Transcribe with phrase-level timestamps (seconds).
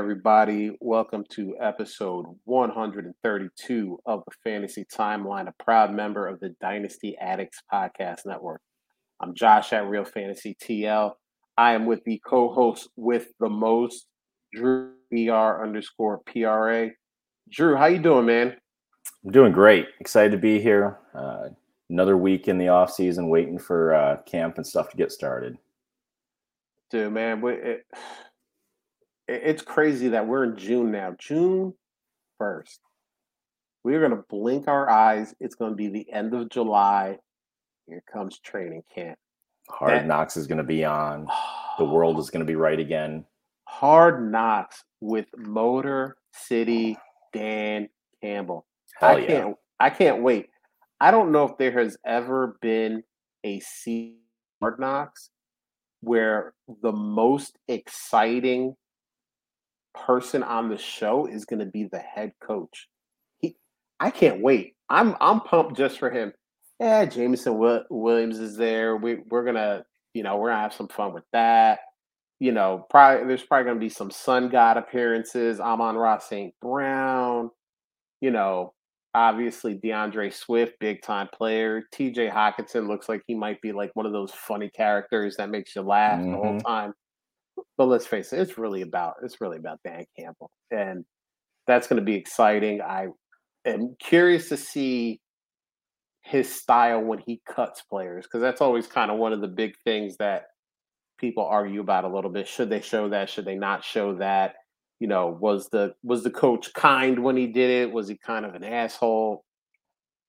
[0.00, 0.78] Everybody.
[0.80, 7.60] Welcome to episode 132 of the Fantasy Timeline, a proud member of the Dynasty Addicts
[7.70, 8.62] Podcast Network.
[9.20, 11.12] I'm Josh at Real Fantasy TL.
[11.58, 14.06] I am with the co-host with the most,
[14.54, 16.88] Drew BR underscore PRA.
[17.50, 18.56] Drew, how you doing, man?
[19.22, 19.86] I'm doing great.
[20.00, 20.98] Excited to be here.
[21.14, 21.48] Uh,
[21.90, 25.58] another week in the off season, waiting for uh, camp and stuff to get started.
[26.90, 27.84] Dude, man, it,
[29.30, 31.14] it's crazy that we're in June now.
[31.18, 31.72] June
[32.40, 32.78] 1st.
[33.84, 35.34] We're going to blink our eyes.
[35.40, 37.18] It's going to be the end of July.
[37.86, 39.18] Here comes training camp.
[39.68, 41.28] Hard that, Knocks is going to be on.
[41.78, 43.24] The world is going to be right again.
[43.64, 46.98] Hard Knocks with Motor City
[47.32, 47.88] Dan
[48.20, 48.66] Campbell.
[48.98, 49.26] Hell I yeah.
[49.26, 50.48] can't I can't wait.
[51.00, 53.04] I don't know if there has ever been
[53.44, 54.16] a C
[54.60, 55.30] Hard Knocks
[56.00, 58.74] where the most exciting
[59.94, 62.88] person on the show is going to be the head coach.
[63.38, 63.56] He,
[63.98, 64.74] I can't wait.
[64.88, 66.32] I'm I'm pumped just for him.
[66.80, 67.58] Yeah, Jameson
[67.90, 68.96] Williams is there.
[68.96, 71.80] We we're gonna you know we're gonna have some fun with that.
[72.40, 75.60] You know, probably there's probably gonna be some Sun God appearances.
[75.60, 76.54] Amon-Ra St.
[76.60, 77.50] Brown.
[78.20, 78.74] You know,
[79.14, 81.84] obviously DeAndre Swift, big time player.
[81.94, 85.76] TJ Hockenson looks like he might be like one of those funny characters that makes
[85.76, 86.32] you laugh mm-hmm.
[86.32, 86.66] the whole mm-hmm.
[86.66, 86.94] time.
[87.76, 91.04] But let's face it, it's really about it's really about Dan Campbell, and
[91.66, 92.80] that's going to be exciting.
[92.82, 93.06] I
[93.64, 95.20] am curious to see
[96.22, 99.74] his style when he cuts players because that's always kind of one of the big
[99.84, 100.44] things that
[101.18, 102.46] people argue about a little bit.
[102.48, 103.30] Should they show that?
[103.30, 104.54] Should they not show that?
[104.98, 107.92] You know, was the was the coach kind when he did it?
[107.92, 109.44] Was he kind of an asshole?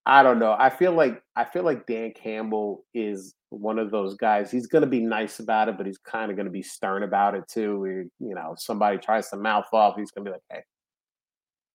[0.05, 0.55] I don't know.
[0.57, 4.49] I feel like I feel like Dan Campbell is one of those guys.
[4.49, 7.03] He's going to be nice about it, but he's kind of going to be stern
[7.03, 7.79] about it too.
[7.79, 10.63] Where, you know, somebody tries to mouth off, he's going to be like, "Hey,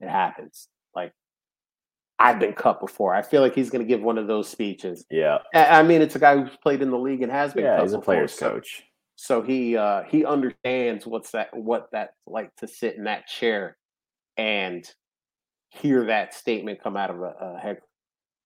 [0.01, 1.13] it happens." Like
[2.19, 3.15] I've been cut before.
[3.15, 5.05] I feel like he's going to give one of those speeches.
[5.11, 5.39] Yeah.
[5.55, 7.65] I mean, it's a guy who's played in the league and has been.
[7.65, 8.85] Yeah, he's a player's before, coach.
[9.15, 13.27] So, so he uh, he understands what's that what that's like to sit in that
[13.27, 13.77] chair
[14.37, 14.85] and
[15.71, 17.79] hear that statement come out of a, a head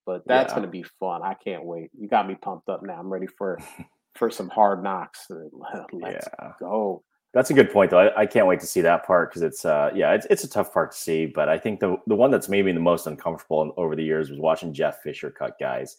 [0.07, 0.57] but that's yeah.
[0.57, 1.23] going to be fun.
[1.23, 1.91] I can't wait.
[1.99, 2.99] You got me pumped up now.
[2.99, 3.59] I'm ready for
[4.15, 5.27] for some hard knocks.
[5.93, 6.53] Let's yeah.
[6.59, 7.03] go.
[7.33, 7.99] That's a good point, though.
[7.99, 10.51] I, I can't wait to see that part because it's, uh, yeah, it's, it's a
[10.51, 11.27] tough part to see.
[11.27, 14.31] But I think the the one that's made me the most uncomfortable over the years
[14.31, 15.99] was watching Jeff Fisher cut guys.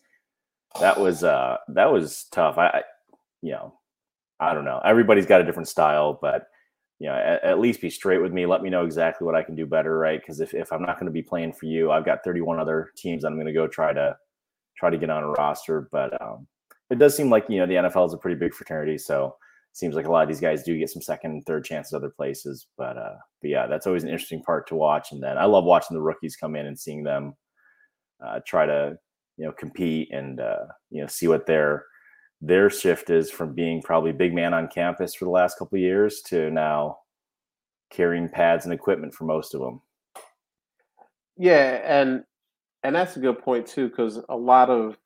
[0.79, 2.57] That was uh, that was tough.
[2.57, 2.81] I, I,
[3.41, 3.73] you know,
[4.39, 4.81] I don't know.
[4.83, 6.47] Everybody's got a different style, but
[7.01, 8.45] you know, at, at, least be straight with me.
[8.45, 10.21] Let me know exactly what I can do better, right?
[10.21, 12.91] Because if, if I'm not going to be playing for you, I've got 31 other
[12.95, 14.15] teams that I'm going to go try to
[14.77, 15.89] try to get on a roster.
[15.91, 16.45] But um,
[16.91, 19.35] it does seem like you know the NFL is a pretty big fraternity, so
[19.71, 21.93] it seems like a lot of these guys do get some second and third chances
[21.93, 22.67] other places.
[22.77, 25.11] But uh, but yeah, that's always an interesting part to watch.
[25.11, 27.33] And then I love watching the rookies come in and seeing them
[28.23, 28.95] uh, try to
[29.37, 31.83] you know compete and uh, you know see what they're
[32.41, 36.21] their shift is from being probably big man on campus for the last couple years
[36.21, 36.97] to now
[37.91, 39.81] carrying pads and equipment for most of them.
[41.37, 42.23] Yeah, and
[42.83, 44.97] and that's a good point too, because a lot of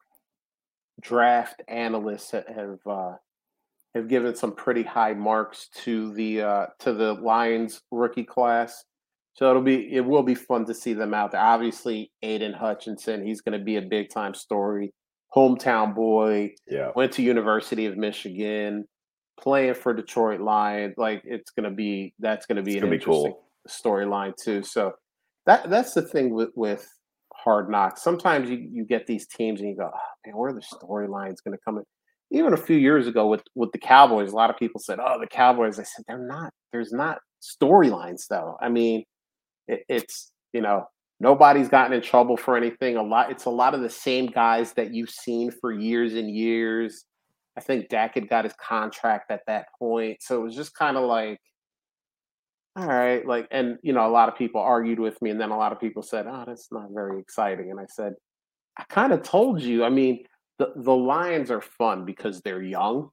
[1.02, 3.16] draft analysts have uh,
[3.94, 8.86] have given some pretty high marks to the uh, to the Lions rookie class.
[9.34, 11.42] So it'll be it will be fun to see them out there.
[11.42, 14.94] Obviously, Aiden Hutchinson, he's going to be a big time story
[15.36, 16.56] hometown boy.
[16.68, 16.92] Yeah.
[16.96, 18.86] Went to University of Michigan,
[19.40, 20.96] playing for Detroit Lions.
[20.98, 23.44] Like it's gonna be that's gonna be it's an gonna interesting cool.
[23.70, 24.64] storyline too.
[24.64, 24.94] So
[25.46, 26.88] that that's the thing with with
[27.34, 28.02] hard knocks.
[28.02, 31.38] Sometimes you, you get these teams and you go, oh, man, where are the storylines
[31.44, 31.84] gonna come in?
[32.32, 35.20] Even a few years ago with with the Cowboys, a lot of people said, "Oh,
[35.20, 36.52] the Cowboys." I said, "They're not.
[36.72, 38.58] There's not storylines, though.
[38.60, 39.04] I mean,
[39.68, 40.88] it, it's you know
[41.20, 42.98] Nobody's gotten in trouble for anything.
[42.98, 43.32] A lot.
[43.32, 47.06] It's a lot of the same guys that you've seen for years and years.
[47.58, 50.98] I think Dak had got his contract at that point, so it was just kind
[50.98, 51.40] of like,
[52.76, 55.52] all right, like, and you know, a lot of people argued with me, and then
[55.52, 58.16] a lot of people said, "Oh, that's not very exciting." And I said,
[58.78, 59.84] I kind of told you.
[59.84, 60.26] I mean,
[60.60, 63.10] the the Lions are fun because they're young.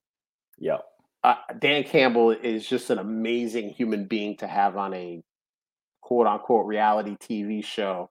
[0.59, 0.79] Yeah.
[1.25, 5.23] Uh, Dan Campbell is just an amazing human being to have on a
[6.03, 8.11] quote unquote reality TV show,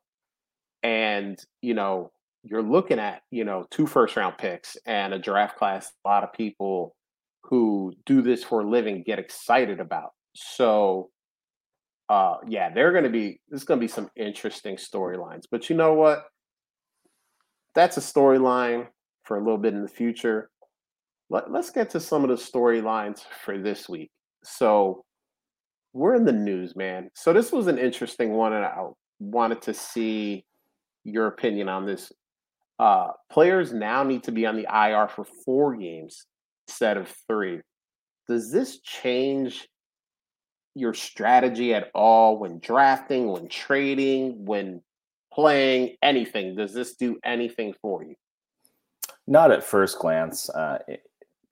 [0.81, 2.11] and you know
[2.43, 5.91] you're looking at you know two first round picks and a draft class.
[6.05, 6.95] A lot of people
[7.43, 10.11] who do this for a living get excited about.
[10.33, 11.09] So,
[12.09, 13.39] uh, yeah, they're to be.
[13.49, 15.43] There's to be some interesting storylines.
[15.51, 16.23] But you know what?
[17.75, 18.87] That's a storyline
[19.23, 20.49] for a little bit in the future.
[21.29, 24.11] Let, let's get to some of the storylines for this week.
[24.43, 25.03] So,
[25.93, 27.09] we're in the news, man.
[27.13, 28.87] So this was an interesting one, and I
[29.19, 30.45] wanted to see
[31.03, 32.11] your opinion on this.
[32.79, 36.25] Uh, players now need to be on the IR for four games
[36.67, 37.59] instead of three.
[38.27, 39.67] Does this change
[40.73, 44.81] your strategy at all when drafting, when trading, when
[45.33, 46.55] playing anything?
[46.55, 48.15] Does this do anything for you?
[49.27, 50.49] Not at first glance.
[50.49, 50.79] Uh,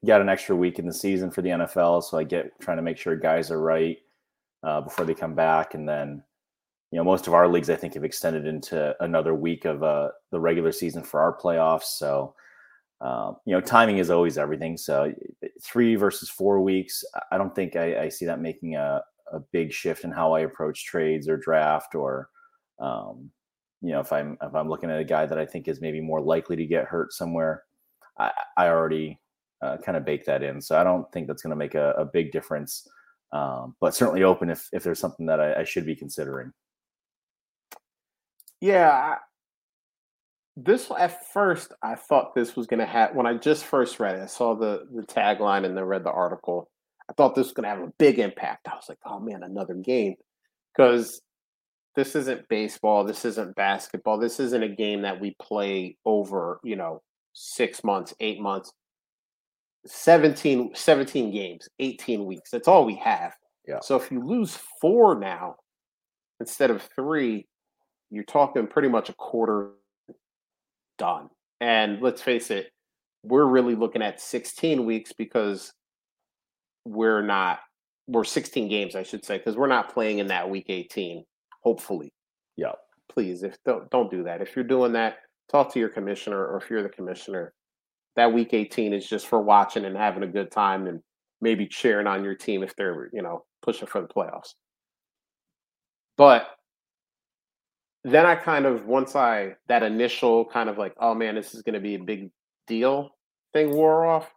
[0.06, 2.84] got an extra week in the season for the NFL, so I get trying to
[2.84, 3.98] make sure guys are right
[4.64, 6.24] uh, before they come back, and then
[6.92, 10.10] you know most of our leagues I think have extended into another week of uh,
[10.32, 11.98] the regular season for our playoffs.
[11.98, 12.34] So
[13.02, 14.78] um, you know timing is always everything.
[14.78, 15.14] So
[15.62, 19.02] three versus four weeks, I don't think I, I see that making a,
[19.32, 22.30] a big shift in how I approach trades or draft or
[22.80, 23.30] um,
[23.82, 26.02] you know if I'm if I'm looking at a guy that I think is maybe
[26.02, 27.64] more likely to get hurt somewhere.
[28.18, 29.20] I, I already
[29.62, 30.62] uh, kind of bake that in.
[30.62, 32.88] So I don't think that's going to make a, a, big difference,
[33.32, 36.52] um, but certainly open if, if there's something that I, I should be considering.
[38.62, 39.16] Yeah.
[40.58, 44.16] This at first, I thought this was going to have, when I just first read
[44.16, 46.70] it, I saw the, the tagline and then read the article.
[47.10, 48.68] I thought this was going to have a big impact.
[48.68, 50.16] I was like, oh man, another game.
[50.76, 51.22] Because
[51.96, 53.04] this isn't baseball.
[53.04, 54.20] This isn't basketball.
[54.20, 57.02] This isn't a game that we play over, you know,
[57.34, 58.74] six months, eight months
[59.90, 62.52] 17, 17 games, 18 weeks.
[62.52, 63.34] That's all we have.
[63.68, 63.80] Yeah.
[63.82, 65.56] So if you lose four now
[66.40, 67.48] instead of three,
[68.10, 69.72] you're talking pretty much a quarter
[70.98, 71.30] done.
[71.60, 72.72] And let's face it,
[73.24, 75.74] we're really looking at 16 weeks because
[76.86, 77.60] we're not
[78.08, 81.24] we're 16 games, I should say, because we're not playing in that week 18,
[81.62, 82.12] hopefully.
[82.58, 82.74] Yeah.
[83.12, 84.42] Please, if don't don't do that.
[84.42, 85.18] If you're doing that,
[85.52, 87.54] talk to your commissioner, or if you're the commissioner,
[88.16, 91.02] that week 18 is just for watching and having a good time and
[91.42, 94.54] maybe cheering on your team if they're, you know, pushing for the playoffs.
[96.18, 96.48] But
[98.04, 101.62] then I kind of once I that initial kind of like, oh man, this is
[101.62, 102.30] going to be a big
[102.68, 103.12] deal
[103.54, 104.32] thing wore off.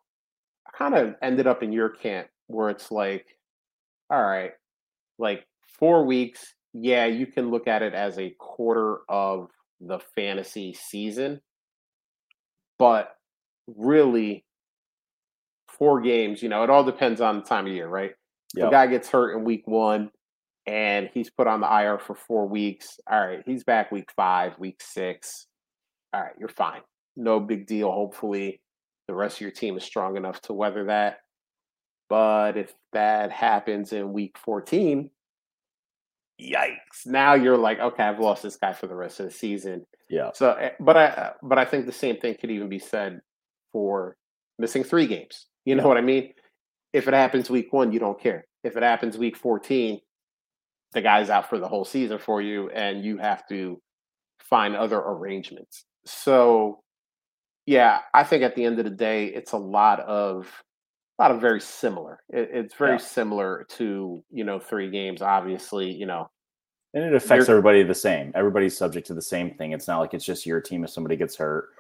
[0.66, 3.26] I kind of ended up in your camp where it's like,
[4.10, 4.52] all right,
[5.18, 5.46] like
[5.78, 9.48] four weeks, yeah, you can look at it as a quarter of
[9.80, 11.40] the fantasy season,
[12.78, 13.14] but
[13.66, 14.44] really
[15.68, 16.42] four games.
[16.42, 18.12] You know, it all depends on the time of year, right?
[18.54, 18.66] Yep.
[18.66, 20.10] The guy gets hurt in week one
[20.66, 23.00] and he's put on the IR for four weeks.
[23.10, 25.46] All right, he's back week five, week six.
[26.12, 26.82] All right, you're fine.
[27.16, 27.90] No big deal.
[27.90, 28.60] Hopefully,
[29.08, 31.18] the rest of your team is strong enough to weather that.
[32.08, 35.10] But if that happens in week 14,
[36.40, 37.06] yikes.
[37.06, 39.86] Now you're like, okay, I've lost this guy for the rest of the season.
[40.10, 40.30] Yeah.
[40.34, 43.20] So, eh, but I, but I think the same thing could even be said
[43.72, 44.16] for
[44.58, 45.46] missing three games.
[45.64, 46.32] You know what I mean?
[46.92, 48.46] If it happens week one, you don't care.
[48.64, 50.00] If it happens week 14,
[50.92, 53.80] the guy's out for the whole season for you and you have to
[54.38, 55.84] find other arrangements.
[56.04, 56.80] So
[57.66, 60.48] yeah, I think at the end of the day, it's a lot of
[61.18, 62.20] a lot of very similar.
[62.28, 62.98] It, it's very yeah.
[62.98, 65.22] similar to you know three games.
[65.22, 66.28] Obviously, you know,
[66.94, 68.32] and it affects everybody the same.
[68.34, 69.72] Everybody's subject to the same thing.
[69.72, 71.70] It's not like it's just your team if somebody gets hurt.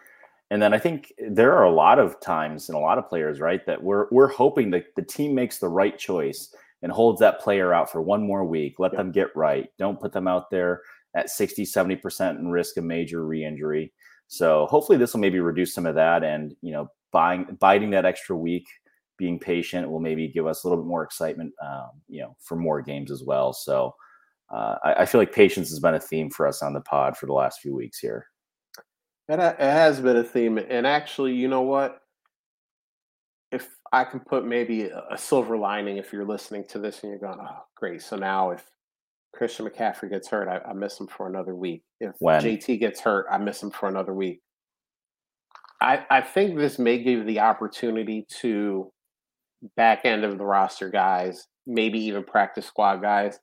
[0.52, 3.40] And then I think there are a lot of times and a lot of players,
[3.40, 7.40] right, that we're we're hoping that the team makes the right choice and holds that
[7.40, 8.78] player out for one more week.
[8.78, 9.70] Let them get right.
[9.78, 10.82] Don't put them out there
[11.16, 13.94] at 60, 70% and risk a major re-injury.
[14.26, 18.04] So hopefully this will maybe reduce some of that and, you know, buying biding that
[18.04, 18.66] extra week,
[19.16, 22.56] being patient will maybe give us a little bit more excitement, um, you know, for
[22.56, 23.54] more games as well.
[23.54, 23.94] So
[24.50, 27.16] uh, I, I feel like patience has been a theme for us on the pod
[27.16, 28.26] for the last few weeks here.
[29.32, 30.58] It, it has been a theme.
[30.58, 32.02] And actually, you know what?
[33.50, 37.18] If I can put maybe a silver lining if you're listening to this and you're
[37.18, 38.02] going, oh, great.
[38.02, 38.64] So now if
[39.34, 41.82] Christian McCaffrey gets hurt, I, I miss him for another week.
[42.00, 42.42] If when?
[42.42, 44.40] JT gets hurt, I miss him for another week.
[45.80, 48.90] I, I think this may give the opportunity to
[49.76, 53.38] back end of the roster guys, maybe even practice squad guys.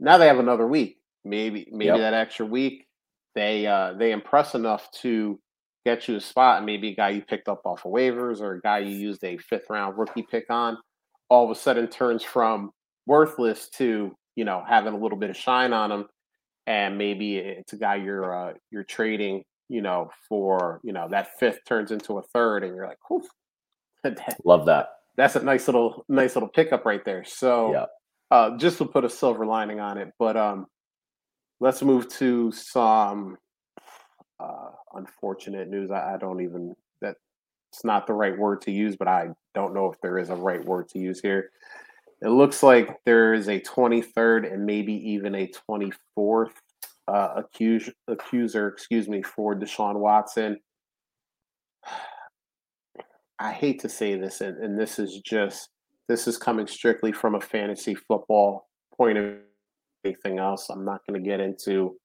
[0.00, 0.96] Now they have another week.
[1.24, 1.98] Maybe maybe yep.
[1.98, 2.87] that extra week
[3.34, 5.38] they uh, they impress enough to
[5.84, 8.54] get you a spot, and maybe a guy you picked up off of waivers or
[8.54, 10.76] a guy you used a fifth round rookie pick on,
[11.28, 12.70] all of a sudden turns from
[13.06, 16.06] worthless to you know having a little bit of shine on him,
[16.66, 21.38] and maybe it's a guy you're uh, you're trading, you know, for you know that
[21.38, 23.24] fifth turns into a third, and you're like, Oof.
[24.44, 24.90] love that.
[25.16, 27.24] That's a nice little nice little pickup right there.
[27.24, 27.86] So, yeah.
[28.30, 30.66] uh, just to put a silver lining on it, but um,
[31.60, 33.36] let's move to some
[34.40, 35.90] uh, unfortunate news.
[35.90, 37.16] I, I, don't even that
[37.72, 40.36] it's not the right word to use, but I don't know if there is a
[40.36, 41.50] right word to use here.
[42.22, 46.50] It looks like there is a 23rd and maybe even a 24th
[47.06, 50.58] uh, accuse, accuser, excuse me, for Deshaun Watson.
[53.40, 55.68] I hate to say this, and, and this is just
[56.08, 59.34] this is coming strictly from a fantasy football point of
[60.04, 60.68] anything else.
[60.70, 61.96] I'm not going to get into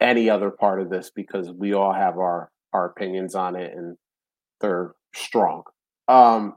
[0.00, 3.96] any other part of this because we all have our our opinions on it and
[4.60, 5.62] they're strong.
[6.08, 6.54] Um,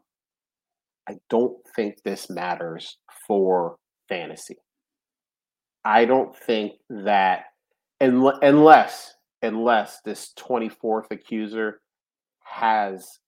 [1.09, 3.77] I don't think this matters for
[4.07, 4.57] fantasy.
[5.83, 7.45] I don't think that
[7.99, 11.81] unless unless this 24th accuser
[12.43, 13.19] has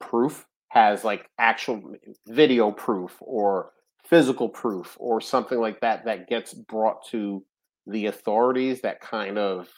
[0.00, 1.94] proof, has like actual
[2.28, 3.70] video proof or
[4.04, 7.44] physical proof or something like that that gets brought to
[7.86, 9.68] the authorities that kind of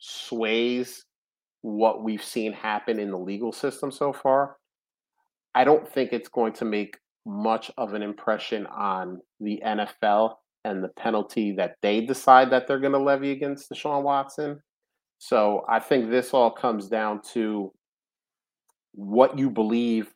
[0.00, 1.04] sways
[1.62, 4.56] what we've seen happen in the legal system so far,
[5.54, 6.96] I don't think it's going to make
[7.26, 10.34] much of an impression on the NFL
[10.64, 14.60] and the penalty that they decide that they're going to levy against Deshaun Watson.
[15.18, 17.72] So I think this all comes down to
[18.92, 20.12] what you believe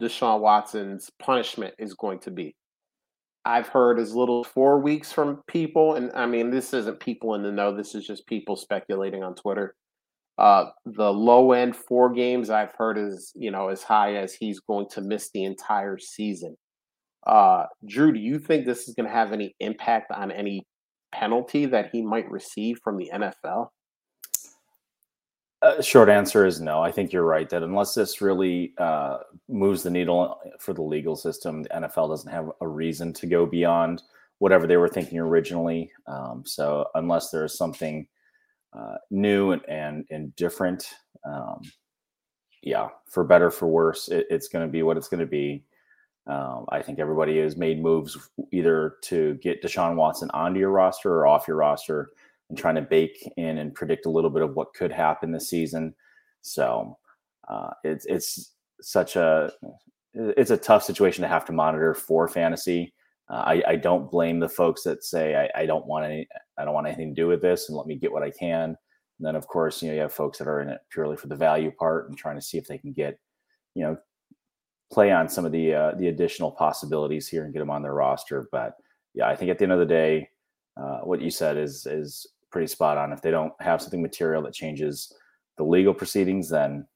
[0.00, 2.54] Deshaun Watson's punishment is going to be.
[3.44, 7.34] I've heard as little as four weeks from people, and I mean, this isn't people
[7.34, 9.74] in the know, this is just people speculating on Twitter.
[10.36, 14.60] Uh, the low end four games I've heard is, you know, as high as he's
[14.60, 16.56] going to miss the entire season.
[17.26, 20.66] Uh, Drew, do you think this is going to have any impact on any
[21.12, 23.68] penalty that he might receive from the NFL?
[25.62, 26.80] Uh, short answer is no.
[26.80, 31.16] I think you're right that unless this really uh, moves the needle for the legal
[31.16, 34.02] system, the NFL doesn't have a reason to go beyond
[34.38, 35.92] whatever they were thinking originally.
[36.06, 38.06] Um, so unless there's something
[38.72, 40.94] uh, new and, and, and different,
[41.26, 41.60] um,
[42.62, 45.62] yeah, for better for worse, it, it's going to be what it's going to be.
[46.26, 48.16] Um, I think everybody has made moves
[48.50, 52.12] either to get Deshaun Watson onto your roster or off your roster
[52.56, 55.94] trying to bake in and predict a little bit of what could happen this season.
[56.42, 56.98] So
[57.48, 59.52] uh, it's it's such a
[60.14, 62.94] it's a tough situation to have to monitor for fantasy.
[63.28, 66.26] Uh, I, I, don't blame the folks that say I, I, don't want any
[66.58, 68.70] I don't want anything to do with this and let me get what I can.
[68.70, 68.76] And
[69.20, 71.36] then of course you know you have folks that are in it purely for the
[71.36, 73.20] value part and trying to see if they can get
[73.74, 73.96] you know
[74.92, 77.94] play on some of the uh, the additional possibilities here and get them on their
[77.94, 78.48] roster.
[78.50, 78.74] But
[79.14, 80.28] yeah, I think at the end of the day,
[80.76, 83.12] uh, what you said is is pretty spot on.
[83.12, 85.12] If they don't have something material that changes
[85.56, 86.86] the legal proceedings, then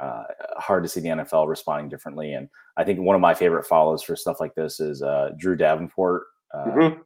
[0.00, 0.24] uh,
[0.58, 2.32] hard to see the NFL responding differently.
[2.32, 5.56] And I think one of my favorite follows for stuff like this is uh, Drew
[5.56, 6.24] Davenport.
[6.52, 7.00] Uh, mm-hmm.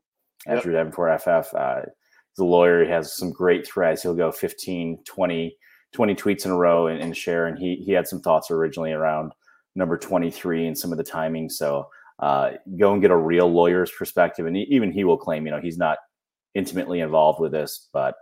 [0.47, 0.63] yep.
[0.63, 1.55] Drew Davenport FF.
[1.55, 2.85] Uh, he's a lawyer.
[2.85, 4.03] He has some great threads.
[4.03, 5.57] He'll go 15, 20,
[5.93, 7.47] 20 tweets in a row and, and share.
[7.47, 9.33] And he he had some thoughts originally around
[9.77, 11.49] number 23 and some of the timing.
[11.49, 14.47] So uh, go and get a real lawyer's perspective.
[14.47, 15.99] And even he will claim, you know, he's not
[16.55, 18.15] intimately involved with this, but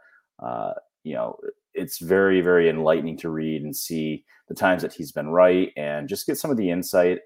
[0.43, 0.73] uh,
[1.05, 1.37] you know,
[1.75, 6.09] it's very, very enlightening to read and see the times that he's been right and
[6.09, 7.21] just get some of the insight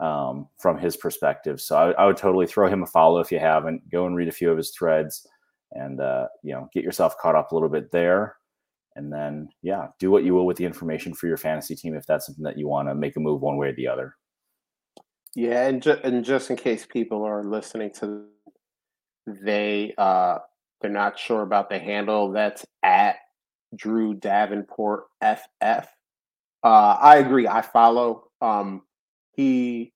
[0.00, 1.60] um, from his perspective.
[1.60, 3.88] So I, I, would totally throw him a follow if you haven't.
[3.90, 5.26] Go and read a few of his threads
[5.72, 8.36] and uh, you know get yourself caught up a little bit there.
[8.96, 12.06] And then yeah, do what you will with the information for your fantasy team if
[12.06, 14.14] that's something that you want to make a move one way or the other.
[15.34, 18.26] Yeah, and ju- and just in case people are listening to
[19.26, 20.38] they uh
[20.80, 22.32] they're not sure about the handle.
[22.32, 23.16] That's at
[23.74, 25.88] Drew Davenport FF.
[26.62, 27.46] Uh, I agree.
[27.48, 28.24] I follow.
[28.40, 28.82] Um,
[29.32, 29.92] he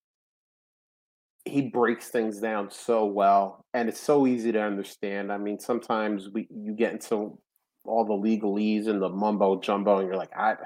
[1.45, 5.33] he breaks things down so well, and it's so easy to understand.
[5.33, 7.39] I mean, sometimes we you get into
[7.85, 10.57] all the legalese and the mumbo jumbo, and you're like, I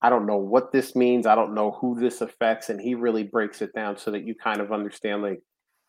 [0.00, 1.26] I don't know what this means.
[1.26, 4.34] I don't know who this affects, and he really breaks it down so that you
[4.34, 5.42] kind of understand like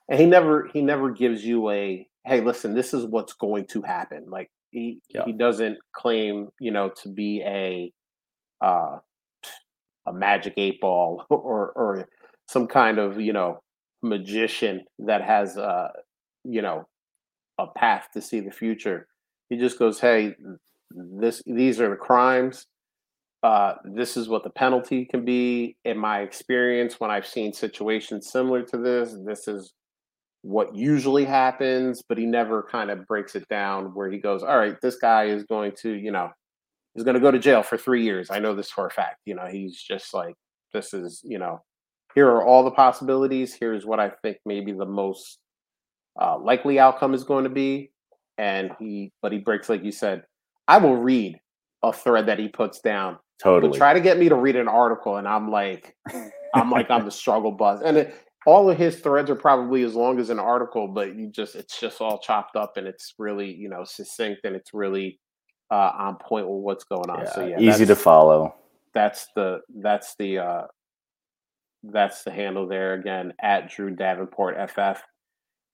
[0.09, 3.81] and he never he never gives you a hey listen this is what's going to
[3.81, 4.25] happen.
[4.27, 5.23] Like he yeah.
[5.25, 7.91] he doesn't claim you know to be a
[8.61, 8.97] uh
[10.07, 12.07] a magic eight ball or or
[12.47, 13.59] some kind of you know
[14.01, 15.89] magician that has uh
[16.43, 16.87] you know
[17.59, 19.07] a path to see the future.
[19.49, 20.35] He just goes hey
[20.91, 22.65] this these are the crimes.
[23.41, 25.77] Uh, this is what the penalty can be.
[25.85, 29.73] In my experience when i've seen situations similar to this this is
[30.41, 34.57] what usually happens, but he never kind of breaks it down where he goes, all
[34.57, 36.29] right, this guy is going to, you know,
[36.95, 38.29] is going to go to jail for three years.
[38.31, 39.17] I know this for a fact.
[39.25, 40.35] You know, he's just like,
[40.73, 41.61] this is, you know,
[42.15, 43.53] here are all the possibilities.
[43.53, 45.39] Here's what I think maybe the most
[46.19, 47.91] uh, likely outcome is going to be.
[48.37, 50.23] And he, but he breaks, like you said,
[50.67, 51.37] I will read
[51.83, 53.17] a thread that he puts down.
[53.41, 53.71] Totally.
[53.71, 55.95] But try to get me to read an article, and I'm like,
[56.53, 57.81] I'm like, I'm the struggle bus.
[57.83, 58.15] And it,
[58.45, 61.79] all of his threads are probably as long as an article, but you just it's
[61.79, 65.19] just all chopped up and it's really you know succinct and it's really
[65.71, 67.19] uh, on point with what's going on.
[67.25, 68.55] Yeah, so yeah, easy to follow.
[68.93, 70.63] That's the that's the uh,
[71.83, 75.01] that's the handle there again at Drew Davenport FF.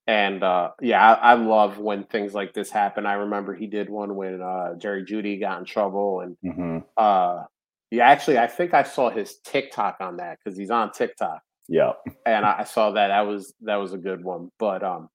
[0.07, 3.07] And uh, yeah, I, I, love when things like this happen.
[3.07, 6.77] I remember he did one when uh, Jerry Jeudy got in trouble, and mm-hmm.
[6.95, 7.45] uh,
[7.89, 11.41] yeah, actually, I think I saw his TikTok on that because he's on TikTok.
[11.67, 11.93] Yeah,
[12.25, 13.07] and I, saw that.
[13.07, 14.51] That was that was a good one.
[14.59, 15.09] But um,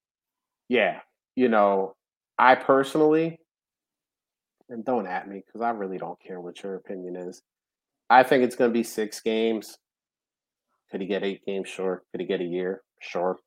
[0.67, 0.99] yeah,
[1.35, 1.95] you know,
[2.37, 3.39] I personally,
[4.69, 7.41] and don't at me because I really don't care what your opinion is.
[8.09, 9.77] I think it's going to be six games.
[10.91, 11.69] Could he get eight games?
[11.69, 12.03] Sure.
[12.11, 12.81] Could he get a year?
[12.99, 13.37] Sure.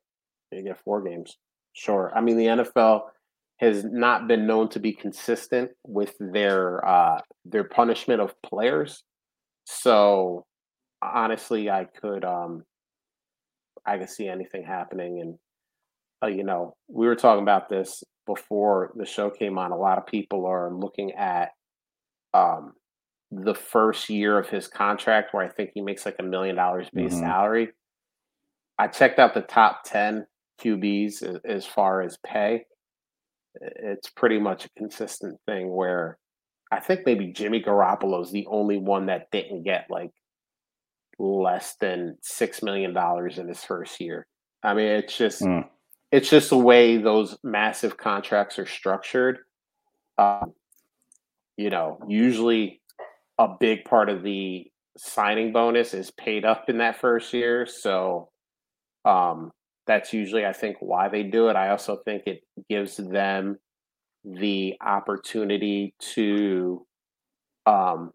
[0.49, 1.37] Could he get four games?
[1.73, 2.11] Sure.
[2.15, 3.01] I mean, the NFL
[3.57, 9.03] has not been known to be consistent with their uh, their punishment of players.
[9.65, 10.45] So
[11.01, 12.63] honestly, I could um,
[13.85, 15.21] I could see anything happening.
[15.21, 15.37] And
[16.23, 19.71] uh, you know, we were talking about this before the show came on.
[19.71, 21.49] A lot of people are looking at
[22.33, 22.73] um,
[23.31, 26.89] the first year of his contract, where I think he makes like a million dollars
[26.93, 27.21] base mm-hmm.
[27.21, 27.69] salary.
[28.77, 30.25] I checked out the top 10
[30.61, 32.65] QBs as far as pay.
[33.61, 36.17] It's pretty much a consistent thing where
[36.71, 40.11] I think maybe Jimmy Garoppolo is the only one that didn't get like
[41.17, 42.95] less than $6 million
[43.37, 44.27] in his first year.
[44.63, 45.41] I mean, it's just.
[45.41, 45.67] Mm.
[46.11, 49.39] It's just the way those massive contracts are structured.
[50.17, 50.53] Um,
[51.57, 52.81] you know, usually
[53.37, 57.65] a big part of the signing bonus is paid up in that first year.
[57.65, 58.29] So
[59.03, 59.51] um,
[59.87, 61.55] that's usually, I think, why they do it.
[61.55, 63.57] I also think it gives them
[64.23, 66.85] the opportunity to
[67.65, 68.11] um,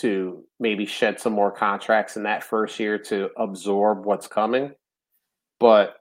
[0.00, 4.72] to maybe shed some more contracts in that first year to absorb what's coming.
[5.58, 5.96] But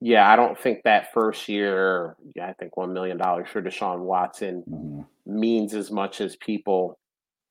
[0.00, 4.62] yeah, I don't think that first year, yeah, I think $1 million for Deshaun Watson
[4.68, 5.40] mm-hmm.
[5.40, 6.98] means as much as people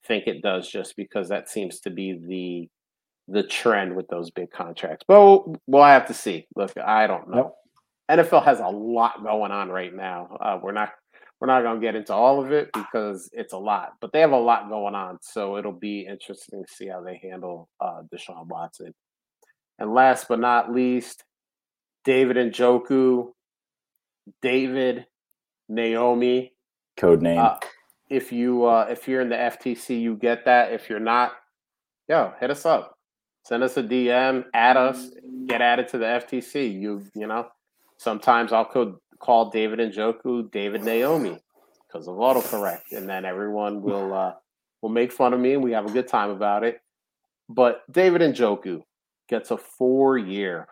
[0.06, 2.70] think it does just because that seems to be the
[3.30, 5.04] the trend with those big contracts.
[5.06, 6.48] But we'll, we'll have to see.
[6.56, 7.54] Look, I don't know.
[8.08, 8.20] Yep.
[8.20, 10.38] NFL has a lot going on right now.
[10.40, 10.94] Uh, we're not
[11.40, 14.22] we're not going to get into all of it because it's a lot, but they
[14.22, 15.20] have a lot going on.
[15.22, 18.94] So it'll be interesting to see how they handle uh, Deshaun Watson.
[19.78, 21.24] And last but not least,
[22.04, 23.32] David Njoku,
[24.42, 25.06] David,
[25.70, 26.54] Naomi.
[26.96, 27.38] Code name.
[27.38, 27.58] Uh,
[28.10, 30.72] if you uh, if you're in the FTC, you get that.
[30.72, 31.34] If you're not,
[32.08, 32.98] yo, hit us up.
[33.44, 35.10] Send us a DM, add us,
[35.46, 36.80] get added to the FTC.
[36.82, 37.48] You you know,
[37.98, 41.40] sometimes I'll call, call David Njoku David Naomi
[41.88, 44.34] because of autocorrect, and then everyone will uh,
[44.82, 46.82] will make fun of me, and we have a good time about it.
[47.50, 48.84] But David Njoku
[49.30, 50.68] gets a four year,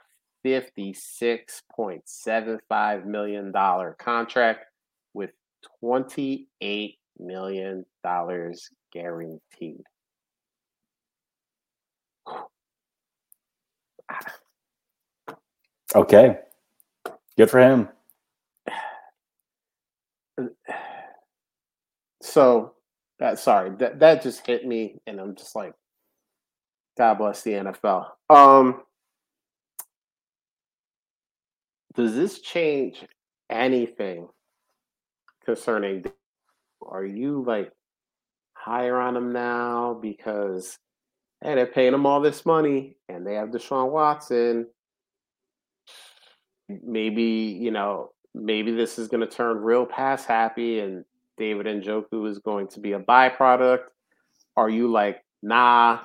[0.46, 3.54] $56.75 million
[3.98, 4.66] contract
[5.14, 5.32] with
[5.84, 7.86] $28 million
[8.92, 9.84] guaranteed.
[15.94, 16.40] Okay.
[17.38, 17.88] Good for him.
[22.22, 22.74] So,
[23.20, 25.74] that sorry, that that just hit me and I'm just like
[26.98, 28.08] God bless the NFL.
[28.30, 28.82] Um
[31.96, 33.06] does this change
[33.50, 34.28] anything
[35.46, 36.06] concerning?
[36.82, 37.72] Are you like
[38.54, 40.78] higher on them now because
[41.44, 44.68] hey, they're paying them all this money and they have Deshaun Watson?
[46.70, 47.24] Maybe
[47.62, 51.06] you know, maybe this is going to turn real pass happy, and
[51.38, 53.84] David Njoku is going to be a byproduct.
[54.58, 56.00] Are you like, nah,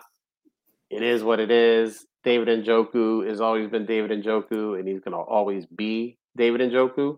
[0.88, 2.06] it is what it is.
[2.24, 7.16] David Njoku has always been David Njoku, and he's going to always be David Njoku.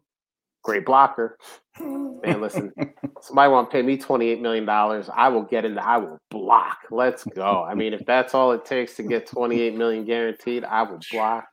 [0.63, 1.39] Great blocker.
[1.81, 2.73] Man, listen,
[3.21, 4.69] somebody want to pay me $28 million.
[4.69, 6.79] I will get in I will block.
[6.91, 7.65] Let's go.
[7.65, 11.47] I mean, if that's all it takes to get 28 million guaranteed, I will block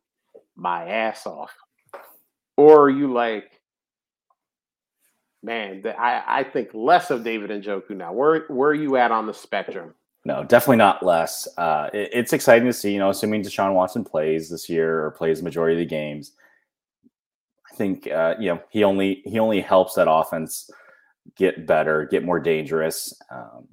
[0.56, 1.52] my ass off.
[2.60, 3.62] Or are you like,
[5.42, 8.12] man, I, I think less of David Njoku now.
[8.12, 9.96] Where where are you at on the spectrum?
[10.26, 11.48] No, definitely not less.
[11.58, 15.12] Uh, it, it's exciting to see, you know, assuming Deshaun Watson plays this year or
[15.12, 16.34] plays the majority of the games.
[17.72, 20.70] I think, uh, you know, he only he only helps that offense
[21.38, 23.14] get better, get more dangerous.
[23.32, 23.70] Um,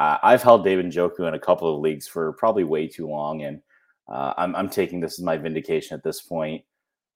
[0.00, 3.42] I, have held David Njoku in a couple of leagues for probably way too long,
[3.42, 3.62] and
[4.12, 6.64] uh, I'm, I'm taking this as my vindication at this point.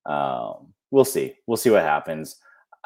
[0.04, 1.34] Um, we'll see.
[1.46, 2.36] We'll see what happens.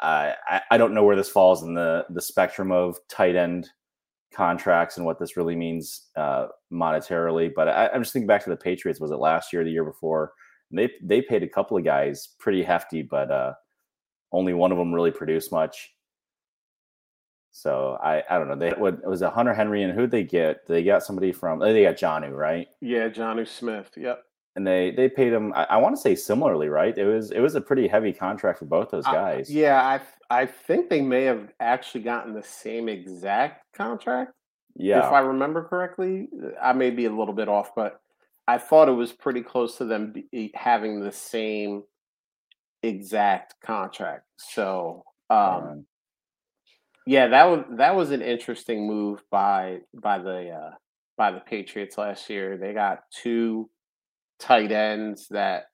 [0.01, 3.69] I, I don't know where this falls in the the spectrum of tight end
[4.33, 7.51] contracts and what this really means uh, monetarily.
[7.55, 8.99] But I, am just thinking back to the Patriots.
[8.99, 10.33] Was it last year, the year before?
[10.71, 13.53] they they paid a couple of guys pretty hefty, but uh,
[14.31, 15.93] only one of them really produced much.
[17.51, 18.55] So I I don't know.
[18.55, 20.65] They what was a Hunter Henry and who'd they get?
[20.67, 22.67] They got somebody from they got Jonnu, right?
[22.79, 23.91] Yeah, Jonnu Smith.
[23.97, 24.23] Yep.
[24.55, 25.53] And they they paid him.
[25.55, 26.97] I, I want to say similarly, right?
[26.97, 29.49] It was it was a pretty heavy contract for both those guys.
[29.49, 34.33] Uh, yeah, I I think they may have actually gotten the same exact contract.
[34.75, 36.27] Yeah, if I remember correctly,
[36.61, 38.01] I may be a little bit off, but
[38.47, 41.83] I thought it was pretty close to them be, having the same
[42.83, 44.25] exact contract.
[44.37, 45.85] So, um,
[47.05, 50.71] yeah, that was that was an interesting move by by the uh,
[51.17, 52.57] by the Patriots last year.
[52.57, 53.69] They got two
[54.41, 55.65] tight ends that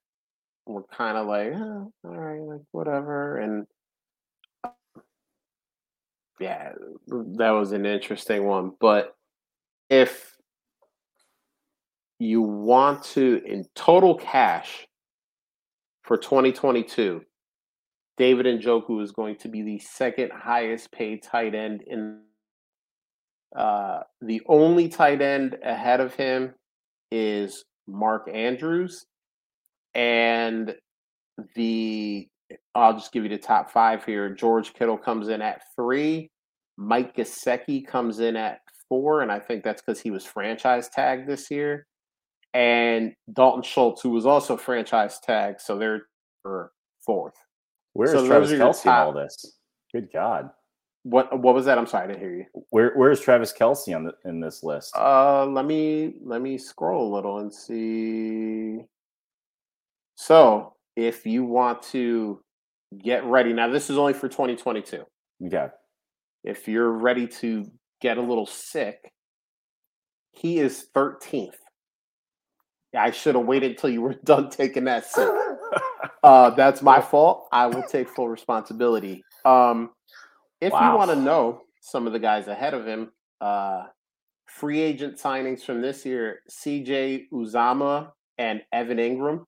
[0.65, 3.65] were kind of like, oh, all right, like whatever, and
[6.39, 6.73] yeah,
[7.07, 8.73] that was an interesting one.
[8.79, 9.15] But
[9.89, 10.35] if
[12.19, 14.87] you want to, in total cash
[16.03, 17.21] for 2022,
[18.17, 22.21] David Njoku is going to be the second highest paid tight end in
[23.55, 26.53] uh, the only tight end ahead of him
[27.11, 29.05] is Mark Andrews.
[29.93, 30.75] And
[31.55, 32.27] the
[32.75, 34.29] I'll just give you the top five here.
[34.29, 36.29] George Kittle comes in at three.
[36.77, 41.27] Mike Gesicki comes in at four, and I think that's because he was franchise tagged
[41.27, 41.87] this year.
[42.53, 46.03] And Dalton Schultz, who was also franchise tagged, so they're
[46.45, 46.71] er,
[47.05, 47.35] fourth.
[47.93, 49.57] Where's so Travis Kelce in all this?
[49.91, 50.49] Good God.
[51.09, 51.77] What what was that?
[51.77, 52.45] I'm sorry, I didn't hear you.
[52.69, 54.93] Where where's Travis Kelce on the in this list?
[54.95, 58.81] Uh let me let me scroll a little and see.
[60.15, 62.41] So if you want to
[63.01, 65.03] get ready, now this is only for 2022.
[65.45, 65.67] Okay.
[66.43, 69.11] If you're ready to get a little sick,
[70.31, 71.55] he is 13th.
[72.97, 75.29] I should have waited until you were done taking that sip.
[76.23, 77.47] uh, that's my fault.
[77.51, 79.23] I will take full responsibility.
[79.45, 79.91] Um,
[80.61, 80.91] if wow.
[80.91, 83.83] you want to know some of the guys ahead of him, uh,
[84.47, 87.27] free agent signings from this year: C.J.
[87.33, 89.43] Uzomah and Evan Engram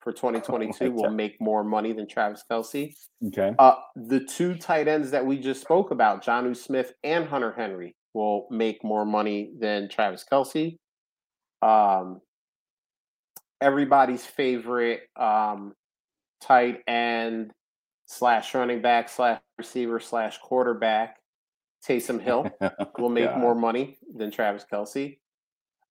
[0.00, 2.94] for 2022 oh will make more money than Travis Kelce.
[3.28, 3.54] Okay.
[3.58, 7.94] Uh, the two tight ends that we just spoke about, Jonnu Smith and Hunter Henry,
[8.14, 10.76] will make more money than Travis Kelce.
[11.62, 12.20] Um,
[13.60, 15.72] everybody's favorite um,
[16.40, 17.52] tight end
[18.12, 21.16] slash running back slash receiver slash quarterback,
[21.86, 22.46] Taysom Hill
[22.98, 23.38] will make God.
[23.38, 25.18] more money than Travis Kelce.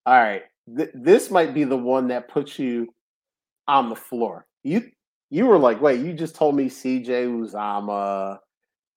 [0.05, 0.43] All right,
[0.75, 2.93] Th- this might be the one that puts you
[3.67, 4.45] on the floor.
[4.63, 4.89] You
[5.29, 8.37] you were like, wait, you just told me CJ Uzomah.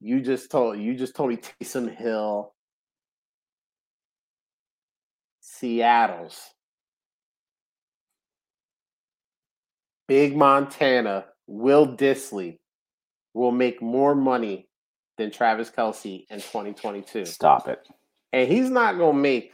[0.01, 2.53] You just told you just told me Taysom Hill.
[5.41, 6.51] Seattle's
[10.09, 12.59] Big Montana, Will Dissly
[13.35, 14.69] will make more money
[15.19, 17.27] than Travis Kelce in 2022.
[17.27, 17.87] Stop it.
[18.33, 19.53] And he's not going to make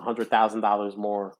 [0.00, 1.34] $100,000 more,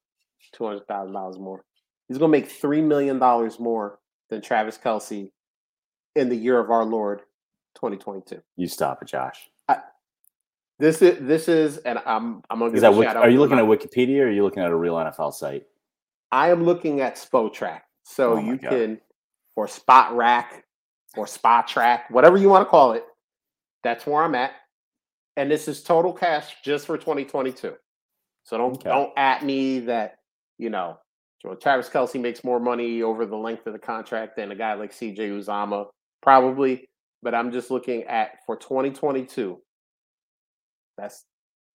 [0.55, 1.65] $200,000 more.
[2.09, 3.19] He's going to make $3 million
[3.59, 5.31] more than Travis Kelce
[6.15, 7.21] in the year of our Lord,
[7.77, 8.41] 2022.
[8.57, 9.49] You stop it, Josh.
[10.79, 12.73] this is this is, and I'm I'm gonna.
[12.73, 15.35] Is that are you looking at Wikipedia or are you looking at a real NFL
[15.35, 15.67] site?
[16.33, 17.81] I am looking at Spotrac.
[18.05, 18.71] So oh you God.
[18.71, 19.01] can,
[19.57, 20.47] or Spotrac,
[21.17, 23.05] or Spot Track, whatever you want to call it.
[23.83, 24.53] That's where I'm at.
[25.37, 27.75] And this is total cash just for 2022.
[28.45, 28.89] So don't okay.
[28.89, 30.19] don't at me that
[30.59, 30.99] you know
[31.61, 34.93] Travis Kelce makes more money over the length of the contract than a guy like
[34.93, 35.87] CJ Uzomah,
[36.23, 36.89] probably.
[37.23, 39.61] But I'm just looking at for 2022.
[40.99, 41.25] That's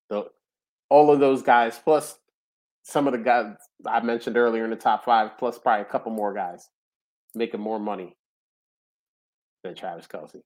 [0.10, 0.26] the
[0.90, 2.18] all of those guys plus
[2.84, 3.56] some of the guys
[3.88, 6.70] I mentioned earlier in the top five, plus probably a couple more guys
[7.34, 8.16] making more money
[9.66, 10.42] than Travis Kelce.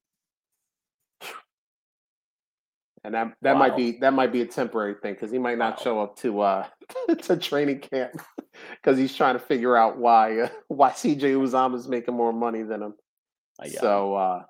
[3.04, 3.60] And that that wow.
[3.60, 5.84] might be that might be a temporary thing because he might not wow.
[5.84, 6.68] show up to uh
[7.24, 8.22] to training camp
[8.72, 12.64] because he's trying to figure out why uh, why CJ Uzomah is making more money
[12.64, 12.94] than him.
[13.80, 14.44] So uh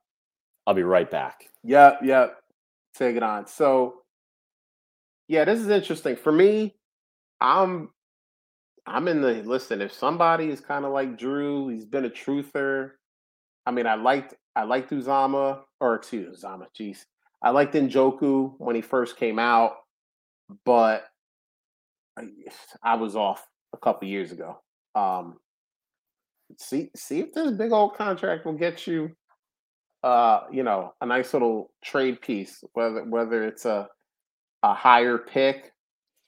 [0.65, 1.45] I'll be right back.
[1.63, 2.37] Yep, yep.
[2.95, 3.47] Take it on.
[3.47, 4.01] So
[5.27, 6.15] yeah, this is interesting.
[6.15, 6.75] For me,
[7.39, 7.89] I'm
[8.87, 9.81] I'm in the listen.
[9.81, 12.91] If somebody is kind of like Drew, he's been a truther.
[13.65, 16.67] I mean, I liked I liked Uzomah or excuse Uzomah.
[16.77, 17.05] Jeez,
[17.41, 19.77] I liked Njoku when he first came out,
[20.65, 21.05] but
[22.17, 22.23] I,
[22.83, 24.59] I was off a couple years ago.
[24.95, 25.37] Um,
[26.57, 29.11] see see if this big old contract will get you,
[30.03, 32.63] uh, you know, a nice little trade piece.
[32.73, 33.87] Whether whether it's a
[34.63, 35.71] a higher pick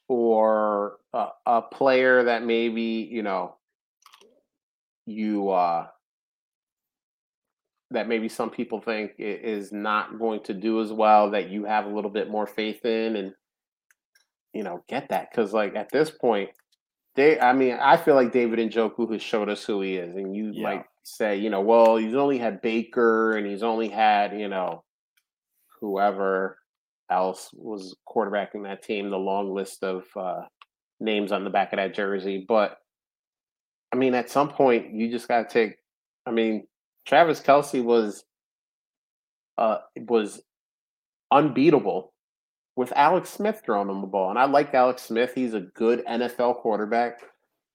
[0.07, 3.55] or a, a player that maybe you know
[5.05, 5.87] you uh
[7.91, 11.85] that maybe some people think is not going to do as well that you have
[11.85, 13.33] a little bit more faith in and
[14.53, 16.49] you know get that because like at this point
[17.15, 20.35] they i mean i feel like david njoku has showed us who he is and
[20.35, 20.63] you yeah.
[20.63, 24.83] like say you know well he's only had baker and he's only had you know
[25.79, 26.57] whoever
[27.09, 30.41] else was quarterbacking that team the long list of uh,
[30.99, 32.77] names on the back of that jersey but
[33.91, 35.77] i mean at some point you just got to take
[36.25, 36.65] i mean
[37.05, 38.23] Travis Kelce was
[39.57, 40.41] uh was
[41.31, 42.13] unbeatable
[42.75, 44.29] with Alex Smith throwing him the ball.
[44.29, 45.33] And I like Alex Smith.
[45.35, 47.19] He's a good NFL quarterback,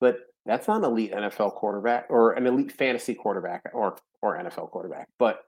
[0.01, 4.71] but that's not an elite NFL quarterback or an elite fantasy quarterback or or NFL
[4.71, 5.09] quarterback.
[5.19, 5.41] But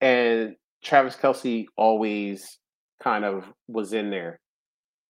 [0.00, 2.58] and Travis Kelce always
[3.02, 4.40] kind of was in there.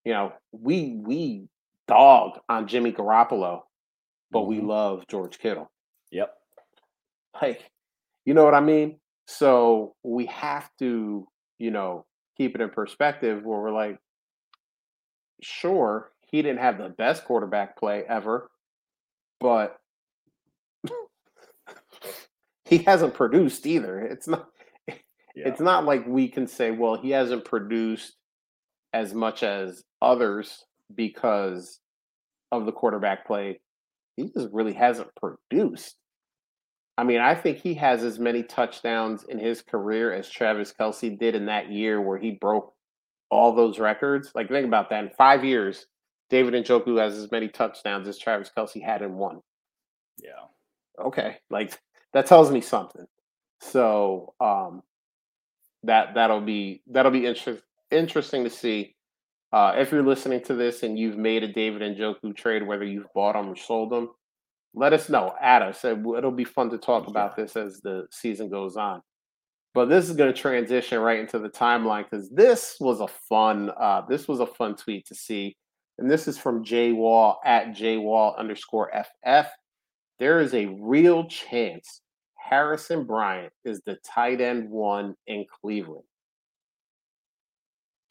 [0.04, 1.48] You know, we we
[1.86, 3.60] dog on Jimmy Garoppolo,
[4.30, 4.68] but we mm-hmm.
[4.68, 5.70] love George Kittle.
[6.10, 6.32] Yep.
[7.40, 7.70] Like,
[8.24, 8.98] you know what I mean?
[9.26, 11.26] So we have to,
[11.58, 13.98] you know, keep it in perspective where we're like,
[15.42, 18.50] sure, he didn't have the best quarterback play ever,
[19.40, 19.78] but
[22.64, 24.00] he hasn't produced either.
[24.00, 24.48] It's not
[24.88, 25.48] yeah.
[25.48, 28.14] it's not like we can say, well, he hasn't produced
[28.92, 30.64] as much as others
[30.94, 31.80] because
[32.52, 33.60] of the quarterback play.
[34.16, 35.96] He just really hasn't produced.
[37.00, 41.18] I mean, I think he has as many touchdowns in his career as Travis Kelce
[41.18, 42.74] did in that year where he broke
[43.30, 44.32] all those records.
[44.34, 45.04] Like, think about that.
[45.04, 45.86] In five years,
[46.28, 49.40] David Njoku has as many touchdowns as Travis Kelce had in one.
[50.22, 50.44] Yeah.
[51.02, 51.38] Okay.
[51.48, 51.80] Like,
[52.12, 53.06] that tells me something.
[53.62, 54.82] So, um,
[55.84, 58.94] that that'll be that'll be inter- interesting to see.
[59.54, 63.10] Uh, if you're listening to this and you've made a David Njoku trade, whether you've
[63.14, 64.10] bought them or sold them,
[64.74, 65.34] let us know.
[65.40, 65.84] Add us.
[65.84, 69.02] It'll be fun to talk about this as the season goes on.
[69.72, 73.70] But this is going to transition right into the timeline because this was a fun.
[73.78, 75.56] Uh, this was a fun tweet to see,
[75.98, 78.90] and this is from Jay Wall at Jay Wall underscore
[79.24, 79.46] ff.
[80.18, 82.02] There is a real chance
[82.36, 86.04] Harrison Bryant is the tight end one in Cleveland.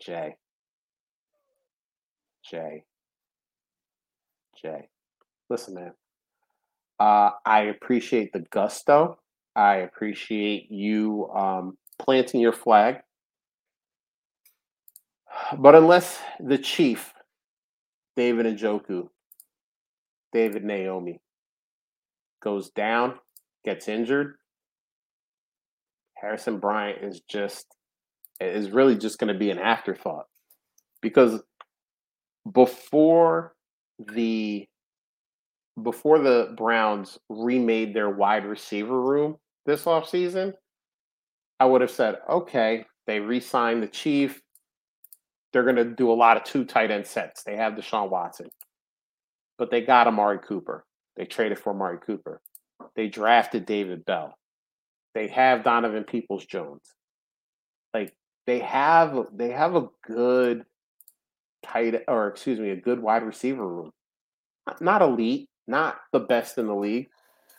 [0.01, 0.37] Jay.
[2.49, 2.85] Jay.
[4.61, 4.87] Jay.
[5.49, 5.91] Listen, man.
[6.99, 9.19] Uh, I appreciate the gusto.
[9.55, 12.97] I appreciate you um, planting your flag.
[15.57, 17.13] But unless the chief,
[18.15, 19.07] David Njoku,
[20.33, 21.21] David Naomi,
[22.41, 23.15] goes down,
[23.63, 24.35] gets injured,
[26.15, 27.67] Harrison Bryant is just
[28.39, 30.25] is really just going to be an afterthought
[31.01, 31.41] because
[32.53, 33.53] before
[34.13, 34.67] the
[35.83, 40.53] before the Browns remade their wide receiver room this offseason,
[41.59, 44.41] I would have said, okay, they re signed the Chief.
[45.51, 47.43] They're going to do a lot of two tight end sets.
[47.43, 48.49] They have Deshaun Watson,
[49.57, 50.85] but they got Amari Cooper.
[51.15, 52.41] They traded for Amari Cooper.
[52.95, 54.35] They drafted David Bell.
[55.13, 56.83] They have Donovan Peoples Jones.
[57.93, 58.13] Like
[58.45, 60.65] they have they have a good
[61.63, 63.91] tight or excuse me, a good wide receiver room.
[64.79, 67.08] Not elite, not the best in the league,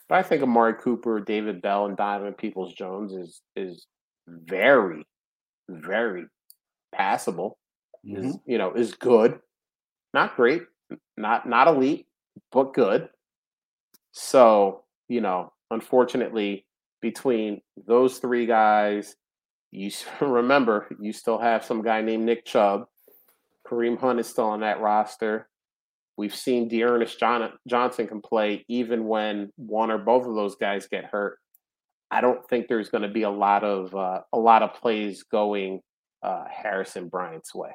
[0.08, 3.86] but I think Amari Cooper, David Bell, and Donovan Peoples Jones is is
[4.26, 5.06] very,
[5.68, 6.26] very
[6.92, 7.58] passable.
[8.04, 8.24] Mm-hmm.
[8.26, 9.38] Is you know is good,
[10.12, 10.62] not great,
[11.16, 12.06] not not elite,
[12.50, 13.08] but good.
[14.12, 16.66] So you know, unfortunately,
[17.00, 19.14] between those three guys,
[19.70, 22.86] you remember you still have some guy named Nick Chubb.
[23.66, 25.48] Kareem Hunt is still on that roster.
[26.20, 30.86] We've seen D'Ernest John- Johnson can play even when one or both of those guys
[30.86, 31.38] get hurt.
[32.10, 35.22] I don't think there's going to be a lot of uh, a lot of plays
[35.22, 35.80] going
[36.22, 37.70] uh, Harrison Bryant's way.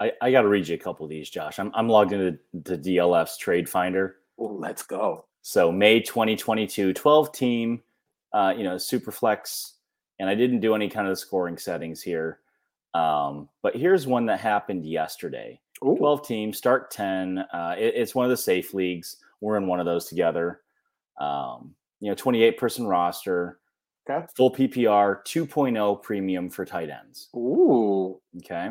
[0.00, 1.58] I, I got to read you a couple of these, Josh.
[1.58, 4.16] I'm, I'm logged into the DLF's Trade Finder.
[4.38, 5.24] Ooh, let's go.
[5.40, 7.82] So May 2022, 12 team,
[8.34, 9.76] uh, you know, super flex,
[10.18, 12.40] and I didn't do any kind of scoring settings here.
[12.92, 15.58] Um, but here's one that happened yesterday.
[15.84, 15.96] Ooh.
[15.96, 17.38] 12 teams, start 10.
[17.38, 19.16] Uh, it, it's one of the safe leagues.
[19.40, 20.62] We're in one of those together.
[21.20, 23.58] Um, you know, 28 person roster,
[24.08, 24.26] okay.
[24.36, 27.28] full PPR, 2.0 premium for tight ends.
[27.36, 28.20] Ooh.
[28.38, 28.70] Okay.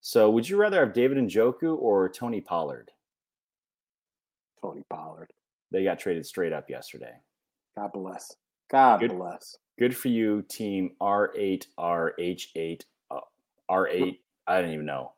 [0.00, 2.90] So would you rather have David and Njoku or Tony Pollard?
[4.62, 5.32] Tony Pollard.
[5.70, 7.12] They got traded straight up yesterday.
[7.76, 8.34] God bless.
[8.70, 9.56] God good, bless.
[9.78, 12.82] Good for you, team R8RH8.
[13.10, 13.20] Uh,
[13.70, 15.12] R8 I didn't even know.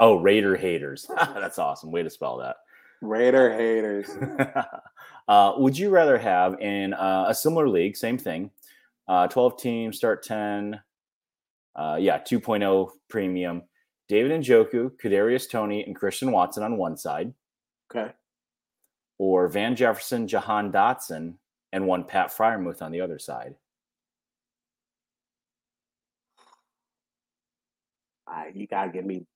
[0.00, 1.06] Oh, Raider haters.
[1.16, 1.90] That's awesome.
[1.90, 2.56] Way to spell that.
[3.00, 4.08] Raider haters.
[5.28, 8.50] uh, would you rather have in uh, a similar league, same thing,
[9.06, 10.80] uh, 12 teams, start 10,
[11.76, 13.62] uh, yeah, 2.0 premium,
[14.08, 17.32] David and Njoku, Kadarius Toney, and Christian Watson on one side.
[17.90, 18.12] Okay.
[19.18, 21.34] Or Van Jefferson, Jahan Dotson,
[21.72, 23.54] and one Pat Freiermuth on the other side.
[28.26, 29.26] Uh, you gotta give me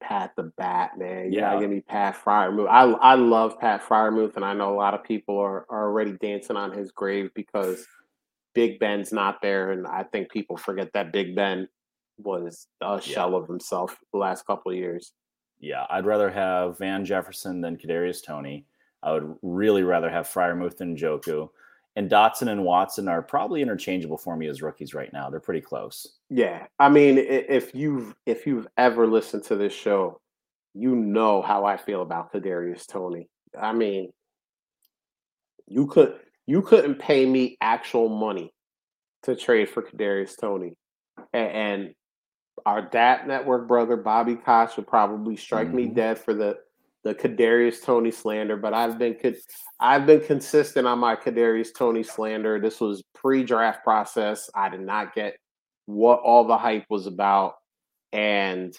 [0.00, 1.32] Pat the Bat, man.
[1.32, 1.50] You yeah.
[1.52, 2.68] gotta give me Pat Freiermuth.
[2.68, 6.12] I I love Pat Freiermuth, and I know a lot of people are, are already
[6.12, 7.86] dancing on his grave because
[8.54, 11.68] Big Ben's not there, and I think people forget that Big Ben
[12.18, 13.36] was a shell yeah.
[13.36, 15.12] of himself the last couple of years.
[15.58, 18.66] Yeah, I'd rather have Van Jefferson than Kadarius Toney.
[19.02, 21.48] I would really rather have Freiermuth than Njoku.
[21.96, 25.30] and Dotson and Watson are probably interchangeable for me as rookies right now.
[25.30, 26.18] They're pretty close.
[26.34, 30.20] Yeah, I mean, if you've if you've ever listened to this show,
[30.74, 33.28] you know how I feel about Kadarius Toney.
[33.56, 34.10] I mean,
[35.68, 38.52] you could you couldn't pay me actual money
[39.22, 40.72] to trade for Kadarius Toney,
[41.32, 41.94] and, and
[42.66, 45.76] our DAP Network brother Bobby Koch would probably strike mm-hmm.
[45.76, 46.56] me dead for the
[47.04, 49.16] the Kadarius Toney slander, but I've been
[49.78, 52.58] I've been consistent on my Kadarius Toney slander.
[52.58, 54.50] This was pre-draft process.
[54.52, 55.36] I did not get
[55.86, 57.54] what all the hype was about,
[58.12, 58.76] and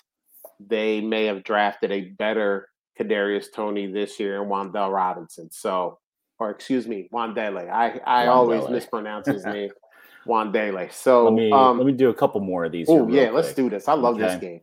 [0.59, 5.49] they may have drafted a better Kadarius Toney this year and Wan'Dale Robinson.
[5.51, 5.99] So,
[6.39, 7.69] or excuse me, Wandale.
[7.69, 8.29] I I Wandale.
[8.29, 9.69] always mispronounce his name.
[10.27, 10.91] Wandale.
[10.91, 12.87] So let me um, let me do a couple more of these.
[12.89, 13.43] Oh yeah, quick.
[13.43, 13.87] let's do this.
[13.87, 14.27] I love okay.
[14.27, 14.61] this game.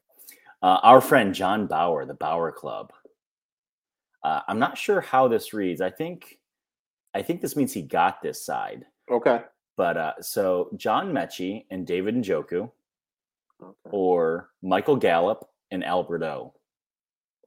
[0.62, 2.92] Uh, our friend John Bauer, the Bauer Club.
[4.22, 5.80] Uh, I'm not sure how this reads.
[5.80, 6.38] I think,
[7.12, 8.84] I think this means he got this side.
[9.10, 9.42] Okay.
[9.82, 12.70] But uh, so John Metchie and David Njoku,
[13.60, 13.72] okay.
[13.90, 16.54] or Michael Gallup and Albert O.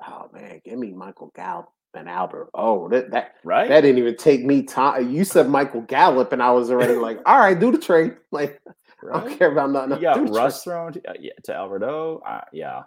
[0.05, 2.49] Oh man, give me Michael Gallup and Albert.
[2.53, 3.69] Oh, that that right.
[3.69, 5.13] That didn't even take me time.
[5.13, 8.17] You said Michael Gallup, and I was already like, all right, do the trade.
[8.33, 8.61] Like,
[9.01, 9.15] right?
[9.15, 10.01] I don't care about nothing.
[10.01, 12.21] Got Russ thrown to, uh, yeah, to Albert O.
[12.27, 12.83] Uh, yeah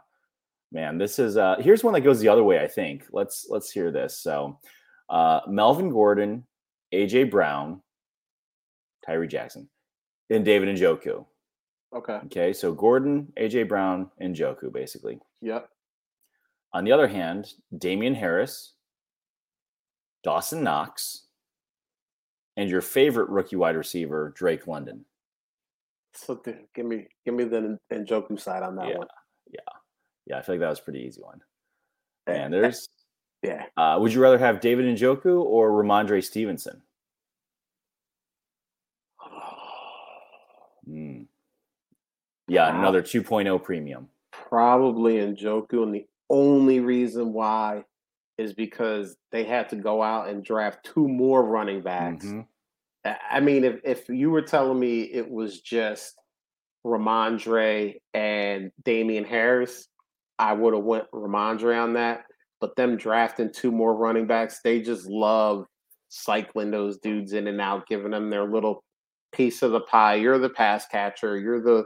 [0.73, 3.71] man this is uh here's one that goes the other way i think let's let's
[3.71, 4.59] hear this so
[5.09, 6.45] uh melvin gordon
[6.93, 7.81] aj brown
[9.05, 9.69] tyree jackson
[10.31, 11.25] and david Njoku.
[11.95, 15.69] okay okay so gordon aj brown and Njoku, basically yep
[16.73, 18.75] on the other hand Damien harris
[20.23, 21.25] dawson knox
[22.57, 25.05] and your favorite rookie wide receiver drake london
[26.15, 26.41] so
[26.75, 29.07] give me give me the Njoku side on that yeah, one
[29.51, 29.79] yeah
[30.29, 31.41] yeah, I feel like that was a pretty easy one.
[32.27, 32.89] And there's
[33.43, 33.65] yeah.
[33.77, 36.83] Uh, would you rather have David Njoku or Rhamondre Stevenson?
[40.89, 41.27] Mm.
[42.49, 42.79] Yeah, wow.
[42.79, 44.09] another 2.0 premium.
[44.33, 47.85] Probably Njoku, and the only reason why
[48.39, 52.25] is because they had to go out and draft two more running backs.
[52.25, 52.41] Mm-hmm.
[53.31, 56.15] I mean, if if you were telling me it was just
[56.87, 59.89] Rhamondre and Damien Harris,
[60.39, 62.25] I would have went Rhamondre on that.
[62.61, 65.67] But them drafting two more running backs, they just love
[66.09, 68.83] cycling those dudes in and out, giving them their little
[69.33, 70.17] piece of the pie.
[70.17, 71.39] You're the pass catcher.
[71.39, 71.85] You're the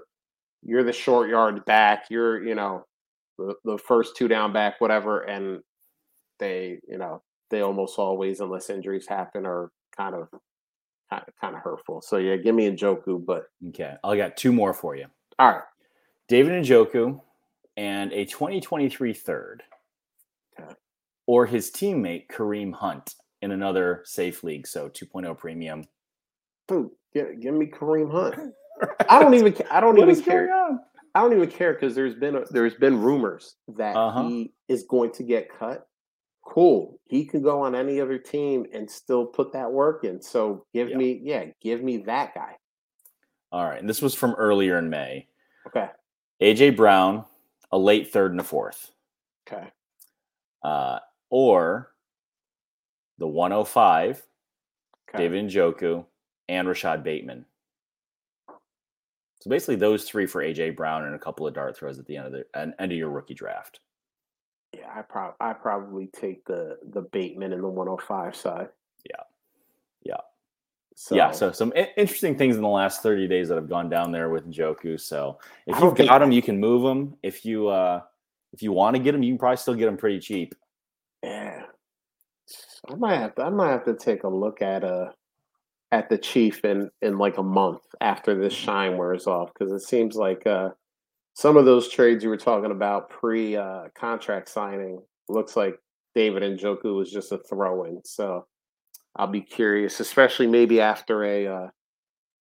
[0.62, 2.04] you're the short yard back.
[2.10, 2.84] You're you know
[3.38, 5.22] the, the first two down back, whatever.
[5.22, 5.62] And
[6.38, 10.28] they you know they almost always, unless injuries happen, are kind of
[11.10, 12.00] kind of, kind of hurtful.
[12.02, 13.24] So yeah, give me Njoku.
[13.24, 15.06] But okay, I got two more for you.
[15.38, 15.62] All right,
[16.28, 17.20] David Njoku
[17.76, 19.62] and a 2023 third,
[20.60, 20.72] okay.
[21.26, 25.84] or his teammate Kareem Hunt in another safe league, so 2.0 premium.
[26.68, 28.54] Dude, give, give me Kareem Hunt.
[29.08, 29.54] I don't even.
[29.70, 30.50] I don't even care.
[31.14, 34.28] I don't even care because there's been a, there's been rumors that uh-huh.
[34.28, 35.86] he is going to get cut.
[36.44, 36.98] Cool.
[37.04, 40.20] He can go on any other team and still put that work in.
[40.22, 40.98] So give yep.
[40.98, 42.56] me, yeah, give me that guy.
[43.52, 43.78] All right.
[43.78, 45.28] And this was from earlier in May.
[45.66, 45.88] Okay.
[46.40, 47.24] AJ Brown,
[47.70, 48.90] a late third and a fourth.
[49.46, 49.68] Okay.
[50.62, 50.98] Uh,
[51.30, 51.92] or
[53.18, 54.22] the 105,
[55.08, 55.18] okay.
[55.18, 56.04] David Njoku,
[56.48, 57.44] and Rashod Bateman.
[59.40, 62.16] So basically, those three for AJ Brown and a couple of dart throws at the
[62.16, 63.80] end of the end of your rookie draft.
[64.72, 68.68] Yeah, I probably I probably take the the Bateman and the 105 side.
[69.08, 69.22] Yeah,
[70.04, 70.20] yeah.
[70.94, 74.12] So, yeah, so some interesting things in the last 30 days that have gone down
[74.12, 75.00] there with Njoku.
[75.00, 77.16] So if you've got them, you can move them.
[77.22, 78.02] If you uh
[78.52, 80.54] if you want to get them, you can probably still get them pretty cheap.
[81.24, 81.62] Yeah,
[82.88, 83.42] I might have to.
[83.42, 85.10] I might have to take a look at uh
[85.92, 88.64] at the Chief in in like a month after this mm-hmm.
[88.64, 90.70] shine wears off because it seems like uh
[91.34, 95.78] some of those trades you were talking about pre uh, contract signing looks like
[96.14, 98.00] David Njoku was just a throw in.
[98.04, 98.46] So
[99.16, 101.68] I'll be curious, especially maybe after a uh,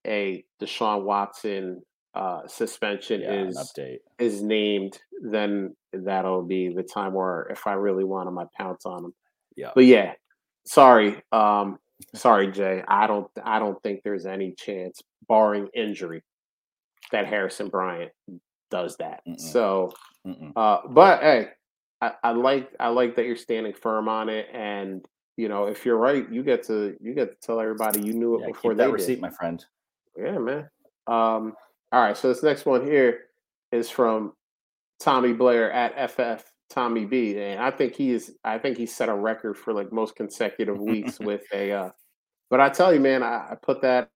[0.06, 1.82] a Deshaun Watson
[2.16, 3.74] uh, suspension yeah, is
[4.20, 8.86] is named, then that'll be the time where if I really want him, I pounce
[8.86, 9.14] on him.
[9.56, 9.72] Yeah.
[9.74, 10.14] But yeah,
[10.66, 11.78] sorry, um,
[12.16, 12.84] sorry, Jay.
[12.88, 16.24] I don't I don't think there's any chance, barring injury,
[17.12, 18.12] that Harrison Bryant
[18.70, 19.22] does that.
[19.28, 19.39] Mm-mm.
[19.39, 19.93] So,
[20.26, 20.54] Mm-mm.
[20.56, 21.49] Uh, but hey,
[22.02, 25.06] I, I like I like that you're standing firm on it, and
[25.38, 28.36] you know if you're right, you get to you get to tell everybody you knew
[28.36, 29.64] it yeah, before that receipt, my friend.
[30.18, 30.70] Yeah, man.
[31.08, 31.54] Um,
[31.91, 33.26] all right, so this next one here
[33.72, 34.34] is from
[34.99, 38.36] Tommy Blair at FF Tommy B, and I think he is.
[38.43, 41.72] I think he set a record for like most consecutive weeks with a.
[41.72, 41.89] Uh,
[42.49, 44.09] but I tell you, man, I, I put that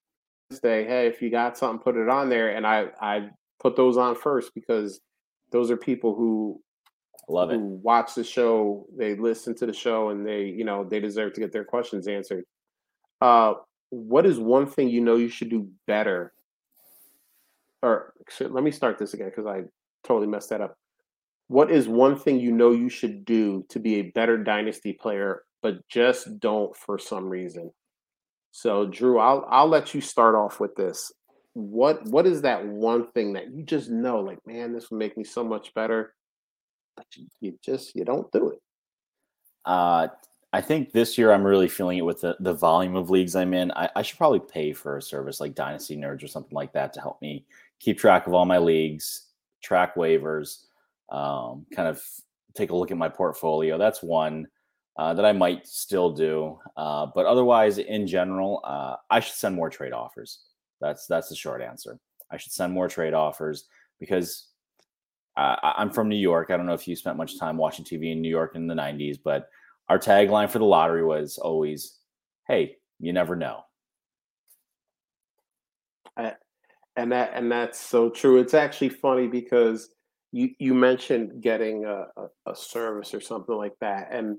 [0.52, 3.30] say, hey, if you got something, put it on there, and I I
[3.60, 5.02] put those on first because
[5.52, 6.62] those are people who
[7.28, 7.56] love it.
[7.56, 11.34] Who watch the show, they listen to the show, and they you know they deserve
[11.34, 12.46] to get their questions answered.
[13.22, 13.54] Uh,
[13.90, 16.34] what is one thing you know you should do better?
[17.82, 19.64] Or let me start this again because I
[20.04, 20.78] totally messed that up.
[21.48, 25.44] What is one thing you know you should do to be a better dynasty player,
[25.62, 27.72] but just don't for some reason?
[28.52, 31.12] So, Drew, I'll I'll let you start off with this.
[31.54, 35.18] What what is that one thing that you just know, like, man, this will make
[35.18, 36.14] me so much better,
[36.96, 38.60] but you, you just you don't do it.
[39.66, 40.08] Uh,
[40.54, 43.54] I think this year I'm really feeling it with the, the volume of leagues I'm
[43.54, 43.72] in.
[43.72, 46.94] I, I should probably pay for a service like Dynasty Nerds or something like that
[46.94, 47.46] to help me
[47.82, 49.28] keep track of all my leagues,
[49.62, 50.65] track waivers,
[51.10, 52.02] um, kind of
[52.56, 53.78] take a look at my portfolio.
[53.78, 54.48] That's one
[54.98, 56.60] uh, that I might still do.
[56.78, 60.40] Uh, but otherwise, in general, uh, I should send more trade offers.
[60.82, 62.00] That's that's the short answer.
[62.32, 63.66] I should send more trade offers
[64.00, 64.48] because
[65.38, 66.50] I'm from New York.
[66.50, 68.74] I don't know if you spent much time watching TV in New York in the
[68.74, 69.50] '90s, but
[69.90, 72.00] our tagline for the lottery was always,
[72.48, 73.64] "Hey, you never know."
[76.96, 78.40] and that and that's so true.
[78.40, 79.90] It's actually funny because
[80.32, 82.06] you you mentioned getting a,
[82.46, 84.38] a, service or something like that, and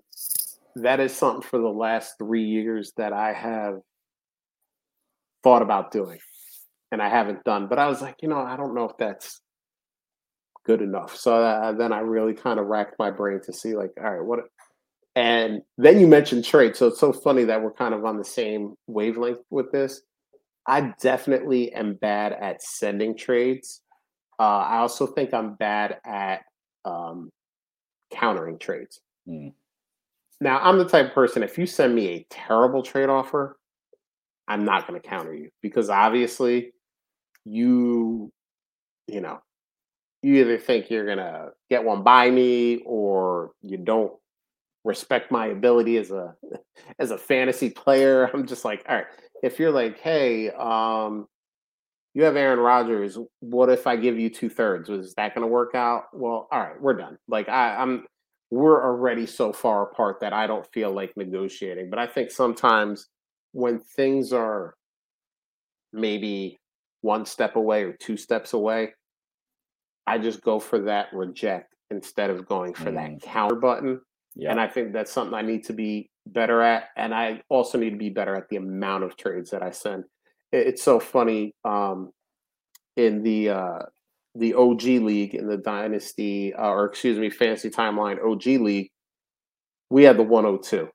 [0.76, 3.80] that is something for the last three years that I have
[5.43, 6.18] thought about doing
[6.93, 7.66] and I haven't done.
[7.68, 9.41] But I was like, you know, I don't know if that's
[10.64, 11.16] good enough.
[11.16, 14.24] So uh, then I really kind of racked my brain to see, like, all right,
[14.24, 14.41] what.
[15.14, 16.76] And then you mentioned trade.
[16.76, 20.03] So it's so funny that we're kind of on the same wavelength with this.
[20.66, 23.82] I definitely am bad at sending trades.
[24.39, 26.45] Uh, I also think I'm bad at
[26.84, 27.30] um,
[28.11, 29.01] countering trades.
[29.28, 29.53] Mm.
[30.41, 33.59] Now, I'm the type of person, if you send me a terrible trade offer,
[34.49, 36.72] I'm not going to counter you because obviously
[37.45, 38.30] you,
[39.09, 39.41] you know,
[40.22, 44.12] you either think you're going to get one by me or you don't
[44.84, 46.34] respect my ability as a
[46.99, 48.30] as a fantasy player.
[48.32, 49.07] I'm just like, all right,
[49.43, 51.26] if you're like, hey, um,
[52.17, 54.89] you have Aaron Rodgers, what if I give you two thirds?
[54.89, 56.05] Was that going to work out?
[56.14, 57.19] Well, all right, we're done.
[57.29, 58.07] Like I, I'm
[58.51, 61.91] we're already so far apart that I don't feel like negotiating.
[61.91, 63.09] But I think sometimes
[63.53, 64.77] when things are
[65.93, 66.59] maybe
[67.03, 68.95] one step away or two steps away,
[70.07, 72.95] I just go for that reject instead of going for mm.
[72.95, 74.01] that counter button.
[74.35, 74.53] Yeah.
[74.53, 76.85] And I think that's something I need to be better at.
[76.97, 80.05] And I also need to be better at the amount of trades that I send.
[80.57, 81.55] It's so funny.
[81.65, 82.13] Um,
[82.97, 83.79] in the uh,
[84.35, 88.91] the OG league in the Dynasty, uh, or excuse me, Fantasy Timeline OG league,
[89.91, 90.89] we had the 102.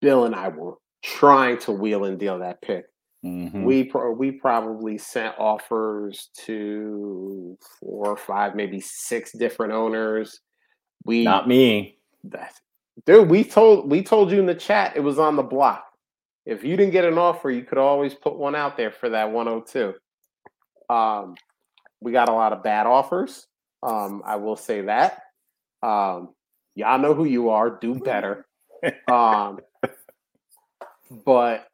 [0.00, 2.86] Bill and I were trying to wheel and deal that pick.
[3.24, 3.64] Mm-hmm.
[3.64, 10.40] We pro- we probably sent offers to four or five, maybe six different owners.
[11.04, 12.54] We not me, that
[13.06, 13.28] dude.
[13.28, 15.87] We told we told you in the chat it was on the block.
[16.48, 19.30] If you didn't get an offer, you could always put one out there for that
[19.32, 19.92] 102.
[20.88, 21.34] Um,
[22.00, 23.46] we got a lot of bad offers.
[23.82, 25.24] Um, I will say that.
[25.82, 26.30] Um,
[26.74, 27.78] y'all know who you are.
[27.78, 28.46] Do better.
[29.12, 29.58] um,
[31.26, 31.66] but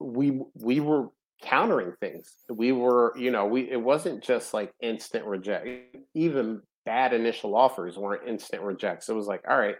[0.00, 1.08] we we were
[1.40, 2.30] countering things.
[2.50, 5.66] We were, you know, we it wasn't just like instant reject.
[6.12, 9.08] Even bad initial offers weren't instant rejects.
[9.08, 9.76] It was like, all right,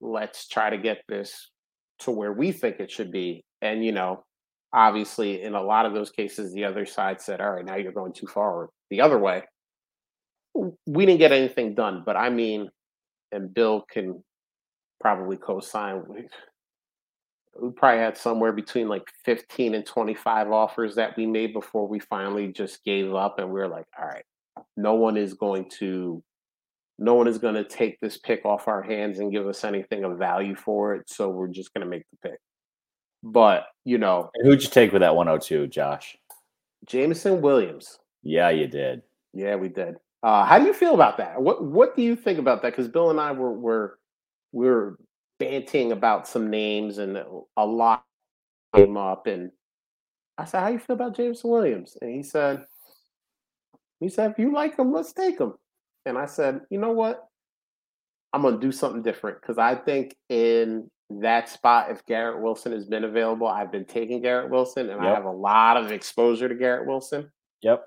[0.00, 1.50] let's try to get this
[2.00, 3.44] to where we think it should be.
[3.62, 4.24] And you know,
[4.74, 7.92] obviously in a lot of those cases the other side said all right now you're
[7.92, 9.42] going too far the other way
[10.86, 12.68] we didn't get anything done but i mean
[13.30, 14.22] and bill can
[15.00, 16.26] probably co-sign we,
[17.62, 22.00] we probably had somewhere between like 15 and 25 offers that we made before we
[22.00, 24.24] finally just gave up and we were like all right
[24.76, 26.20] no one is going to
[26.98, 30.04] no one is going to take this pick off our hands and give us anything
[30.04, 31.08] of value for it.
[31.08, 32.38] So we're just going to make the pick.
[33.22, 34.30] But, you know.
[34.42, 36.16] who'd you take with that 102, Josh?
[36.86, 37.98] Jameson Williams.
[38.22, 39.02] Yeah, you did.
[39.32, 39.96] Yeah, we did.
[40.22, 41.40] Uh, how do you feel about that?
[41.40, 42.70] What What do you think about that?
[42.70, 43.98] Because Bill and I were were
[44.52, 44.98] we were
[45.38, 47.22] banting about some names, and
[47.56, 48.04] a lot
[48.74, 49.50] came up, and
[50.38, 52.64] I said, "How you feel about Jameson Williams?" And he said,
[54.00, 55.54] "He said if you like him, let's take him."
[56.06, 57.28] And I said, "You know what?
[58.32, 62.84] I'm gonna do something different because I think in that spot, if Garrett Wilson has
[62.84, 65.12] been available, I've been taking Garrett Wilson, and yep.
[65.12, 67.30] I have a lot of exposure to Garrett Wilson.
[67.62, 67.84] Yep.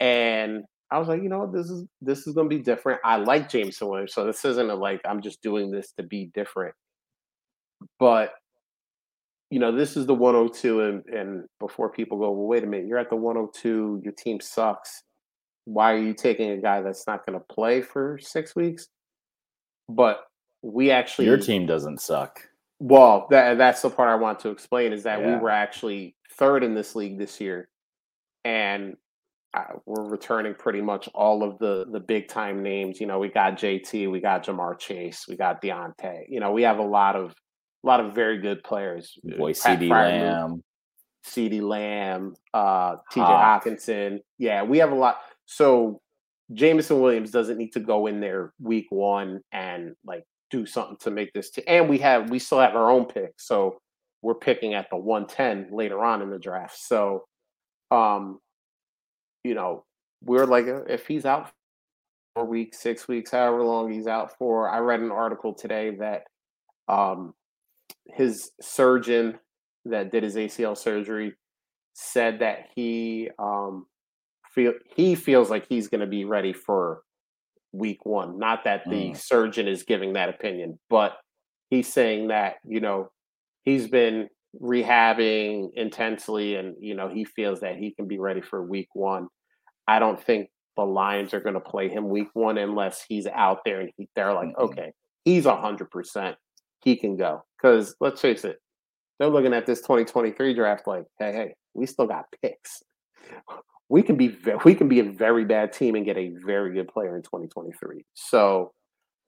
[0.00, 3.00] And I was like, you know what, this is this is gonna be different.
[3.04, 6.30] I like Jameson Williams, so this isn't a, like I'm just doing this to be
[6.34, 6.74] different.
[7.98, 8.34] But
[9.50, 12.86] you know, this is the 102, and and before people go, well, wait a minute,
[12.86, 15.02] you're at the 102, your team sucks.
[15.68, 18.88] Why are you taking a guy that's not going to play for six weeks?
[19.86, 20.24] But
[20.62, 22.40] we actually, your team doesn't suck.
[22.80, 25.34] Well, that that's the part I want to explain is that yeah.
[25.34, 27.68] we were actually third in this league this year,
[28.44, 28.96] and
[29.52, 32.98] uh, we're returning pretty much all of the the big time names.
[32.98, 36.24] You know, we got JT, we got Ja'Marr Chase, we got Diontae.
[36.30, 37.34] You know, we have a lot of
[37.84, 39.18] a lot of very good players.
[39.22, 40.62] Boy, CeeDee Lamb,
[41.26, 43.64] CeeDee Lamb, uh, TJ Hawk.
[43.64, 44.20] Hockenson.
[44.38, 45.18] Yeah, we have a lot.
[45.50, 46.02] So
[46.52, 51.10] Jameson Williams doesn't need to go in there week one and like do something to
[51.10, 51.50] make this.
[51.50, 53.80] T- and we have we still have our own pick, so
[54.20, 56.76] we're picking at the 110 later on in the draft.
[56.78, 57.24] So,
[57.90, 58.40] um,
[59.42, 59.84] you know,
[60.22, 61.50] we're like, uh, if he's out
[62.34, 64.68] for weeks, six weeks, however long he's out for.
[64.68, 66.24] I read an article today that
[66.88, 67.32] um,
[68.06, 69.38] his surgeon
[69.86, 71.34] that did his ACL surgery
[71.94, 73.86] said that he um,
[74.58, 77.02] feel he feels like he's going to be ready for
[77.72, 78.38] week one.
[78.38, 79.16] Not that the mm.
[79.16, 81.16] surgeon is giving that opinion, but
[81.70, 83.10] he's saying that you know
[83.62, 84.28] he's been
[84.60, 89.28] rehabbing intensely, and you know he feels that he can be ready for week one.
[89.86, 93.60] I don't think the Lions are going to play him week one unless he's out
[93.64, 94.62] there and he, they're like, mm-hmm.
[94.62, 94.92] okay,
[95.24, 96.36] he's a hundred percent,
[96.82, 97.44] he can go.
[97.56, 98.58] Because let's face it,
[99.18, 102.82] they're looking at this 2023 draft like, hey, hey, we still got picks.
[103.88, 106.88] We can be we can be a very bad team and get a very good
[106.88, 108.04] player in 2023.
[108.14, 108.72] So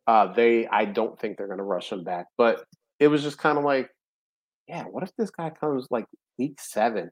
[0.07, 2.27] uh, they, I don't think they're going to rush him back.
[2.37, 2.65] But
[2.99, 3.89] it was just kind of like,
[4.69, 6.05] yeah, what if this guy comes like
[6.37, 7.11] week seven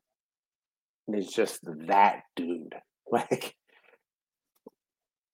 [1.07, 2.75] and is just that dude?
[3.11, 3.55] Like,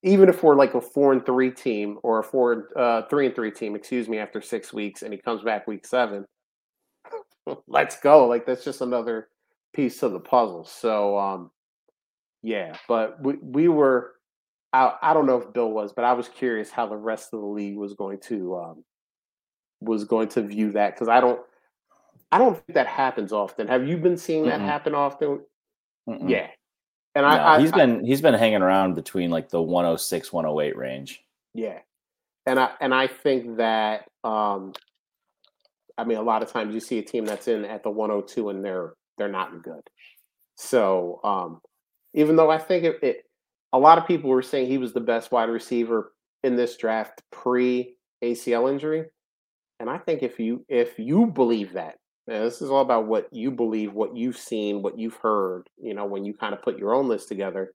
[0.05, 3.35] even if we're like a four and three team or a four uh, three and
[3.35, 6.25] three team, excuse me, after six weeks, and he comes back week seven,
[7.67, 8.29] let's go.
[8.29, 9.27] Like that's just another
[9.75, 10.65] piece of the puzzle.
[10.65, 11.51] So, um,
[12.45, 14.13] yeah, but we we were.
[14.73, 17.41] I, I don't know if Bill was, but I was curious how the rest of
[17.41, 18.85] the league was going to um,
[19.81, 21.41] was going to view that because I don't
[22.31, 23.69] I don't think that happens often.
[23.69, 24.67] Have you been seeing that Mm-mm.
[24.67, 25.41] happen often?
[26.09, 26.29] Mm-mm.
[26.29, 26.49] Yeah,
[27.15, 31.23] and I, I, he's been he's been hanging around between like the 106 108 range.
[31.55, 31.79] Yeah.
[32.47, 34.75] And I and I think that um
[35.97, 38.51] I mean a lot of times you see a team that's in at the 102
[38.51, 39.83] and they're they're not good.
[40.57, 41.61] So um
[42.15, 43.25] even though I think it, it
[43.73, 46.13] a lot of people were saying he was the best wide receiver
[46.43, 49.07] in this draft pre ACL injury.
[49.81, 51.97] And I think if you if you believe that,
[52.27, 56.07] this is all about what you believe, what you've seen, what you've heard, you know,
[56.07, 57.73] when you kind of put your own list together.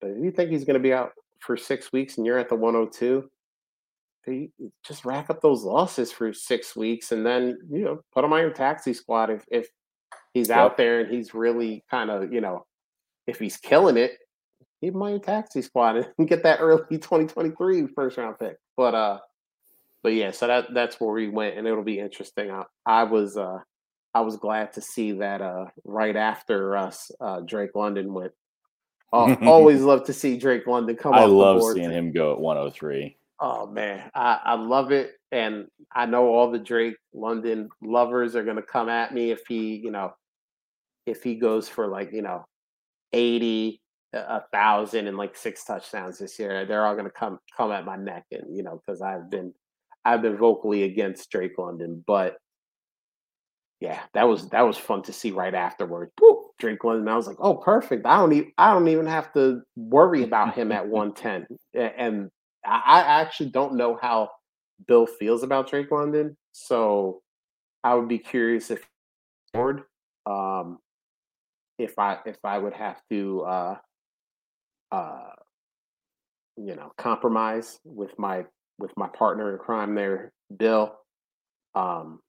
[0.00, 2.48] But if you think he's going to be out for six weeks and you're at
[2.48, 3.28] the 102,
[4.26, 4.50] they
[4.86, 8.40] just rack up those losses for six weeks and then, you know, put him on
[8.40, 9.68] your taxi squad if, if
[10.32, 10.58] he's yep.
[10.58, 12.64] out there and he's really kind of, you know,
[13.30, 14.12] if he's killing it,
[14.82, 18.56] on your taxi squad and get that early 2023 first round pick.
[18.76, 19.18] But, uh,
[20.02, 22.50] but yeah, so that that's where we went, and it'll be interesting.
[22.50, 23.58] I, I was uh,
[24.14, 28.32] I was glad to see that uh, right after us, uh, Drake London went.
[29.12, 31.12] Uh, always love to see Drake London come.
[31.12, 33.16] I love seeing him go at 103.
[33.40, 38.44] Oh man, I, I love it, and I know all the Drake London lovers are
[38.44, 40.14] gonna come at me if he, you know,
[41.04, 42.46] if he goes for like you know,
[43.12, 43.80] 80,
[44.12, 46.66] a thousand, and like six touchdowns this year.
[46.66, 49.52] They're all gonna come come at my neck, and you know, because I've been
[50.04, 52.36] I've been vocally against Drake London, but
[53.80, 56.10] yeah, that was that was fun to see right afterward.
[56.58, 57.08] Drake London.
[57.08, 58.06] I was like, oh, perfect.
[58.06, 61.46] I don't even I don't even have to worry about him at 110.
[61.74, 62.30] And
[62.64, 64.28] I, I actually don't know how
[64.86, 66.36] Bill feels about Drake London.
[66.52, 67.22] So
[67.82, 68.86] I would be curious if
[70.26, 70.78] um
[71.80, 73.76] if I if I would have to uh
[74.92, 75.30] uh
[76.56, 78.44] you know, compromise with my
[78.78, 80.96] with my partner in crime there, Bill.
[81.74, 82.20] Um,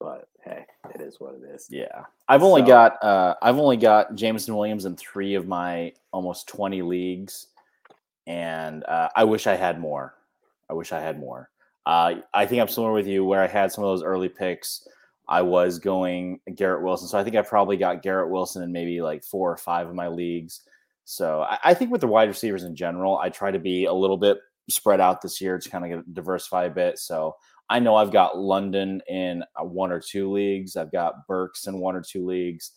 [0.00, 1.66] but hey, it is what it is.
[1.70, 5.92] Yeah, I've only so, got uh, I've only got Jameson Williams in three of my
[6.12, 7.48] almost twenty leagues,
[8.26, 10.14] and uh, I wish I had more.
[10.70, 11.50] I wish I had more.
[11.86, 14.88] Uh, I think I'm similar with you, where I had some of those early picks.
[15.28, 19.00] I was going Garrett Wilson, so I think I probably got Garrett Wilson in maybe
[19.00, 20.62] like four or five of my leagues.
[21.04, 23.92] So I, I think with the wide receivers in general, I try to be a
[23.92, 24.38] little bit
[24.70, 26.98] spread out this year to kind of diversify a bit.
[26.98, 27.36] So
[27.68, 30.76] I know I've got London in uh, one or two leagues.
[30.76, 32.72] I've got Burks in one or two leagues,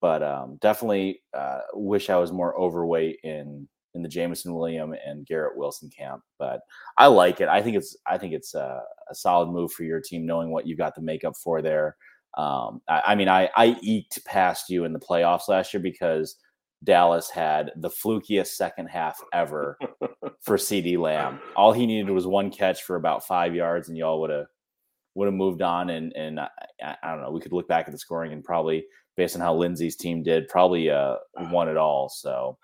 [0.00, 5.26] but um, definitely uh, wish I was more overweight in in the Jameson William and
[5.26, 6.22] Garrett Wilson camp.
[6.38, 6.60] But
[6.96, 7.48] I like it.
[7.48, 10.66] I think it's I think it's a, a solid move for your team, knowing what
[10.66, 11.96] you've got the makeup for there.
[12.36, 16.36] Um, I, I mean, I I eked past you in the playoffs last year because
[16.84, 19.76] Dallas had the flukiest second half ever
[20.40, 21.40] for CeeDee Lamb.
[21.56, 24.46] All he needed was one catch for about five yards, and y'all would have
[25.14, 25.90] would have moved on.
[25.90, 26.48] And and I,
[27.02, 28.84] I, don't know, we could look back at the scoring and probably
[29.16, 31.16] based on how Lindsay's team did, probably uh,
[31.50, 32.08] won it all.
[32.08, 32.56] So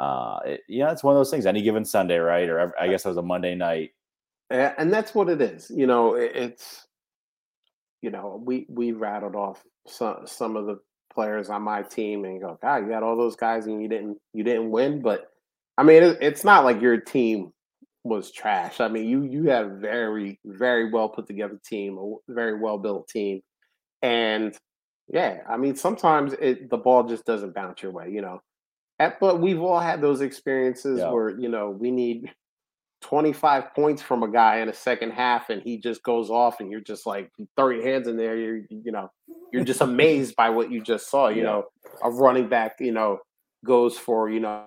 [0.00, 1.44] uh, it, yeah, it's one of those things.
[1.44, 2.48] Any given Sunday, right?
[2.48, 3.90] Or I guess it was a Monday night.
[4.48, 5.70] And that's what it is.
[5.70, 6.86] You know, it's
[8.00, 10.80] you know we we rattled off some some of the
[11.12, 14.16] players on my team and go, God, you got all those guys and you didn't
[14.32, 15.02] you didn't win.
[15.02, 15.30] But
[15.76, 17.52] I mean, it, it's not like your team
[18.02, 18.80] was trash.
[18.80, 22.78] I mean, you you had a very very well put together team, a very well
[22.78, 23.42] built team,
[24.00, 24.56] and
[25.08, 28.40] yeah, I mean, sometimes it the ball just doesn't bounce your way, you know.
[29.20, 31.10] But we've all had those experiences yeah.
[31.10, 32.30] where you know we need
[33.02, 36.70] 25 points from a guy in a second half and he just goes off and
[36.70, 39.10] you're just like throw your hands in there you're you know
[39.52, 41.44] you're just amazed by what you just saw you yeah.
[41.44, 41.64] know
[42.02, 43.18] a running back you know
[43.64, 44.64] goes for you know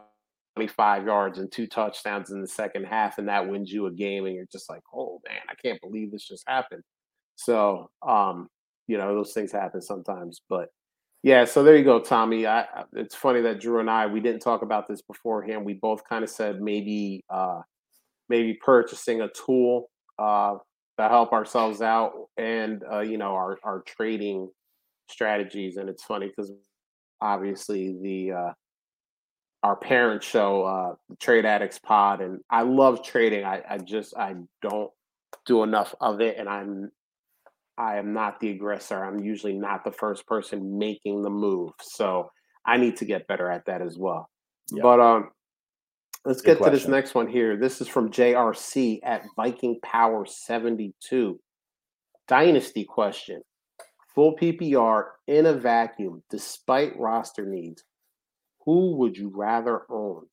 [0.56, 4.26] 25 yards and two touchdowns in the second half and that wins you a game
[4.26, 6.84] and you're just like oh man i can't believe this just happened
[7.36, 8.48] so um
[8.88, 10.70] you know those things happen sometimes but
[11.24, 14.42] yeah so there you go tommy I, it's funny that drew and i we didn't
[14.42, 17.62] talk about this beforehand we both kind of said maybe uh
[18.30, 20.56] maybe purchasing a tool uh,
[21.00, 24.50] to help ourselves out and uh, you know our our trading
[25.10, 25.78] strategies.
[25.78, 26.52] And it's funny because
[27.22, 28.52] obviously the uh,
[29.64, 33.46] our parent show, uh, Trade Addicts Pod, and I love trading.
[33.46, 34.92] I, I just I don't
[35.46, 36.92] do enough of it, and I'm
[37.78, 39.04] I am not the aggressor.
[39.04, 42.30] I'm usually not the first person making the move, so
[42.66, 44.30] I need to get better at that as well.
[44.82, 45.30] But um,
[46.26, 46.74] Let's Good get question.
[46.74, 47.58] to this next one here.
[47.58, 51.40] This is from JRC at Viking Power 72.
[52.30, 53.42] Dynasty question.
[54.16, 57.84] Full PPR in a vacuum, despite roster needs.
[58.66, 60.28] Who would you rather own?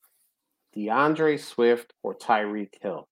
[0.74, 3.09] D'Andre Swift or Tyreek Hill?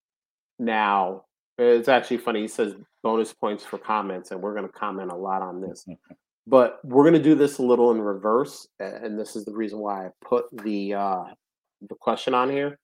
[0.60, 1.24] Now,
[1.58, 2.42] it's actually funny.
[2.42, 5.86] He says bonus points for comments, and we're going to comment a lot on this.
[6.46, 9.78] but we're going to do this a little in reverse, and this is the reason
[9.78, 11.24] why I put the uh,
[11.88, 12.78] the question on here.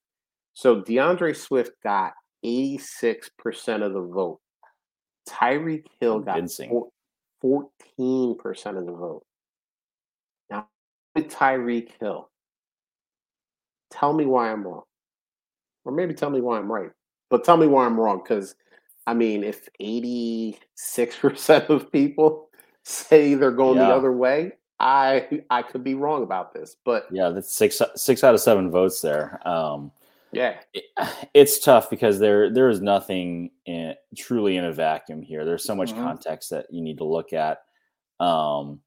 [0.54, 2.12] So D'Andre Swift got
[2.44, 4.40] 86% of the vote.
[5.28, 6.80] Tyreek Hill got 14%
[7.44, 9.24] of the vote.
[10.50, 10.68] Now,
[11.14, 12.30] with Tyreek Hill,
[13.90, 14.82] tell me why I'm wrong.
[15.84, 16.90] Or maybe tell me why I'm right.
[17.30, 18.20] But tell me why I'm wrong.
[18.22, 18.54] Because,
[19.06, 22.48] I mean, if 86% of people
[22.82, 23.88] say they're going yeah.
[23.88, 28.24] the other way, I I could be wrong about this, but yeah, that's six six
[28.24, 29.40] out of seven votes there.
[29.46, 29.92] Um,
[30.32, 30.84] yeah, it,
[31.34, 35.44] it's tough because there there is nothing in, truly in a vacuum here.
[35.44, 36.02] There's so much mm-hmm.
[36.02, 37.62] context that you need to look at.
[38.20, 38.80] Um,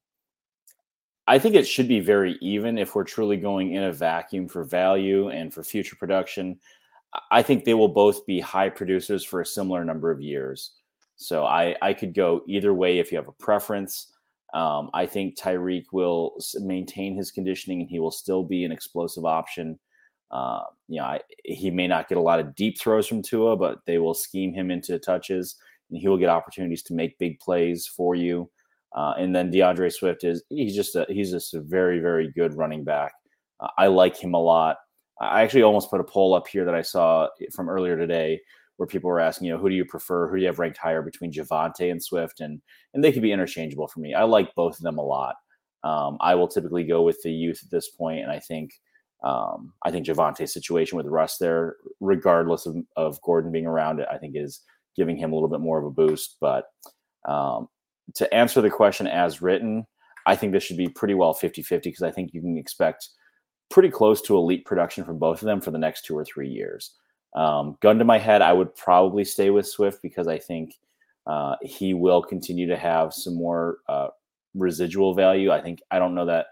[1.26, 4.64] I think it should be very even if we're truly going in a vacuum for
[4.64, 6.58] value and for future production.
[7.30, 10.72] I think they will both be high producers for a similar number of years.
[11.16, 14.12] So I I could go either way if you have a preference.
[14.54, 19.24] Um, I think Tyreek will maintain his conditioning and he will still be an explosive
[19.24, 19.78] option.
[20.30, 23.56] Uh, you know, I, he may not get a lot of deep throws from Tua,
[23.56, 25.56] but they will scheme him into touches
[25.90, 28.50] and he will get opportunities to make big plays for you.
[28.94, 32.54] Uh, and then D'Andre Swift is he's just a he's just a very very good
[32.54, 33.12] running back.
[33.60, 34.78] Uh, I like him a lot.
[35.20, 38.40] I actually almost put a poll up here that I saw from earlier today
[38.76, 40.28] where people were asking, you know, who do you prefer?
[40.28, 42.40] Who do you have ranked higher between Javonte and Swift?
[42.40, 42.60] And
[42.94, 44.14] and they could be interchangeable for me.
[44.14, 45.36] I like both of them a lot.
[45.84, 48.72] Um, I will typically go with the youth at this point, and I think
[49.24, 54.08] um, I think Javonte's situation with Russ there, regardless of, of Gordon being around it,
[54.10, 54.62] I think is
[54.96, 56.36] giving him a little bit more of a boost.
[56.40, 56.66] But
[57.28, 57.68] um,
[58.14, 59.86] to answer the question as written,
[60.26, 63.08] I think this should be pretty well 50 50 because I think you can expect
[63.70, 66.48] pretty close to elite production from both of them for the next two or three
[66.48, 66.94] years.
[67.34, 70.74] Um, gun to my head, I would probably stay with Swift because I think
[71.26, 74.08] uh, he will continue to have some more uh,
[74.54, 75.50] residual value.
[75.50, 76.46] I think I don't know that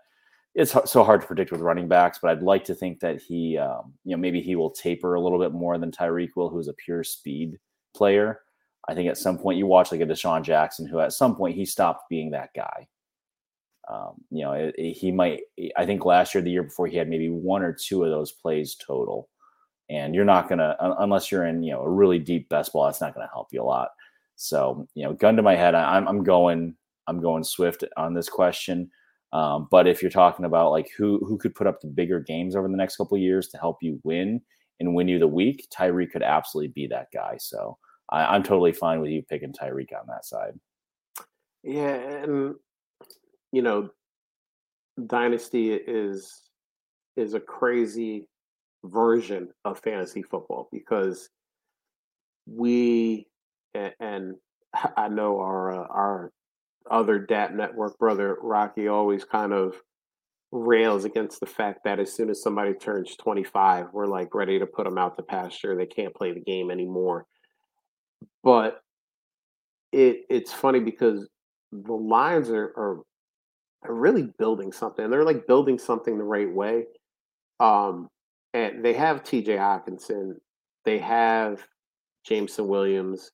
[0.54, 3.58] it's so hard to predict with running backs, but I'd like to think that he,
[3.58, 6.68] um, you know, maybe he will taper a little bit more than Tyreek will, who's
[6.68, 7.58] a pure speed
[7.94, 8.40] player.
[8.88, 11.56] I think at some point you watch like a DeSean Jackson, who at some point
[11.56, 12.88] he stopped being that guy.
[13.88, 15.42] Um, you know, it, it, he might.
[15.76, 18.32] I think last year, the year before, he had maybe one or two of those
[18.32, 19.28] plays total,
[19.88, 22.86] and you're not gonna unless you're in you know a really deep best ball.
[22.86, 23.90] That's not gonna help you a lot.
[24.36, 26.74] So you know, gun to my head, I'm I'm going
[27.06, 28.90] I'm going Swift on this question.
[29.32, 32.56] Um, but if you're talking about like who who could put up the bigger games
[32.56, 34.40] over the next couple years to help you win
[34.80, 37.36] and win you the week, Tyreek could absolutely be that guy.
[37.38, 37.78] So
[38.10, 40.58] I, am totally fine with you picking Tyreek on that side.
[41.62, 42.54] Yeah, and
[43.52, 43.90] you know,
[45.06, 46.42] Dynasty is
[47.16, 48.26] is a crazy
[48.84, 51.28] version of fantasy football because
[52.46, 53.26] we
[53.74, 54.34] and
[54.96, 56.32] I know our uh, our
[56.90, 59.74] other DAP network brother Rocky always kind of
[60.52, 64.66] rails against the fact that as soon as somebody turns 25, we're like ready to
[64.66, 65.76] put them out to pasture.
[65.76, 67.26] They can't play the game anymore.
[68.42, 68.80] But
[69.92, 71.28] it it's funny because
[71.72, 73.00] the Lions are, are
[73.82, 75.10] are really building something.
[75.10, 76.84] They're like building something the right way.
[77.60, 78.08] Um,
[78.54, 79.56] and they have T.J.
[79.56, 80.36] Hockenson.
[80.84, 81.62] they have
[82.24, 83.30] Jameson Williams,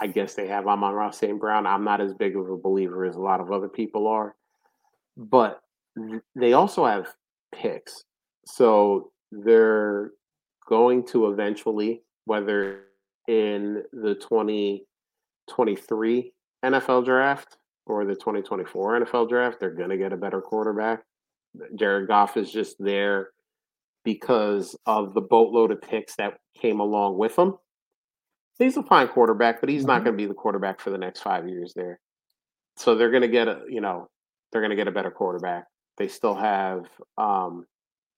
[0.00, 1.38] I guess they have Amon-Ra St.
[1.38, 1.66] Brown.
[1.66, 4.34] I'm not as big of a believer as a lot of other people are,
[5.16, 5.60] but
[6.34, 7.08] they also have
[7.54, 8.04] picks.
[8.46, 10.12] So they're
[10.66, 12.84] going to eventually, whether
[13.28, 16.32] in the 2023
[16.64, 21.02] NFL draft or the 2024 NFL draft, they're going to get a better quarterback.
[21.74, 23.30] Jared Goff is just there
[24.04, 27.54] because of the boatload of picks that came along with him
[28.58, 29.88] he's a fine quarterback, but he's mm-hmm.
[29.88, 31.98] not going to be the quarterback for the next five years there.
[32.76, 34.08] So they're going to get a, you know,
[34.50, 35.66] they're going to get a better quarterback.
[35.98, 36.86] They still have,
[37.18, 37.66] um,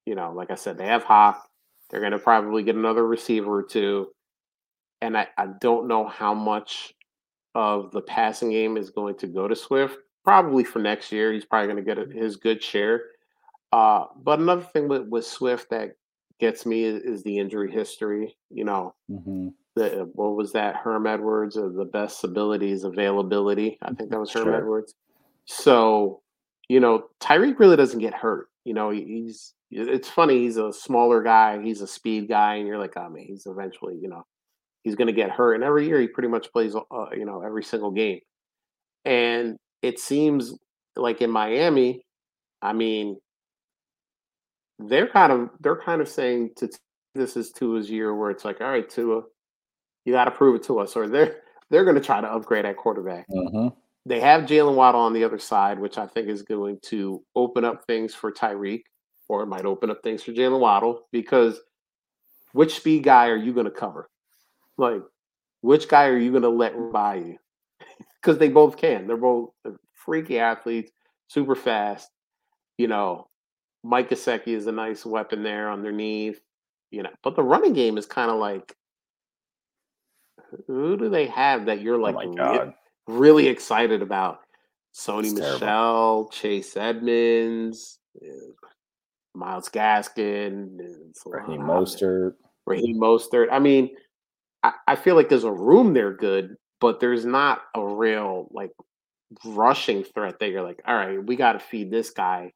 [0.06, 1.44] you know, like I said, they have Hawk.
[1.90, 4.08] They're going to probably get another receiver or two.
[5.00, 6.94] And I, I don't know how much
[7.55, 9.98] of the passing game is going to go to Swift.
[10.24, 13.02] Probably for next year, he's probably going to get his good share.
[13.72, 15.96] Uh, but another thing with, with Swift that
[16.40, 18.36] gets me is, is the injury history.
[18.50, 23.78] You know, mm-hmm the what was that Herm Edwards of the best abilities availability.
[23.82, 24.55] I think that was Herm sure.
[24.55, 24.94] Edwards.
[25.46, 26.22] So,
[26.68, 28.48] you know, Tyreek really doesn't get hurt.
[28.64, 30.38] You know, he's it's funny.
[30.38, 31.61] He's a smaller guy.
[31.61, 34.24] He's a speed guy, and you're like, oh man, he's eventually, you know,
[34.85, 35.55] he's going to get hurt.
[35.55, 38.20] And every year he pretty much plays, uh, you know, every single game.
[39.05, 40.57] And it seems
[40.95, 42.07] like in Miami,
[42.62, 43.18] I mean,
[44.78, 46.68] they're kind of they're kind of saying to
[47.14, 49.22] this is Tua's year where it's like, all right, Tua,
[50.05, 51.37] you got to prove it to us, or they're
[51.70, 53.26] they're going to try to upgrade at quarterback.
[53.28, 53.68] Mm-hmm.
[54.07, 57.64] They have Jalen Waddle on the other side, which I think is going to open
[57.64, 58.82] up things for Tyreek,
[59.28, 61.61] or it might open up things for Jalen Waddle because
[62.53, 64.09] which speed guy are you going to cover?
[64.76, 65.02] Like,
[65.60, 67.38] which guy are you going to let by you?
[68.22, 69.06] Because they both can.
[69.06, 70.90] They're both uh, freaky athletes,
[71.28, 72.08] super fast.
[72.78, 73.28] You know,
[73.82, 76.40] Mike Gesicki is a nice weapon there underneath.
[76.90, 78.74] You know, but the running game is kind of like
[80.66, 82.74] who do they have that you're oh like oh re-
[83.06, 84.40] really excited about?
[84.94, 86.28] Sony Michel, terrible.
[86.28, 88.28] Chase Edmonds, uh,
[89.34, 90.78] Myles Gaskin,
[91.26, 92.34] Raheem Mostert.
[92.66, 93.48] Raheem Mostert.
[93.50, 93.90] I mean,
[94.64, 98.70] I, I feel like there's a room there good, but there's not a real like
[99.44, 102.52] rushing threat that you're like, all right, we got to feed this guy,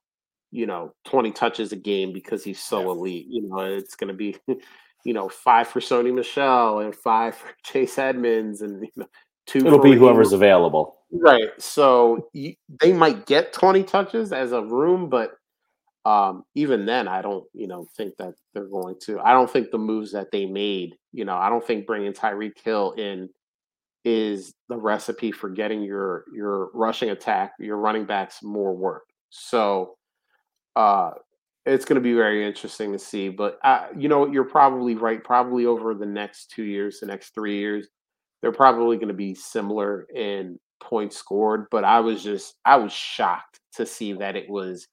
[0.50, 2.88] you know, 20 touches a game because he's so yeah.
[2.88, 3.26] elite.
[3.28, 4.36] You know, it's going to be
[5.04, 9.06] you know, five for Sony Michel and five for Chase Edmonds and you know,
[9.46, 9.58] two.
[9.58, 10.96] It'll be whoever's available.
[11.10, 11.50] Right.
[11.58, 15.37] So you, they might get 20 touches as a room, but
[16.04, 19.20] um, even then, I don't, you know, think that they're going to.
[19.20, 22.58] I don't think the moves that they made, you know, I don't think bringing Tyreek
[22.62, 23.28] Hill in
[24.04, 29.04] is the recipe for getting your your rushing attack, your running backs more work.
[29.30, 29.96] So,
[30.76, 31.10] uh,
[31.66, 33.28] it's going to be very interesting to see.
[33.28, 35.22] But uh, you know, you're probably right.
[35.22, 37.88] Probably over the next two years, the next three years,
[38.40, 41.66] they're probably going to be similar in points scored.
[41.70, 44.86] But I was just, I was shocked to see that it was,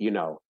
[0.00, 0.40] you know,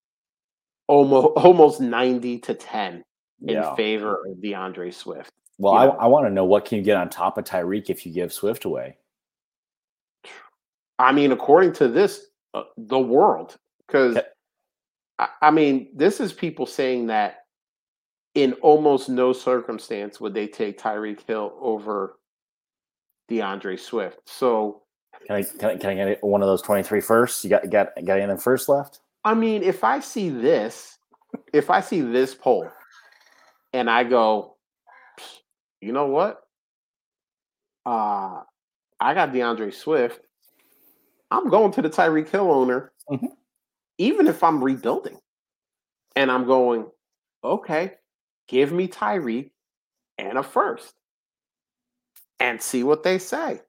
[0.86, 3.03] almost almost ninety to ten
[3.42, 3.74] in yeah.
[3.74, 5.32] favor of D'Andre Swift.
[5.59, 8.07] Well, I, I want to know what can you get on top of Tyreek if
[8.07, 8.96] you give Swift away.
[10.98, 14.18] I mean, according to this, uh, the world, because
[15.18, 17.44] I, I mean, this is people saying that
[18.34, 22.18] in almost no circumstance would they take Tyreek Hill over
[23.28, 24.20] D'Andre Swift.
[24.26, 24.82] So
[25.26, 27.44] can I, can I, can I get one of those 23 first?
[27.44, 29.01] You got got got any first left?
[29.24, 30.96] I mean, if I see this,
[31.52, 32.70] if I see this poll
[33.72, 34.56] and I go,
[35.80, 36.40] you know what?
[37.86, 38.40] Uh
[39.00, 40.20] I got D'Andre Swift.
[41.30, 43.26] I'm going to the Tyreek Hill owner, mm-hmm.
[43.98, 45.18] even if I'm rebuilding.
[46.16, 46.86] And I'm going,
[47.42, 47.92] okay,
[48.48, 49.52] give me Tyreek
[50.18, 50.92] and a first
[52.40, 53.60] and see what they say.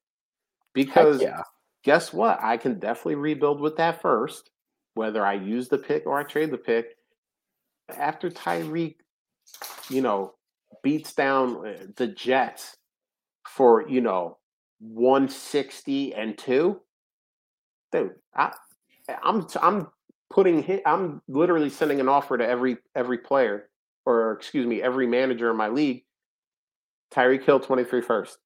[0.73, 1.43] Because yeah.
[1.83, 2.39] guess what?
[2.41, 4.49] I can definitely rebuild with that first,
[4.93, 6.95] whether I use the pick or I trade the pick.
[7.97, 8.95] After Tyreek,
[9.89, 10.33] you know,
[10.83, 12.77] beats down uh, the Jets
[13.47, 14.37] for, you know,
[14.79, 16.79] 160 and two,
[17.91, 18.53] dude, I,
[19.23, 19.87] I'm I'm
[20.29, 23.69] putting hit, I'm literally sending an offer to every every player
[24.05, 26.03] or excuse me, every manager in my league.
[27.13, 28.37] Tyreek Hill 23 first.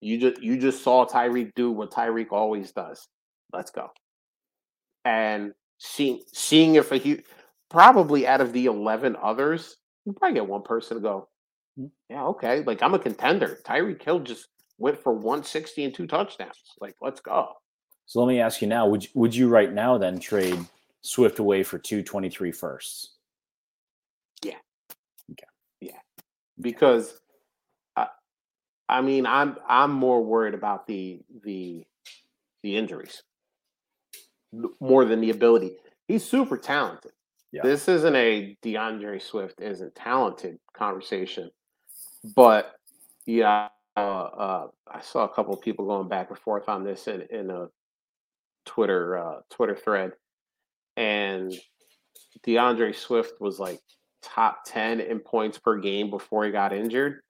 [0.00, 3.06] You just you just saw Tyreek do what Tyreek always does.
[3.52, 3.90] Let's go.
[5.04, 7.24] And seeing seeing if a huge
[7.70, 11.28] probably out of the 11 others, you probably get one person to go,
[11.78, 12.62] mm, yeah, okay.
[12.62, 13.58] Like I'm a contender.
[13.64, 14.48] Tyreek Hill just
[14.78, 16.56] went for 160 and two touchdowns.
[16.80, 17.54] Like, let's go.
[18.06, 20.58] So let me ask you now: Would you, would you right now then trade
[21.02, 23.16] Swift away for two twenty three firsts?
[24.42, 24.56] Yeah.
[25.32, 25.46] Okay.
[25.80, 25.98] Yeah,
[26.58, 27.20] because
[27.96, 28.06] I,
[28.88, 31.84] I mean, I'm I'm more worried about the the
[32.62, 33.22] the injuries
[34.80, 35.76] more than the ability.
[36.06, 37.12] He's super talented.
[37.52, 37.62] Yeah.
[37.62, 41.50] This isn't a D'Andre Swift isn't talented conversation,
[42.36, 42.74] but
[43.24, 47.08] yeah, uh, uh, I saw a couple of people going back and forth on this
[47.08, 47.68] in, in a
[48.66, 50.12] Twitter uh, Twitter thread,
[50.96, 51.54] and
[52.44, 53.80] D'Andre Swift was like
[54.22, 57.20] top ten in points per game before he got injured.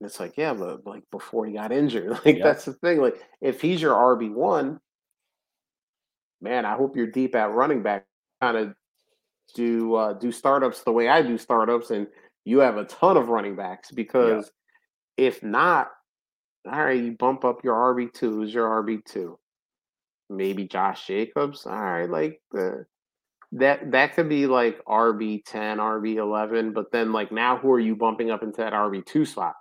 [0.00, 2.42] And it's like, yeah, but like before he got injured, like yep.
[2.42, 3.00] that's the thing.
[3.00, 4.80] Like if he's your RB one,
[6.44, 8.06] man, I hope you're deep at running back.
[8.40, 8.74] Kind of
[9.54, 12.06] do uh, do startups the way I do startups, and
[12.44, 14.50] you have a ton of running backs because
[15.16, 15.90] if not,
[16.70, 18.42] all right, you bump up your RB two.
[18.42, 19.38] Is your RB two?
[20.30, 21.66] Maybe Josh Jacobs.
[21.66, 22.84] All right, like the
[23.52, 26.72] that that could be like RB ten, RB eleven.
[26.72, 29.54] But then like now, who are you bumping up into that RB two spot?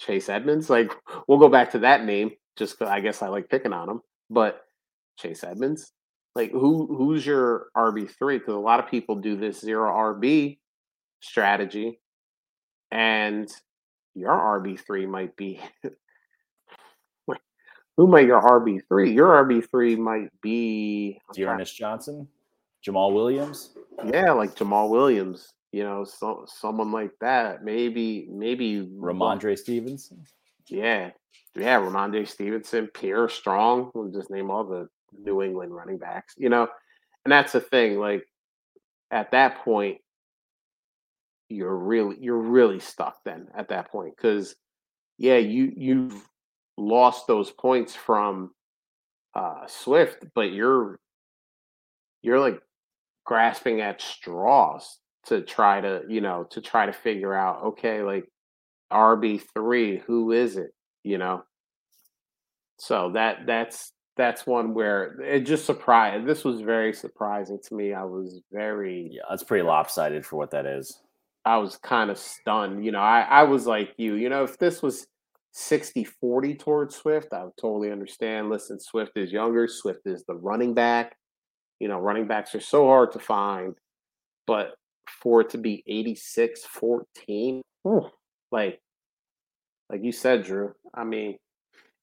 [0.00, 0.70] Chase Edmonds.
[0.70, 0.94] Like
[1.26, 4.00] we'll go back to that name just I guess I like picking on him.
[4.28, 4.60] But
[5.18, 5.92] Chase Edmonds.
[6.34, 8.38] Like who who's your RB three?
[8.38, 10.58] Because a lot of people do this zero RB
[11.20, 12.00] strategy
[12.90, 13.50] and
[14.14, 15.60] your RB three might be
[17.98, 19.12] who might your RB three?
[19.12, 22.28] Your RB three might be D'Ernest Johnson,
[22.86, 23.74] Jamaal Williams.
[24.04, 25.48] Yeah, like Jamaal Williams.
[25.72, 27.64] You know, so, someone like that.
[27.64, 30.24] Maybe, maybe Rhamondre Stevenson.
[30.68, 31.10] Yeah,
[31.56, 33.90] yeah, Rhamondre Stevenson, Pierre Strong.
[33.94, 36.34] We'll just name all the New England running backs.
[36.36, 36.68] You know,
[37.24, 37.98] and that's the thing.
[37.98, 38.24] Like
[39.10, 39.98] at that point,
[41.48, 44.54] you're really you're really stuck then at that point because
[45.16, 46.28] yeah you you've
[46.76, 48.50] lost those points from
[49.34, 50.98] uh Swift but you're
[52.22, 52.60] you're like
[53.24, 58.26] grasping at straws to try to you know to try to figure out okay like
[58.92, 60.70] RB3 who is it
[61.02, 61.42] you know
[62.78, 67.94] so that that's that's one where it just surprised this was very surprising to me
[67.94, 71.00] i was very yeah that's pretty lopsided for what that is
[71.48, 72.84] I was kind of stunned.
[72.84, 75.06] You know, I, I was like you, you know, if this was
[75.52, 78.50] 60 40 towards Swift, I would totally understand.
[78.50, 81.16] Listen, Swift is younger, Swift is the running back.
[81.80, 83.74] You know, running backs are so hard to find,
[84.46, 84.74] but
[85.22, 87.62] for it to be 86 14,
[88.52, 88.80] like,
[89.88, 91.38] like you said, Drew, I mean,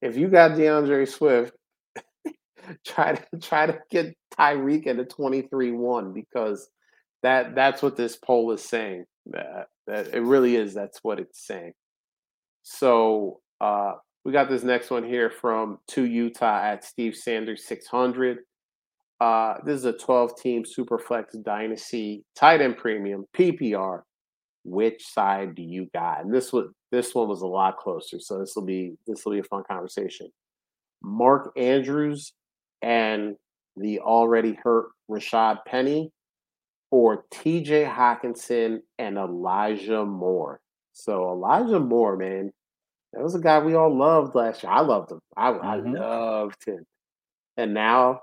[0.02, 1.54] if you got D'Andre Swift,
[2.86, 6.68] try to try to get Tyreek into 23-1 because
[7.22, 9.04] that that's what this poll is saying.
[9.26, 10.74] That that it really is.
[10.74, 11.72] That's what it's saying.
[12.62, 13.94] So uh,
[14.24, 18.38] we got this next one here from to Utah at Steve Sanders six hundred.
[19.20, 24.02] Uh, this is a twelve team Superflex Dynasty tight end premium PPR.
[24.64, 26.24] Which side do you got?
[26.24, 28.18] And this was this one was a lot closer.
[28.20, 30.28] So this will be this will be a fun conversation.
[31.02, 32.32] Mark Andrews
[32.82, 33.36] and
[33.76, 36.10] the already hurt Rashad Penny
[36.90, 40.60] for TJ Hockenson and Elijah Moore.
[40.92, 42.52] So Elijah Moore, man,
[43.12, 44.72] that was a guy we all loved last year.
[44.72, 45.20] I loved him.
[45.36, 45.66] I, mm-hmm.
[45.66, 46.84] I loved him.
[47.56, 48.20] And now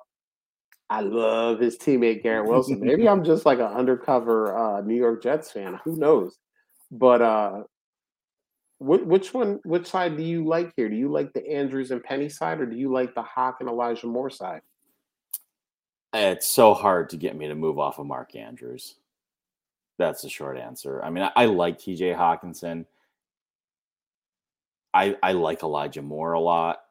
[0.90, 2.80] I love his teammate Garrett Wilson.
[2.82, 5.80] Maybe I'm just like an undercover uh, New York Jets fan.
[5.84, 6.38] Who knows?
[6.92, 7.64] But uh,
[8.84, 9.60] which one?
[9.64, 10.90] Which side do you like here?
[10.90, 13.70] Do you like the Andrews and Penny side, or do you like the Hawk and
[13.70, 14.62] Elijah Moore side?
[16.14, 18.96] It's so hard to get me to move off of Mark Andrews.
[19.98, 21.04] That's the short answer.
[21.04, 22.86] I mean, I, I like TJ Hockenson.
[24.94, 26.82] I I like Elijah Moore a lot.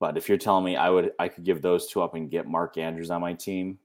[0.00, 2.46] But if you're telling me I would I could give those two up and get
[2.46, 3.78] Mark Andrews on my team,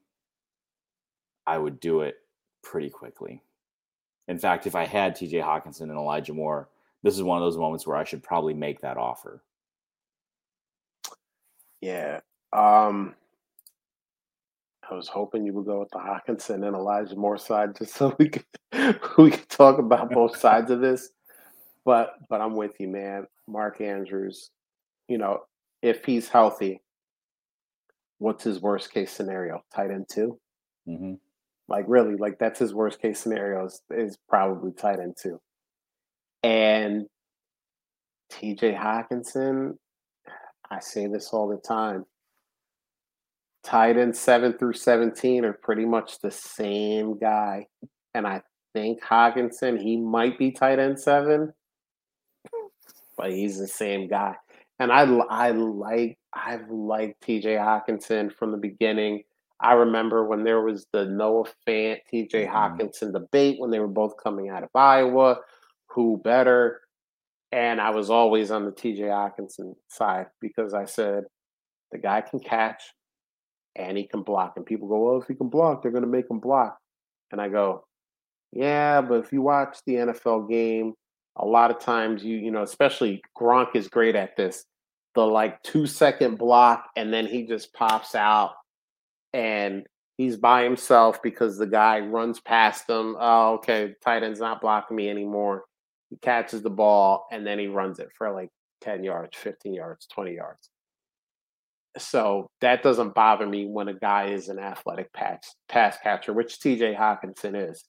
[1.46, 2.16] I would do it
[2.62, 3.42] pretty quickly.
[4.28, 6.68] In fact, if I had TJ Hockenson and Elijah Moore,
[7.02, 9.42] this is one of those moments where I should probably make that offer.
[11.80, 12.20] Yeah.
[12.52, 13.14] Um
[14.90, 18.14] I was hoping you would go with the Hockenson and Elijah Moore side just so
[18.18, 18.44] we could
[19.18, 21.10] we could talk about both sides of this.
[21.84, 23.26] But but I'm with you, man.
[23.46, 24.50] Mark Andrews,
[25.08, 25.40] you know,
[25.82, 26.80] if he's healthy,
[28.18, 29.62] what's his worst case scenario?
[29.74, 30.38] Tight end 2
[30.88, 31.14] mm-hmm.
[31.68, 35.40] Like really, like that's his worst case scenario is, is probably tight end two.
[36.42, 37.06] And
[38.32, 39.76] TJ Hockenson,
[40.70, 42.04] I say this all the time.
[43.62, 47.66] Tight end seven through 17 are pretty much the same guy.
[48.14, 48.42] And I
[48.74, 51.54] think Hockenson, he might be tight end seven,
[53.16, 54.34] but he's the same guy.
[54.78, 59.22] And I, I like, I've liked TJ Hockenson from the beginning.
[59.60, 63.12] I remember when there was the Noah Fant, TJ mm-hmm.
[63.12, 65.38] Debate when they were both coming out of Iowa,
[65.88, 66.80] who better?
[67.52, 71.24] And I was always on the TJ Hockenson side because I said
[71.92, 72.82] the guy can catch
[73.76, 74.54] and he can block.
[74.56, 76.76] And people go, well, if he can block, they're going to make him block.
[77.30, 77.84] And I go,
[78.52, 80.94] yeah, but if you watch the NFL game,
[81.36, 84.64] a lot of times you, you know, especially Gronk is great at this.
[85.14, 88.54] The like two second block, and then he just pops out
[89.34, 89.84] and
[90.16, 93.16] he's by himself because the guy runs past him.
[93.18, 95.64] Oh, okay, tight end's not blocking me anymore.
[96.08, 98.50] He catches the ball and then he runs it for like
[98.82, 100.70] 10 yards, 15 yards, 20 yards.
[101.98, 106.58] So that doesn't bother me when a guy is an athletic pass pass catcher, which
[106.58, 107.84] TJ Hockenson is.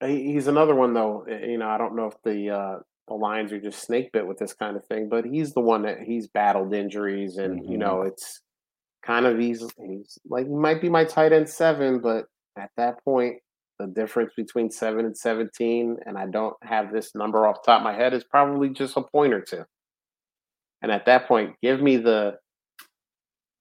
[0.00, 1.26] He's another one though.
[1.26, 4.36] You know, I don't know if the uh, the Lions are just snake bit with
[4.36, 7.72] this kind of thing, but he's the one that he's battled injuries, and mm-hmm.
[7.72, 8.42] you know, it's
[9.08, 12.26] kind of he's he's like he might be my tight end seven, but
[12.58, 13.36] at that point,
[13.78, 17.84] the difference between seven and seventeen, and I don't have this number off top of
[17.84, 19.64] my head, is probably just a point or two.
[20.82, 22.38] And at that point, give me the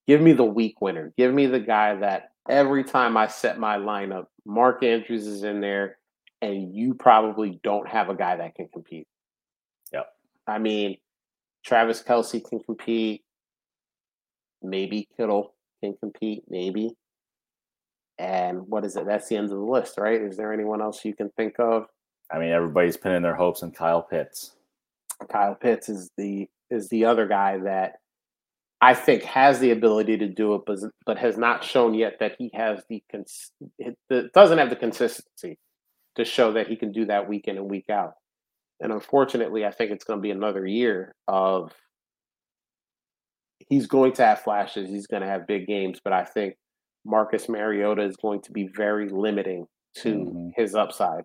[0.05, 1.13] give me the weak winner.
[1.17, 5.61] Give me the guy that every time I set my lineup, Mark Andrews is in
[5.61, 5.97] there,
[6.41, 9.07] and you probably don't have a guy that can compete.
[9.93, 10.07] Yep.
[10.45, 10.97] I mean,
[11.63, 13.23] Travis Kelce can compete.
[14.61, 15.53] Maybe Kittle
[15.83, 16.95] can compete, maybe.
[18.17, 19.05] And what is it?
[19.05, 20.21] That's the end of the list, right?
[20.21, 21.85] Is there anyone else you can think of?
[22.31, 24.55] I mean, everybody's pinning their hopes on Kyle Pitts.
[25.29, 27.93] Kyle Pitts is the is the other guy that
[28.81, 32.35] I think has the ability to do it, but but has not shown yet that
[32.37, 35.57] he has the cons- it doesn't have the consistency
[36.15, 38.13] to show that he can do that week in and week out.
[38.79, 41.71] And unfortunately, I think it's going to be another year of
[43.67, 44.89] he's going to have flashes.
[44.89, 46.55] He's going to have big games, but I think
[47.05, 49.65] Marcus Mariota is going to be very limiting
[49.97, 50.49] to mm-hmm.
[50.55, 51.23] his upside.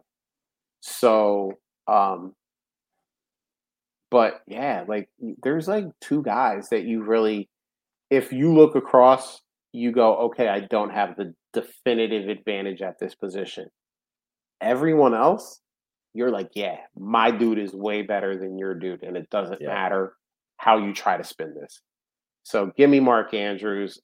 [0.81, 1.53] So,
[1.87, 2.35] um,
[4.11, 5.09] but yeah, like
[5.43, 7.49] there's like two guys that you really,
[8.11, 9.41] if you look across,
[9.73, 13.69] you go, okay, I don't have the definitive advantage at this position.
[14.61, 15.61] Everyone else,
[16.15, 19.69] you're like, yeah, my dude is way better than your dude, and it doesn't yeah.
[19.69, 20.15] matter
[20.59, 21.81] how you try to spin this.
[22.43, 24.01] So give me Mark Andrews.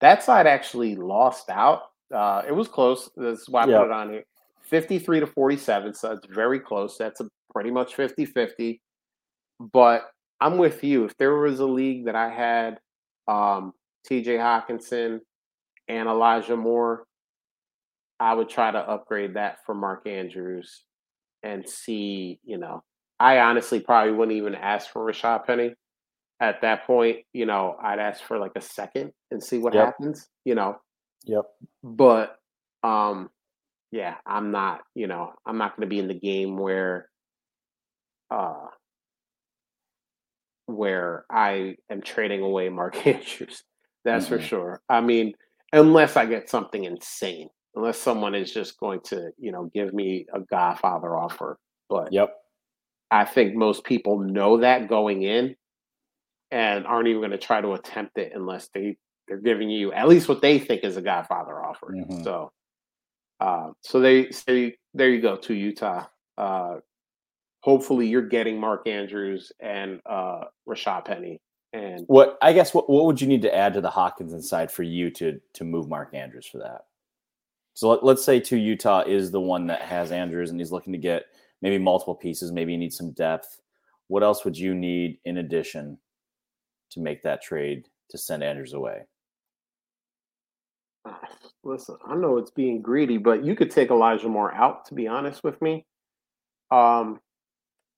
[0.00, 1.82] That side actually lost out.
[2.12, 3.10] Uh, it was close.
[3.16, 4.24] That's why I put it on here.
[4.64, 5.94] 53 to 47.
[5.94, 6.96] So it's very close.
[6.96, 8.80] That's a pretty much 50 50.
[9.60, 10.10] But
[10.40, 11.04] I'm with you.
[11.04, 12.78] If there was a league that I had
[13.28, 13.72] um,
[14.08, 15.20] TJ Hockenson
[15.88, 17.04] and Elijah Moore,
[18.18, 20.84] I would try to upgrade that for Mark Andrews
[21.42, 22.82] and see, you know,
[23.18, 25.74] I honestly probably wouldn't even ask for Rashaad Penny
[26.42, 29.86] at that point, you know, I'd ask for like a second and see what yep.
[29.86, 30.76] happens, you know.
[31.24, 31.44] Yep.
[31.84, 32.36] But
[32.82, 33.30] um
[33.92, 37.08] yeah, I'm not, you know, I'm not going to be in the game where
[38.30, 38.66] uh
[40.66, 43.62] where I am trading away Mark Andrews.
[44.04, 44.34] That's mm-hmm.
[44.34, 44.82] for sure.
[44.88, 45.34] I mean,
[45.72, 50.26] unless I get something insane, unless someone is just going to, you know, give me
[50.34, 51.56] a Godfather offer.
[51.88, 52.34] But yep,
[53.12, 55.54] I think most people know that going in,
[56.52, 58.96] and aren't even going to try to attempt it unless they
[59.26, 61.94] they're giving you at least what they think is a Godfather offer.
[61.96, 62.22] Mm-hmm.
[62.22, 62.52] So,
[63.40, 66.06] uh, so they say there you go to Utah.
[66.36, 66.76] Uh,
[67.60, 71.40] hopefully, you're getting Mark Andrews and uh, Rashaad Penny.
[71.72, 74.70] And what I guess what, what would you need to add to the Hawkins side
[74.70, 76.82] for you to to move Mark Andrews for that?
[77.74, 80.92] So let, let's say to Utah is the one that has Andrews and he's looking
[80.92, 81.24] to get
[81.62, 82.52] maybe multiple pieces.
[82.52, 83.60] Maybe he needs some depth.
[84.08, 85.96] What else would you need in addition
[86.92, 89.02] to make that trade to send Andrews away?
[91.64, 94.86] Listen, I know it's being greedy, but you could take Elijah Moore out.
[94.86, 95.84] To be honest with me,
[96.70, 97.20] um,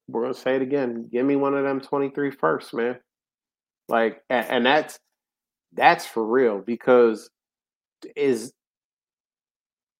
[0.09, 1.09] we're gonna say it again.
[1.11, 2.99] Give me one of them 23 first, man.
[3.89, 4.99] Like, and, and that's
[5.73, 7.31] that's for real because
[8.17, 8.53] is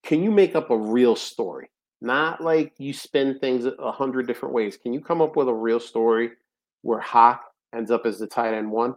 [0.05, 1.71] can you make up a real story?
[2.01, 4.77] Not like you spin things a hundred different ways.
[4.77, 6.33] Can you come up with a real story
[6.83, 7.45] where Hawk
[7.75, 8.97] ends up as the tight end one?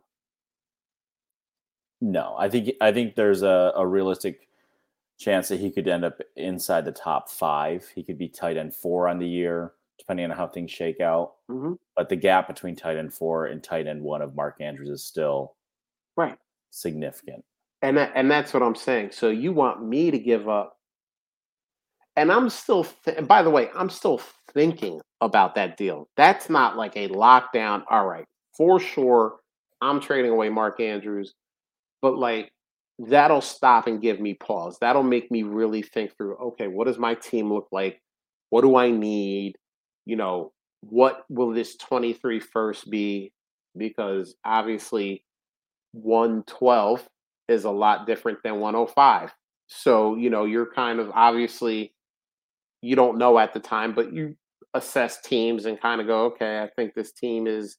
[1.99, 4.47] No, I think I think there's a, a realistic
[5.17, 7.85] chance that he could end up inside the top five.
[7.95, 11.33] He could be tight end four on the year, depending on how things shake out.
[11.49, 11.73] Mm-hmm.
[11.95, 15.03] But the gap between tight end four and tight end one of Mark Andrews is
[15.03, 15.55] still
[16.15, 16.37] right
[16.69, 17.43] significant.
[17.81, 19.11] And that, and that's what I'm saying.
[19.11, 20.77] So you want me to give up?
[22.15, 22.85] And I'm still.
[23.05, 24.21] Th- by the way, I'm still
[24.51, 26.07] thinking about that deal.
[26.17, 27.83] That's not like a lockdown.
[27.89, 28.25] All right,
[28.57, 29.37] for sure.
[29.81, 31.33] I'm trading away Mark Andrews
[32.01, 32.51] but like
[32.99, 34.77] that'll stop and give me pause.
[34.81, 38.01] That'll make me really think through, okay, what does my team look like?
[38.49, 39.55] What do I need?
[40.05, 40.51] You know,
[40.81, 43.31] what will this 23 first be?
[43.77, 45.23] Because obviously
[45.93, 47.07] 112
[47.47, 49.31] is a lot different than 105.
[49.67, 51.93] So, you know, you're kind of obviously
[52.81, 54.35] you don't know at the time, but you
[54.73, 57.77] assess teams and kind of go, okay, I think this team is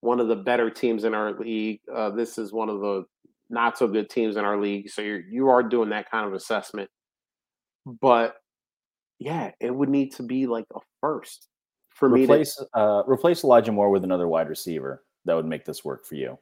[0.00, 1.80] one of the better teams in our league.
[1.92, 3.04] Uh, this is one of the
[3.50, 4.90] not so good teams in our league.
[4.90, 6.90] So you're you are doing that kind of assessment.
[7.86, 8.36] But
[9.18, 11.48] yeah, it would need to be like a first
[11.90, 15.02] for replace, me to uh, replace Elijah Moore with another wide receiver.
[15.24, 16.38] That would make this work for you.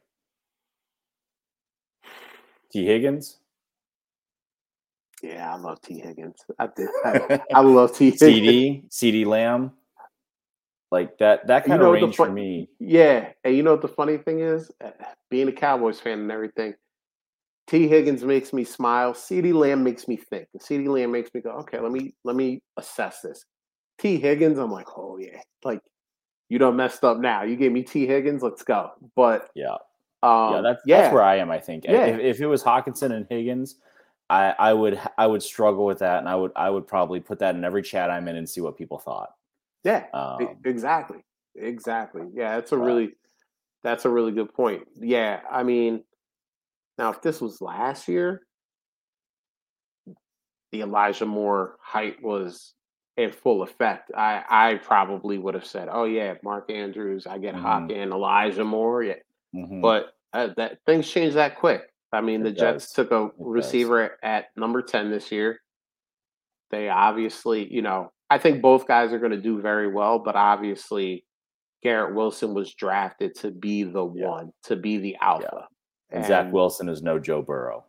[2.71, 3.39] Tee Higgins.
[5.23, 6.37] Yeah, I love Tee Higgins.
[6.59, 6.89] I did.
[7.05, 8.21] I, I love Tee Higgins.
[8.21, 9.73] CeeDee, CeeDee Lamb.
[10.93, 12.69] Like that that kind you know of range fun- for me.
[12.79, 14.91] Yeah, and you know what the funny thing is, eh,
[15.31, 16.75] being a Cowboys fan and everything,
[17.67, 19.13] Tee Higgins makes me smile.
[19.13, 20.47] CeeDee Lamb makes me think.
[20.53, 23.45] And CeeDee Lamb makes me go, okay, let me let me assess this.
[23.99, 25.81] Tee Higgins, I'm like, oh yeah, like
[26.49, 27.43] you don't messed up now.
[27.43, 28.91] You gave me Tee Higgins, let's go.
[29.17, 29.77] But yeah,
[30.23, 31.01] um, yeah, that's yeah.
[31.01, 31.51] that's where I am.
[31.51, 32.05] I think yeah.
[32.07, 33.77] if, if it was Hockenson and Higgins,
[34.31, 37.41] I I would I would struggle with that, and I would I would probably put
[37.41, 39.31] that in every chat I'm in and see what people thought.
[39.85, 41.19] Yeah, um, exactly,
[41.55, 42.23] exactly.
[42.35, 43.13] Yeah, that's a really
[43.83, 44.83] that's a really good point.
[44.97, 46.03] Yeah, I mean
[46.99, 48.43] now, if this was last year,
[50.73, 52.75] the Elijah Moore height was
[53.17, 54.11] in full effect.
[54.17, 57.65] I I probably would have said, "Oh yeah, Mark Andrews, I get mm-hmm.
[57.65, 59.15] Hawk and Elijah Moore." Yeah,
[59.55, 59.81] mm-hmm.
[59.81, 61.83] but uh, that things change that quick.
[62.13, 64.19] I mean, the it Jets took a it receiver does.
[64.23, 65.61] at number ten this year.
[66.71, 70.35] They obviously, you know, I think both guys are going to do very well, but
[70.35, 71.25] obviously,
[71.83, 74.29] Garrett Wilson was drafted to be the yeah.
[74.29, 75.69] one, to be the alpha.
[76.11, 77.85] And, and Zach Wilson is no Joe Burrow.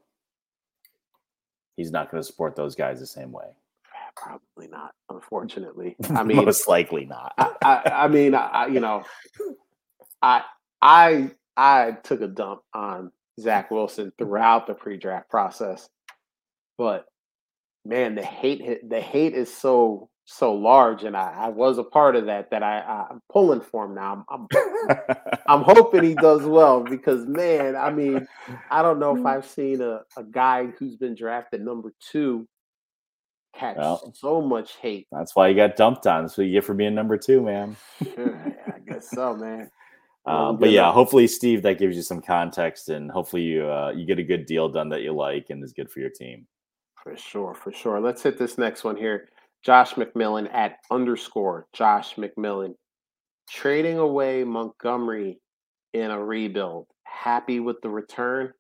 [1.76, 3.46] He's not going to support those guys the same way.
[3.88, 5.96] Ah, probably not, unfortunately.
[6.10, 7.34] I mean, most likely not.
[7.38, 9.04] I, I, I mean, I, you know,
[10.22, 10.44] I
[10.82, 15.90] I I took a dump on Zach Wilson throughout the pre-draft process,
[16.78, 17.06] but
[17.86, 22.18] man, the hate the hate is so so large, and I, I was a part
[22.18, 22.52] of that.
[22.52, 24.26] That I, I'm pulling for him now.
[24.30, 24.48] I'm
[24.90, 24.98] I'm,
[25.48, 28.28] I'm, hoping he does well because man, I mean,
[28.70, 32.46] I don't know if I've seen a, a guy who's been drafted number two
[33.56, 35.08] catch well, so much hate.
[35.14, 36.28] That's why you got dumped on.
[36.28, 37.78] So you get for being number two, man.
[38.14, 39.72] sure, I guess so, man.
[40.26, 44.06] Um, but yeah, hopefully, Steve, that gives you some context, and hopefully you uh, you
[44.06, 46.46] get a good deal done that you like and is good for your team.
[47.02, 48.02] For sure, for sure.
[48.02, 49.30] Let's hit this next one here.
[49.68, 52.76] Josh McMillan at underscore Josh McMillan.
[53.50, 55.42] Trading away Montgomery
[55.94, 56.88] in a rebuild.
[57.04, 58.54] Happy with the return.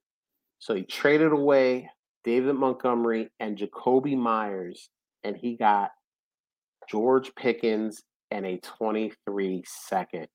[0.59, 1.89] So he traded away
[2.25, 4.89] David Montgomery and Jakobi Meyers,
[5.23, 5.91] and he got
[6.89, 10.27] George Pickens and a 23 second.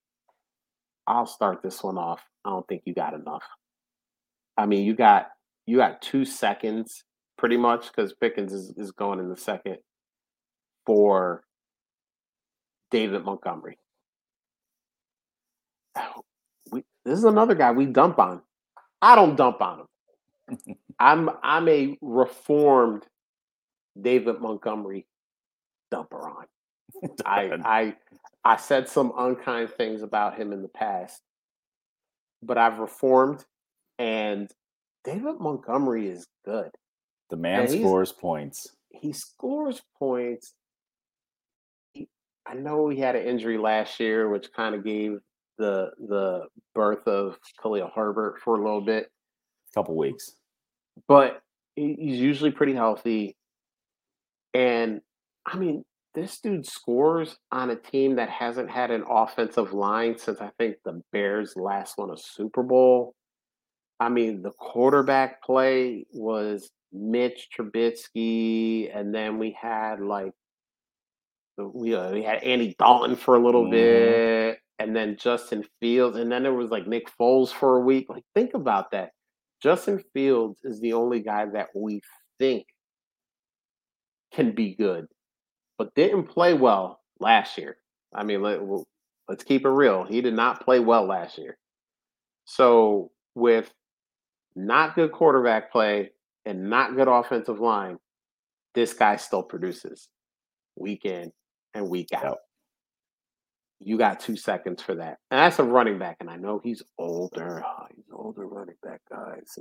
[1.06, 2.22] I'll start this one off.
[2.46, 3.44] I don't think you got enough.
[4.56, 5.26] I mean, you got
[5.66, 7.04] you got two seconds
[7.36, 9.76] pretty much because Pickens is, is going in the second
[10.86, 11.42] for
[12.90, 13.78] David Montgomery.
[16.70, 18.42] we, this is another guy we dump on.
[19.00, 20.76] I don't dump on him.
[20.98, 23.04] I'm I'm a reformed
[24.00, 25.06] David Montgomery
[25.92, 26.46] dumper on.
[27.26, 27.94] I I
[28.44, 31.20] I said some unkind things about him in the past,
[32.42, 33.44] but I've reformed,
[33.98, 34.50] and
[35.04, 36.70] David Montgomery is good.
[37.30, 38.76] The man scores points.
[38.90, 40.52] He scores points.
[42.46, 45.18] I know he had an injury last year, which kind of gave
[45.58, 49.10] the the birth of Khalil Herbert for a little bit,
[49.70, 50.36] a couple weeks.
[51.08, 51.40] But
[51.76, 53.36] he's usually pretty healthy,
[54.54, 55.00] and
[55.46, 60.40] I mean, this dude scores on a team that hasn't had an offensive line since
[60.40, 63.14] I think the Bears last won a Super Bowl.
[64.00, 70.32] I mean, the quarterback play was Mitch Trubisky, and then we had like
[71.58, 73.72] we uh, we had Andy Dalton for a little mm-hmm.
[73.72, 78.06] bit, and then Justin Fields, and then there was like Nick Foles for a week.
[78.08, 79.10] Like, think about that.
[79.62, 82.00] Justin Fields is the only guy that we
[82.38, 82.66] think
[84.32, 85.06] can be good
[85.82, 87.76] but didn't play well last year.
[88.14, 90.04] I mean, let, us keep it real.
[90.04, 91.58] He did not play well last year.
[92.44, 93.72] So, with
[94.54, 96.10] not good quarterback play
[96.44, 97.98] and not good offensive line,
[98.74, 100.08] this guy still produces
[100.76, 101.32] week in
[101.74, 102.38] and week out.
[103.80, 105.18] You got two seconds for that.
[105.30, 106.18] And that's a running back.
[106.20, 107.62] And I know he's older.
[107.64, 109.58] Oh, he's older running back, guys.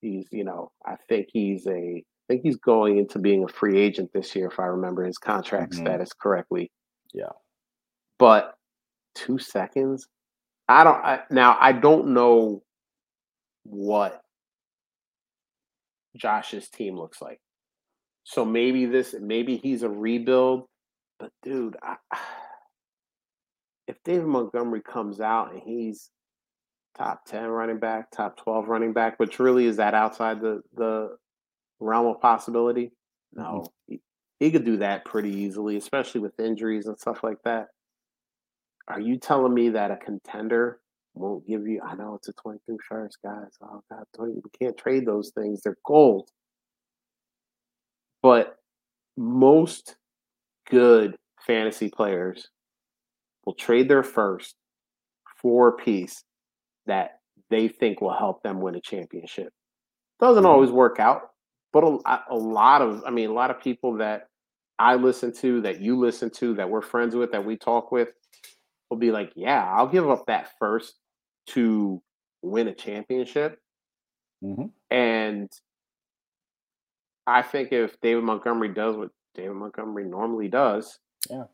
[0.00, 3.78] He's, you know, I think he's a I think he's going into being a free
[3.78, 5.84] agent this year, if I remember his contract mm-hmm.
[5.84, 6.70] status correctly.
[7.12, 7.32] Yeah.
[8.18, 8.54] But
[9.14, 10.06] two seconds?
[10.68, 12.62] I don't I, now I don't know
[13.64, 14.22] what
[16.16, 17.40] Josh's team looks like.
[18.24, 20.66] So maybe this maybe he's a rebuild,
[21.22, 21.96] but dude, I,
[23.86, 26.10] if David Montgomery comes out and he's
[26.98, 31.16] top 10 running back, top 12 running back, which really is that outside the the
[31.78, 32.90] realm of possibility.
[33.32, 33.94] No, mm-hmm.
[33.94, 34.00] he,
[34.40, 37.68] he could do that pretty easily, especially with injuries and stuff like that.
[38.88, 40.80] Are you telling me that a contender
[41.14, 41.80] won't give you?
[41.86, 43.56] I know it's a 23 first, guys.
[43.62, 45.62] Oh God, 20, we can't trade those things.
[45.62, 46.30] They're gold.
[48.22, 48.56] But
[49.16, 49.96] most
[50.70, 51.16] good
[51.46, 52.48] fantasy players
[53.44, 54.54] will trade their first
[55.40, 56.24] for a piece
[56.86, 57.18] that
[57.50, 59.52] they think will help them win a championship.
[60.20, 60.50] Doesn't mm-hmm.
[60.50, 61.30] always work out,
[61.72, 64.28] but a, a lot of, I mean, a lot of people that
[64.78, 68.08] I listen to, that you listen to, that we're friends with, that we talk with,
[68.88, 70.94] will be like, yeah, I'll give up that first
[71.48, 72.00] to
[72.42, 73.58] win a championship.
[74.44, 74.66] Mm-hmm.
[74.90, 75.50] And
[77.26, 80.98] I think if David Montgomery does what David Montgomery normally does,
[81.30, 81.44] yeah,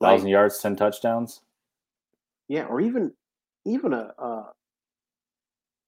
[0.00, 1.42] thousand like, yards, ten touchdowns,
[2.48, 3.12] yeah, or even
[3.64, 4.44] even a, a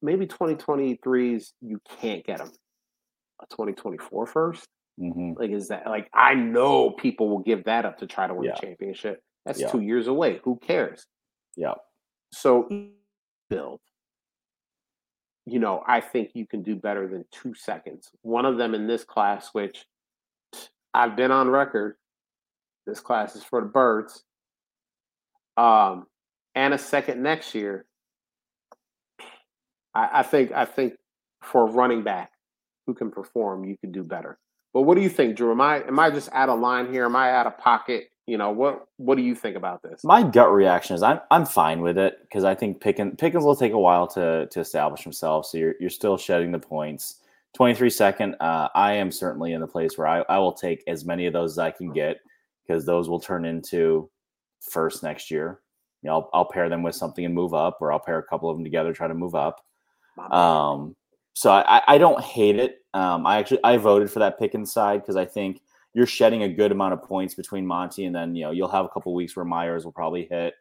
[0.03, 2.51] maybe 2023s you can't get them
[3.41, 4.65] a 2024 1st
[5.01, 5.33] mm-hmm.
[5.39, 8.45] Like, is that like I know people will give that up to try to win
[8.45, 8.55] yeah.
[8.57, 9.23] a championship.
[9.47, 9.71] That's yeah.
[9.71, 10.41] two years away.
[10.45, 11.07] Who cares?
[11.57, 11.75] Yeah.
[12.33, 12.69] So
[13.49, 13.81] build.
[15.47, 18.11] You know, I think you can do better than two seconds.
[18.21, 19.87] One of them in this class, which
[20.95, 21.97] I've been on record.
[22.87, 24.25] This class is for the birds.
[25.57, 26.07] Um,
[26.55, 27.87] and a second next year.
[29.95, 30.95] I, I think I think
[31.43, 32.33] for running back,
[32.87, 34.39] who can perform, you can do better.
[34.73, 35.51] But what do you think, Drew?
[35.51, 37.05] Am I am I just out of line here?
[37.05, 38.11] Am I out of pocket?
[38.27, 38.87] You know what?
[38.99, 40.05] What do you think about this?
[40.05, 43.57] My gut reaction is I'm I'm fine with it because I think Pickens Pickens will
[43.57, 45.47] take a while to to establish himself.
[45.47, 47.21] So you're you're still shedding the points.
[47.55, 48.37] 23 second.
[48.41, 51.33] Uh, I am certainly in the place where I, I will take as many of
[51.33, 52.19] those as I can get
[52.67, 54.11] because those will turn into
[54.61, 55.61] first next year.
[56.03, 58.23] You know, I'll, I'll pair them with something and move up, or I'll pair a
[58.23, 59.65] couple of them together, try to move up.
[60.31, 60.95] Um,
[61.35, 62.79] so I, I don't hate it.
[62.95, 65.61] Um, I actually I voted for that pick inside because I think
[65.95, 68.85] you're shedding a good amount of points between Monty and then you know you'll have
[68.85, 70.55] a couple weeks where Meyers will probably hit.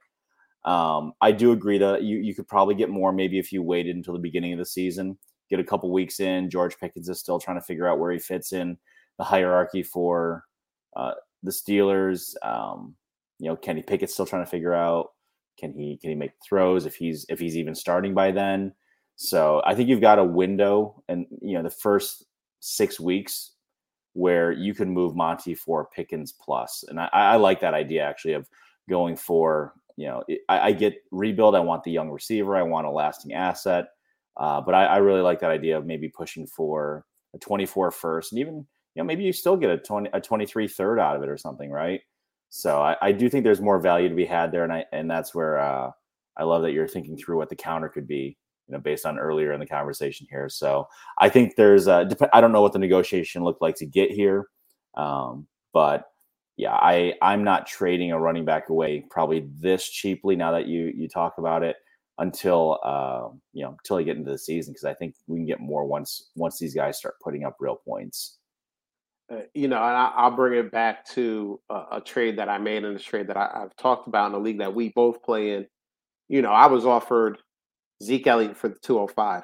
[0.66, 3.96] Um, I do agree that you you could probably get more maybe if you waited
[3.96, 5.18] until the beginning of the season,
[5.50, 6.50] get a couple weeks in.
[6.50, 8.78] George Pickens is still trying to figure out where he fits in
[9.18, 10.46] the hierarchy for
[10.96, 11.14] uh,
[11.44, 12.34] the Steelers.
[12.44, 12.96] Um,
[13.40, 15.12] you know, Kenny Pickett's still trying to figure out
[15.58, 18.74] can he can he make throws if he's if he's even starting by then.
[19.16, 22.26] So I think you've got a window, and you know the first
[22.60, 23.54] six weeks
[24.14, 28.34] where you can move Monty for Pickens plus, and I, I like that idea actually
[28.34, 28.48] of
[28.90, 31.56] going for you know I, I, get rebuild.
[31.56, 32.56] I want the young receiver.
[32.56, 33.88] I want a lasting asset,
[34.38, 38.32] uh, but I, I, really like that idea of maybe pushing for a 24 first,
[38.32, 38.66] and even you
[39.02, 41.72] know maybe you still get a 20 a 23 third out of it or something,
[41.72, 42.02] right?
[42.50, 45.10] So I, I do think there's more value to be had there, and I and
[45.10, 45.92] that's where uh,
[46.38, 48.38] I love that you're thinking through what the counter could be,
[48.68, 50.50] you know, based on earlier in the conversation here.
[50.50, 50.88] So
[51.18, 54.46] I think there's a, I don't know what the negotiation looked like to get here,
[54.96, 56.06] um, but
[56.58, 60.92] yeah, I I'm not trading a running back away probably this cheaply now that you
[60.96, 61.76] you talk about it
[62.20, 65.46] until uh, you know until you get into the season because I think we can
[65.46, 68.38] get more once once these guys start putting up real points.
[69.30, 72.86] Uh, you know, I, will bring it back to a, a, trade that I made
[72.86, 75.52] in a trade that I, have talked about in the league that we both play
[75.56, 75.68] in.
[76.30, 77.38] You know, I was offered
[78.02, 79.44] Zeke Elliott for the 205.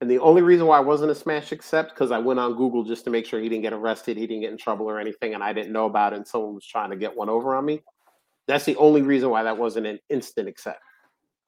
[0.00, 2.84] And the only reason why I wasn't a smash accept because I went on Google
[2.84, 5.34] just to make sure he didn't get arrested, he didn't get in trouble or anything,
[5.34, 7.64] and I didn't know about it, and someone was trying to get one over on
[7.64, 7.82] me.
[8.46, 10.80] That's the only reason why that wasn't an instant accept.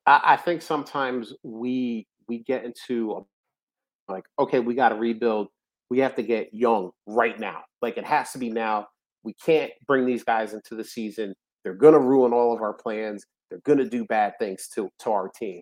[0.06, 5.48] I, I think sometimes we we get into a, like, okay, we got to rebuild.
[5.90, 7.62] We have to get young right now.
[7.80, 8.88] Like it has to be now.
[9.22, 11.34] We can't bring these guys into the season.
[11.62, 13.24] They're gonna ruin all of our plans.
[13.50, 15.60] They're gonna do bad things to to our team.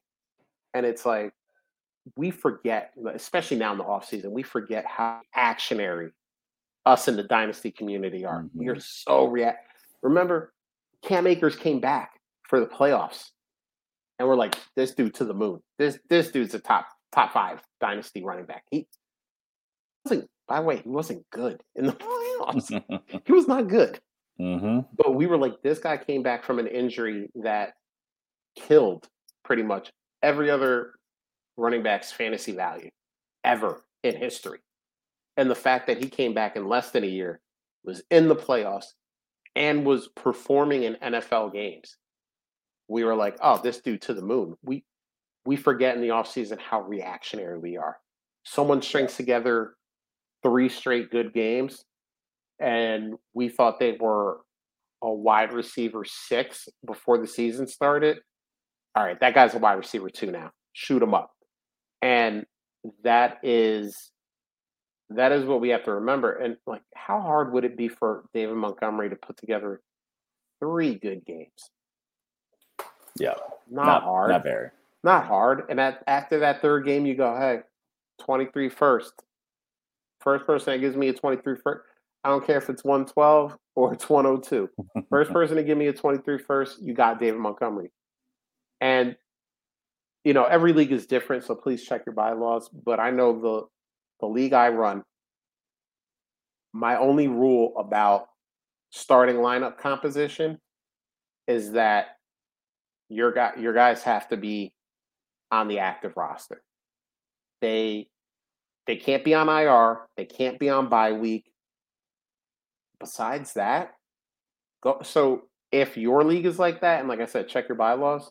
[0.75, 1.33] And it's like
[2.17, 6.11] we forget, especially now in the off season, we forget how actionary
[6.87, 8.43] us in the dynasty community are.
[8.43, 8.59] Mm-hmm.
[8.59, 8.81] We are mm-hmm.
[8.81, 9.67] so react.
[10.03, 10.53] Remember,
[11.03, 13.31] Cam Akers came back for the playoffs
[14.19, 15.61] and we're like, this dude to the moon.
[15.79, 18.65] This this dude's a top top five dynasty running back.
[18.71, 18.87] He
[20.05, 20.29] wasn't.
[20.47, 21.93] By the way, he wasn't good in the
[22.41, 23.01] playoffs.
[23.27, 23.99] he was not good.
[24.41, 24.81] Mm-hmm.
[24.97, 27.75] But we were like, this guy came back from an injury that
[28.57, 29.09] killed
[29.45, 29.91] pretty much
[30.23, 30.95] every other
[31.57, 32.91] running back's fantasy value
[33.45, 34.59] ever in history.
[35.37, 37.41] And the fact that he came back in less than a year,
[37.85, 38.95] was in the playoffs,
[39.57, 41.97] and was performing in NFL games
[42.89, 44.57] we were like, oh, this dude to the moon.
[44.63, 44.85] We
[45.47, 47.99] we forget in the offseason how reactionary we are.
[48.45, 49.75] Someone strings together
[50.43, 51.85] three straight good games,
[52.61, 54.41] and we thought they were
[55.03, 58.19] a wide receiver six before the season started.
[58.97, 60.51] All right, that guy's a wide receiver two now.
[60.73, 61.31] Shoot him up.
[62.01, 62.45] And
[63.03, 64.11] that is
[65.11, 66.33] that is what we have to remember.
[66.33, 69.81] And like how hard would it be for David Montgomery to put together
[70.61, 71.71] three good games?
[73.19, 73.35] Yeah.
[73.71, 74.31] Not, not hard.
[74.31, 74.71] Not very.
[75.03, 75.65] Not hard.
[75.69, 77.61] And at, after that third game, you go, hey,
[78.25, 79.13] 23 first.
[80.21, 81.83] First person that gives me a 23 first.
[82.25, 84.71] I don't care if it's 112 or it's 102.
[85.11, 87.93] First person to give me a 23 first, you got David Montgomery.
[88.81, 89.15] And,
[90.25, 92.71] you know, every league is different, so please check your bylaws.
[92.71, 93.67] But I know the
[94.21, 95.03] the league I run,
[96.73, 98.29] my only rule about
[98.91, 100.59] starting lineup composition
[101.47, 102.14] is that
[103.09, 104.75] your guy your guys have to be
[105.51, 106.63] on the active roster.
[107.61, 108.09] They
[108.87, 111.51] they can't be on IR, they can't be on bye week.
[113.01, 113.95] Besides that,
[114.83, 118.31] go so if your league is like that, and like I said, check your bylaws,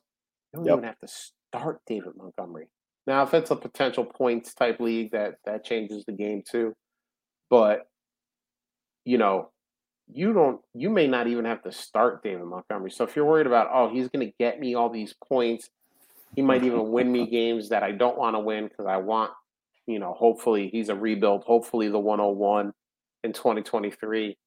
[0.53, 0.73] you don't yep.
[0.73, 2.67] even have to start David Montgomery.
[3.05, 6.73] Now, if it's a potential points type league, that that changes the game too.
[7.49, 7.81] But
[9.05, 9.49] you know,
[10.13, 12.91] you don't you may not even have to start David Montgomery.
[12.91, 15.69] So if you're worried about, oh, he's going to get me all these points,
[16.35, 19.31] he might even win me games that I don't want to win because I want,
[19.87, 22.73] you know, hopefully he's a rebuild, hopefully the 101
[23.23, 24.37] in 2023.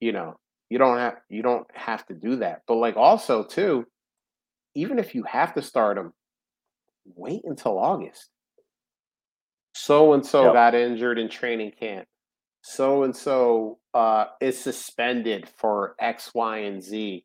[0.00, 0.38] You know,
[0.68, 2.62] you don't have you don't have to do that.
[2.66, 3.86] But like also too,
[4.74, 6.12] even if you have to start him,
[7.14, 8.28] wait until August.
[9.74, 12.06] So and so got injured in training camp
[12.68, 17.24] so and so uh, is suspended for X, Y, and Z.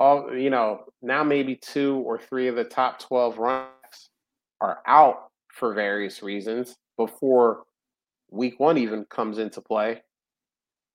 [0.00, 3.68] All you know, now maybe two or three of the top twelve runners
[4.60, 7.62] are out for various reasons before
[8.32, 10.02] week one even comes into play.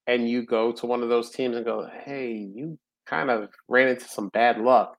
[0.07, 2.77] And you go to one of those teams and go, hey, you
[3.07, 4.97] kind of ran into some bad luck.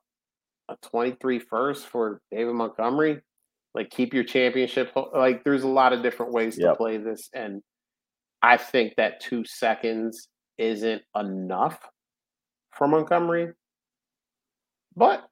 [0.70, 3.20] A 23 first for David Montgomery.
[3.74, 4.92] Like keep your championship.
[5.14, 6.70] Like there's a lot of different ways yep.
[6.70, 7.28] to play this.
[7.34, 7.62] And
[8.46, 11.80] I think that two seconds isn't enough
[12.70, 13.52] for Montgomery.
[14.94, 15.28] But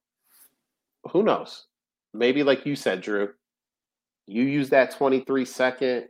[1.13, 1.67] who knows?
[2.13, 3.29] Maybe, like you said, Drew,
[4.27, 6.09] you use that 23 second.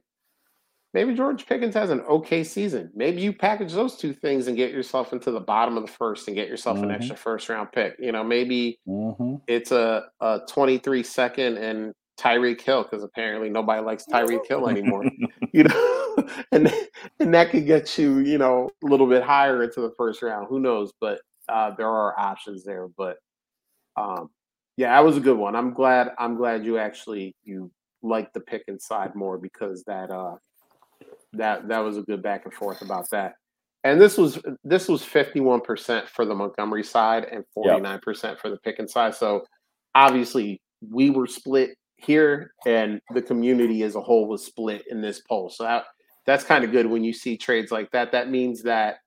[0.94, 2.90] Maybe George Pickens has an okay season.
[2.94, 6.26] Maybe you package those two things and get yourself into the bottom of the first
[6.28, 6.88] and get yourself mm-hmm.
[6.88, 7.96] an extra first round pick.
[7.98, 9.34] You know, maybe mm-hmm.
[9.46, 15.04] it's a, a 23 second and Tyreek Hill because apparently nobody likes Tyreek Hill anymore.
[15.52, 16.03] you know,
[16.52, 16.72] and
[17.20, 20.46] and that could get you, you know, a little bit higher into the first round.
[20.48, 20.92] Who knows?
[21.00, 22.88] But uh, there are options there.
[22.96, 23.18] But
[23.96, 24.30] um,
[24.76, 25.54] yeah, that was a good one.
[25.54, 26.10] I'm glad.
[26.18, 27.70] I'm glad you actually you
[28.02, 30.36] like the pick inside more because that uh
[31.32, 33.34] that that was a good back and forth about that.
[33.82, 38.40] And this was this was 51% for the Montgomery side and 49% yep.
[38.40, 39.14] for the pick inside.
[39.14, 39.44] So
[39.94, 45.20] obviously we were split here, and the community as a whole was split in this
[45.20, 45.50] poll.
[45.50, 45.84] So that,
[46.26, 48.12] that's kind of good when you see trades like that.
[48.12, 48.98] That means that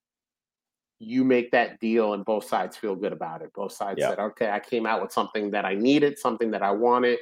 [1.00, 3.52] you make that deal and both sides feel good about it.
[3.54, 4.12] Both sides yep.
[4.12, 7.20] said, okay, I came out with something that I needed, something that I wanted.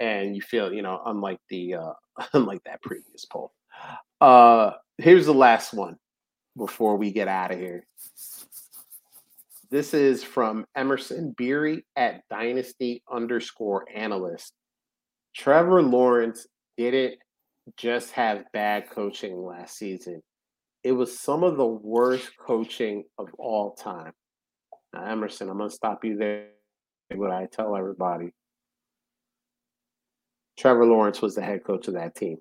[0.00, 1.92] And you feel, you know, unlike the uh
[2.32, 3.52] unlike that previous poll.
[4.20, 5.96] Uh here's the last one
[6.56, 7.86] before we get out of here.
[9.70, 14.52] This is from Emerson Beery at Dynasty underscore analyst.
[15.34, 16.46] Trevor Lawrence
[16.76, 17.14] didn't
[17.76, 20.22] just have bad coaching last season
[20.84, 24.12] it was some of the worst coaching of all time.
[24.92, 26.48] Now, Emerson, I'm going to stop you there.
[27.14, 28.32] What I tell everybody
[30.58, 32.38] Trevor Lawrence was the head coach of that team.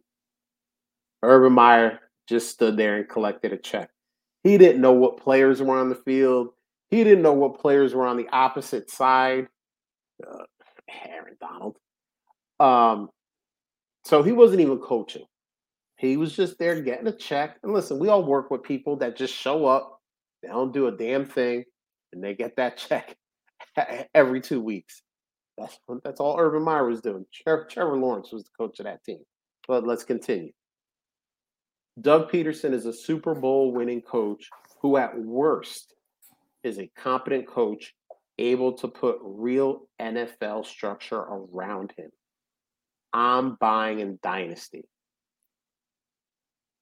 [1.23, 3.89] Urban Meyer just stood there and collected a check.
[4.43, 6.49] He didn't know what players were on the field.
[6.89, 9.47] He didn't know what players were on the opposite side.
[10.25, 10.43] Uh,
[11.05, 11.77] Aaron Donald.
[12.59, 13.09] Um,
[14.03, 15.25] so he wasn't even coaching.
[15.97, 17.57] He was just there getting a check.
[17.63, 19.99] And listen, we all work with people that just show up,
[20.41, 21.63] they don't do a damn thing,
[22.11, 23.15] and they get that check
[24.15, 25.03] every two weeks.
[25.57, 27.25] That's that's all Urban Meyer was doing.
[27.31, 29.19] Trevor, Trevor Lawrence was the coach of that team.
[29.67, 30.51] But let's continue.
[31.99, 34.49] Doug Pederson is a Super Bowl winning coach
[34.81, 35.93] who, at worst,
[36.63, 37.93] is a competent coach
[38.39, 42.09] able to put real NFL structure around him.
[43.13, 44.85] I'm buying in Dynasty.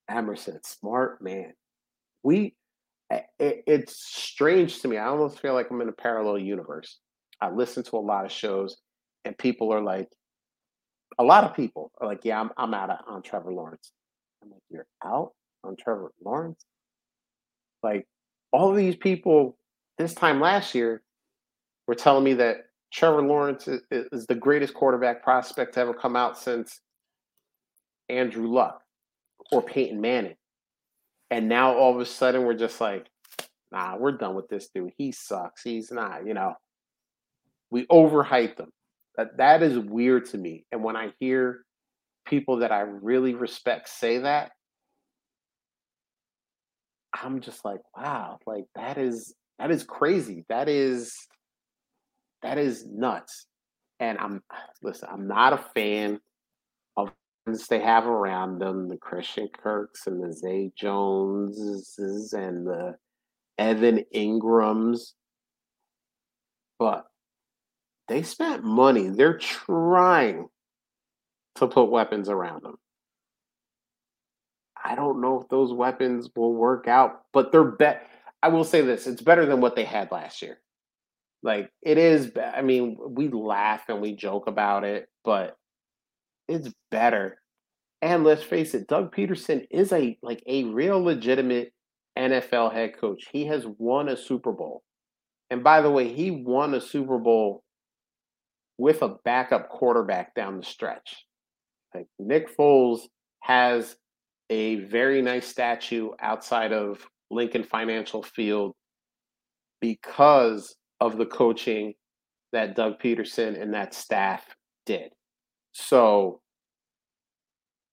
[0.09, 1.53] Emerson, smart man.
[2.23, 2.55] We,
[3.09, 4.97] it, it's strange to me.
[4.97, 6.99] I almost feel like I'm in a parallel universe.
[7.41, 8.77] I listen to a lot of shows,
[9.23, 10.09] and people are like,
[11.17, 13.91] a lot of people are like, "Yeah, I'm I'm out on Trevor Lawrence."
[14.41, 15.33] I'm like, "You're out
[15.63, 16.63] on Trevor Lawrence?"
[17.81, 18.07] Like
[18.51, 19.57] all these people
[19.97, 21.01] this time last year
[21.87, 26.15] were telling me that Trevor Lawrence is, is the greatest quarterback prospect to ever come
[26.15, 26.81] out since
[28.09, 28.81] Andrew Luck
[29.51, 30.35] or Peyton Manning.
[31.31, 33.05] And now all of a sudden we're just like,
[33.71, 34.91] nah, we're done with this dude.
[34.97, 35.61] He sucks.
[35.61, 36.53] He's not, you know.
[37.69, 38.71] We overhyped him.
[39.15, 40.65] That that is weird to me.
[40.71, 41.65] And when I hear
[42.25, 44.51] people that I really respect say that,
[47.13, 50.45] I'm just like, wow, like that is that is crazy.
[50.49, 51.13] That is
[52.41, 53.45] that is nuts.
[53.99, 54.41] And I'm
[54.81, 56.19] listen, I'm not a fan
[56.95, 57.11] of
[57.69, 62.95] they have around them, the Christian Kirks and the Zay Joneses and the
[63.57, 65.13] Evan Engrams.
[66.77, 67.05] But
[68.07, 69.09] they spent money.
[69.09, 70.47] They're trying
[71.55, 72.77] to put weapons around them.
[74.81, 78.07] I don't know if those weapons will work out, but they're bet.
[78.41, 80.59] I will say this: it's better than what they had last year.
[81.41, 82.31] Like it is.
[82.53, 85.55] I mean, we laugh and we joke about it, but
[86.47, 87.41] it's better.
[88.01, 91.73] And let's face it, Doug Pederson is a like a real legitimate
[92.17, 93.27] NFL head coach.
[93.31, 94.83] He has won a Super Bowl.
[95.49, 97.63] And by the way, he won a Super Bowl
[98.77, 101.25] with a backup quarterback down the stretch.
[101.93, 103.01] Like Nick Foles
[103.41, 103.95] has
[104.49, 108.73] a very nice statue outside of Lincoln Financial Field
[109.81, 111.93] because of the coaching
[112.51, 114.43] that Doug Pederson and that staff
[114.85, 115.11] did.
[115.71, 116.41] So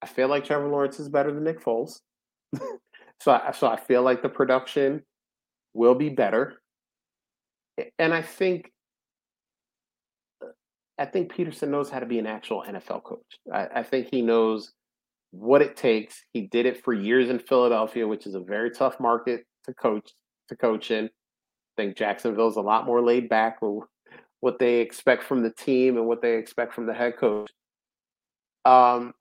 [0.03, 2.01] I feel like Trevor Lawrence is better than Nick Foles.
[3.21, 5.03] so I, so I feel like the production
[5.75, 6.55] will be better.
[7.99, 8.73] And I think
[10.43, 10.49] uh,
[10.99, 13.39] I think Pederson knows how to be an actual NFL coach.
[13.53, 14.73] I, I think he knows
[15.31, 16.23] what it takes.
[16.33, 20.11] He did it for years in Philadelphia, which is a very tough market to coach
[20.49, 21.11] to coach in.
[21.77, 23.85] I think Jacksonville's a lot more laid back with
[24.41, 27.51] what they expect from the team and what they expect from the head coach.
[28.65, 29.13] Um,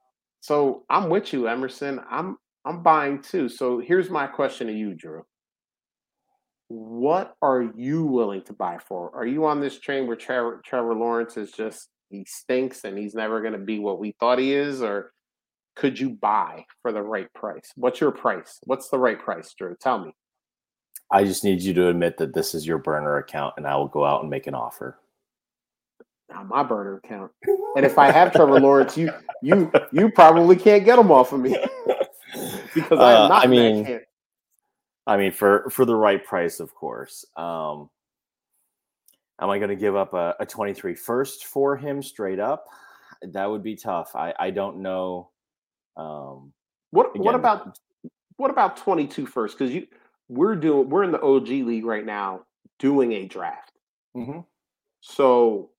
[0.41, 1.99] so I'm with you, Emerson.
[2.10, 3.49] I'm I'm buying too.
[3.49, 5.23] So here's my question to you, Drew.
[6.68, 9.11] What are you willing to buy for?
[9.15, 13.14] Are you on this train where Trevor, Trevor Lawrence is just he stinks and he's
[13.14, 15.11] never going to be what we thought he is, or
[15.76, 17.72] could you buy for the right price?
[17.76, 18.60] What's your price?
[18.64, 19.76] What's the right price, Drew?
[19.80, 20.14] Tell me.
[21.11, 23.88] I just need you to admit that this is your burner account, and I will
[23.88, 24.98] go out and make an offer
[26.34, 27.32] on my burner account.
[27.76, 29.11] And if I have Trevor Lawrence, you
[29.41, 31.52] you you probably can't get him off of me
[32.73, 33.44] because I am uh, not.
[33.44, 34.02] I mean,
[35.07, 37.26] I mean for for the right price, of course.
[37.36, 37.90] Um,
[39.40, 42.65] am I going to give up a, a 23 first for him straight up?
[43.22, 44.15] That would be tough.
[44.15, 45.30] I I don't know.
[45.98, 46.53] Um,
[46.91, 47.80] what again, what about
[48.38, 49.57] what about 22 first?
[49.57, 49.88] Because you
[50.27, 52.41] we're doing we're in the OG league right now
[52.80, 53.73] doing a draft.
[54.15, 54.39] Mm-hmm.
[55.02, 55.72] So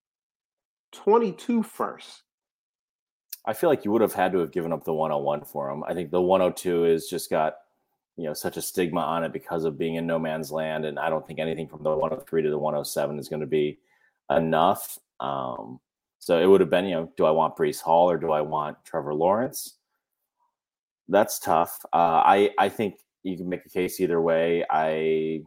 [0.93, 2.23] 22 first.
[3.45, 5.85] I feel like you would have had to have given up the 101 for him.
[5.85, 7.57] I think the 102 is just got
[8.17, 10.99] you know such a stigma on it because of being in no man's land, and
[10.99, 13.79] I don't think anything from the 103 to the 107 is going to be
[14.31, 14.99] enough.
[15.21, 15.81] Um,
[16.19, 18.41] so it would have been, you know, do I want Breece Hall or do I
[18.41, 19.77] want Trevor Lawrence?
[21.09, 21.79] That's tough.
[21.93, 22.97] Uh, I I think
[23.27, 24.65] you can make a case either way.
[24.71, 25.43] I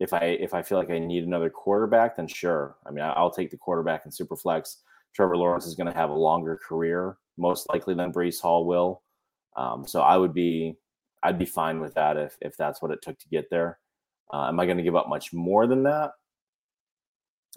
[0.00, 2.76] if I if I feel like I need another quarterback, then sure.
[2.86, 4.76] I mean, I'll take the quarterback in Superflex.
[5.14, 9.02] Trevor Lawrence is going to have a longer career, most likely than Breece Hall will.
[9.56, 10.76] Um, so I would be
[11.22, 13.78] I'd be fine with that if if that's what it took to get there.
[14.32, 16.12] Uh, am I going to give up much more than that?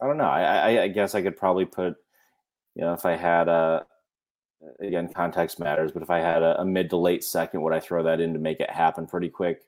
[0.01, 0.23] I don't know.
[0.23, 1.95] I, I, I guess I could probably put,
[2.75, 3.85] you know, if I had a
[4.79, 7.79] again context matters, but if I had a, a mid to late second, would I
[7.79, 9.61] throw that in to make it happen pretty quick?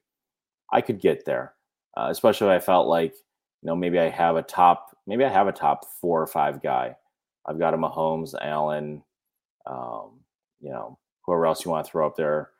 [0.71, 1.53] I could get there,
[1.97, 5.29] uh, especially if I felt like you know maybe I have a top maybe I
[5.29, 6.95] have a top four or five guy.
[7.45, 9.03] I've got a Mahomes, Allen,
[9.65, 10.21] um,
[10.61, 12.51] you know, whoever else you want to throw up there,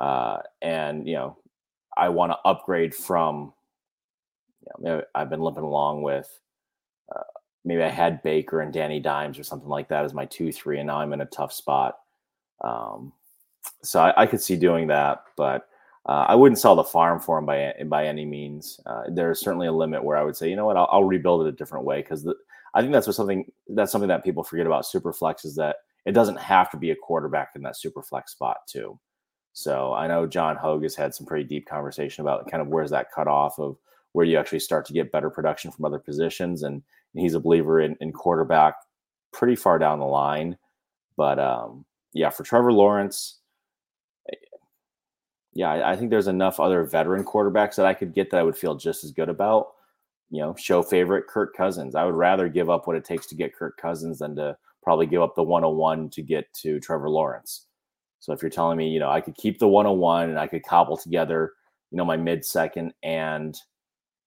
[0.00, 1.36] uh, and you know,
[1.96, 3.52] I want to upgrade from.
[4.78, 6.28] You know, I've been limping along with.
[7.66, 10.78] Maybe I had Baker and Danny Dimes or something like that as my two three,
[10.78, 11.98] and now I'm in a tough spot.
[12.62, 13.12] Um,
[13.82, 15.68] so I, I, could see doing that, but
[16.08, 18.80] uh, I wouldn't sell the farm for him by by any means.
[18.86, 21.44] Uh, there's certainly a limit where I would say, you know what, I'll, I'll rebuild
[21.44, 22.26] it a different way because
[22.74, 25.76] I think that's what something that's something that people forget about Superflex is that
[26.06, 28.98] it doesn't have to be a quarterback in that Superflex spot too.
[29.52, 32.90] So I know John Hogue has had some pretty deep conversation about kind of where's
[32.90, 33.76] that cutoff of
[34.12, 36.82] where you actually start to get better production from other positions and
[37.20, 38.74] he's a believer in, in quarterback
[39.32, 40.56] pretty far down the line.
[41.16, 43.38] But um, yeah, for Trevor Lawrence,
[45.52, 48.42] yeah, I, I, think there's enough other veteran quarterbacks that I could get that I
[48.42, 49.68] would feel just as good about.
[50.30, 51.94] You know, show favorite Kirk Cousins.
[51.94, 55.06] I would rather give up what it takes to get Kirk Cousins than to probably
[55.06, 57.66] give up the 101 to get to Trevor Lawrence.
[58.20, 60.64] So if you're telling me, you know, I could keep the 101 and I could
[60.64, 61.52] cobble together,
[61.90, 63.56] you know, my mid second and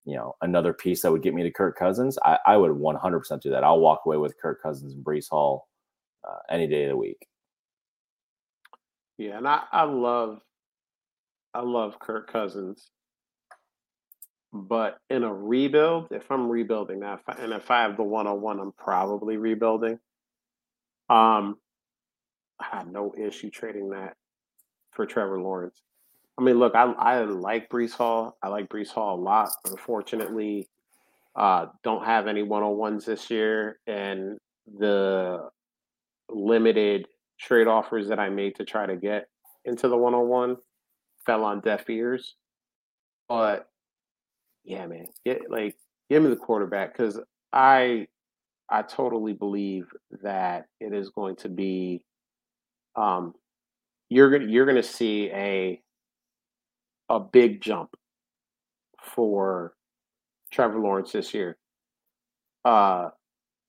[0.09, 3.41] you know, another piece that would get me to Kirk Cousins, I, I would 100%
[3.41, 3.63] do that.
[3.63, 5.67] I'll walk away with Kirk Cousins and Breece Hall
[6.27, 7.27] uh, any day of the week.
[9.17, 10.39] Yeah, and I, I love,
[11.53, 12.89] I love Kirk Cousins,
[14.53, 18.41] but in a rebuild, if I'm rebuilding that, and if I have the one on
[18.41, 19.99] one, I'm probably rebuilding.
[21.09, 21.57] Um,
[22.59, 24.15] I have no issue trading that
[24.91, 25.81] for Trevor Lawrence.
[26.39, 28.37] I mean, look, I I like Breece Hall.
[28.41, 29.49] I like Breece Hall a lot.
[29.65, 30.69] Unfortunately,
[31.35, 34.37] uh, don't have any one on ones this year, and
[34.77, 35.49] the
[36.29, 37.07] limited
[37.37, 39.27] trade offers that I made to try to get
[39.65, 40.55] into the one on one
[41.25, 42.35] fell on deaf ears.
[43.27, 43.67] But
[44.63, 45.75] yeah, man, get like
[46.09, 47.19] give me the quarterback because
[47.51, 48.07] I
[48.69, 49.87] I totally believe
[50.23, 52.05] that it is going to be
[52.95, 53.33] um
[54.07, 55.81] you're gonna you're gonna see a
[57.09, 57.95] a big jump
[59.01, 59.73] for
[60.51, 61.57] Trevor Lawrence this year.
[62.65, 63.09] Uh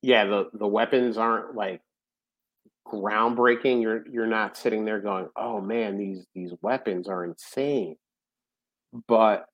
[0.02, 1.82] yeah, the the weapons aren't like
[2.86, 3.82] groundbreaking.
[3.82, 7.96] You're you're not sitting there going, "Oh man, these these weapons are insane."
[9.06, 9.46] But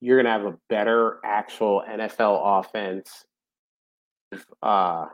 [0.00, 3.24] you're going to have a better actual NFL offense.
[4.62, 5.06] Uh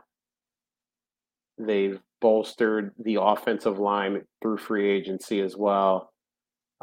[1.57, 6.12] they've bolstered the offensive line through free agency as well.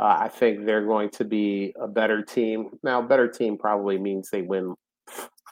[0.00, 2.70] Uh, I think they're going to be a better team.
[2.82, 4.74] Now, better team probably means they win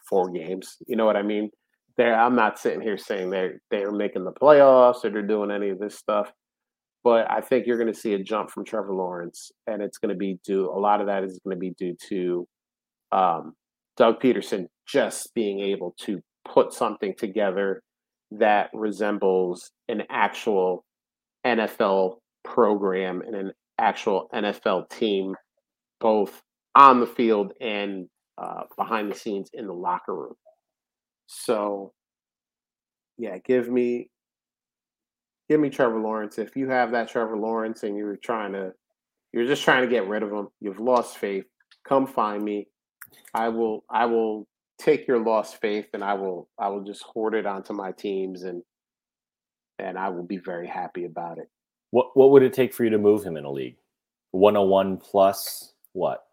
[0.09, 0.79] four games.
[0.87, 1.51] You know what I mean?
[1.99, 5.81] I'm not sitting here saying they're they're making the playoffs or they're doing any of
[5.81, 6.33] this stuff,
[7.03, 10.15] but I think you're going to see a jump from Trevor Lawrence, and it's going
[10.15, 10.71] to be due.
[10.71, 12.47] A lot of that is going to be due to
[13.11, 13.55] um,
[13.97, 17.83] Doug Pederson just being able to put something together
[18.31, 20.85] that resembles an actual
[21.45, 25.35] NFL program and an actual NFL team,
[26.01, 26.43] both
[26.75, 30.35] on the field and uh, behind the scenes in the locker room.
[31.27, 31.93] So,
[33.17, 34.11] yeah, give me
[35.49, 36.39] give me Trevor Lawrence.
[36.39, 38.73] If you have that Trevor Lawrence and you're trying to
[39.33, 41.45] you're just trying to get rid of him, you've lost faith.
[41.87, 42.67] Come find me.
[43.35, 44.47] I will I will
[44.79, 48.45] take your lost faith and I will I will just hoard it onto my teams
[48.45, 48.63] and
[49.79, 51.49] and I will be very happy about it.
[51.91, 53.77] What what would it take for you to move him in a league?
[54.33, 56.25] 101 plus what?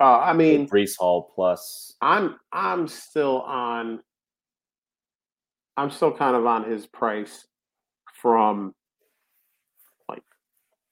[0.00, 1.94] Uh, I mean, Breece Hall plus.
[2.00, 4.00] I'm I'm still on.
[5.76, 7.46] I'm still kind of on his price
[8.20, 8.74] from
[10.08, 10.22] like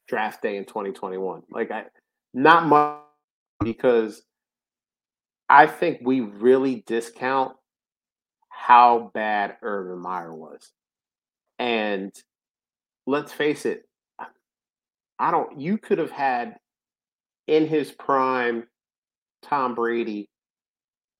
[0.09, 1.43] draft day in 2021.
[1.51, 1.85] Like I,
[2.35, 2.99] not much
[3.63, 4.23] because
[5.49, 7.57] I think we really discount
[8.49, 10.71] how bad Urban Meyer was.
[11.59, 12.13] And
[13.11, 13.89] let's face it,
[15.19, 16.57] I don't, you could have had
[17.47, 18.65] in his prime
[19.43, 20.31] Tom Brady,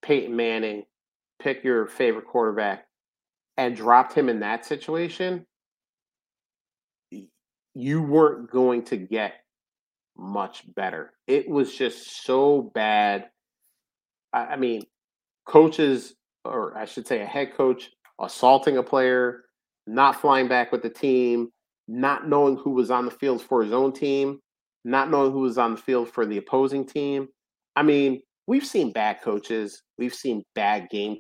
[0.03, 0.85] Peyton Manning,
[1.43, 2.87] pick your favorite quarterback,
[3.57, 5.45] and dropped him in that situation.
[7.75, 9.35] You weren't going to get
[10.17, 11.13] much better.
[11.27, 13.31] It was just so bad.
[14.33, 14.83] I, I mean,
[15.45, 16.15] coaches,
[16.45, 17.91] or I should say, a head coach
[18.21, 19.45] assaulting a player,
[19.87, 21.51] not flying back with the team,
[21.91, 24.39] not knowing who was on the field for his own team,
[24.85, 27.27] not knowing who was on the field for the opposing team.
[27.75, 31.17] I mean, we've seen bad coaches, we've seen bad game,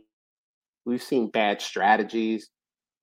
[0.86, 2.50] we've seen bad strategies,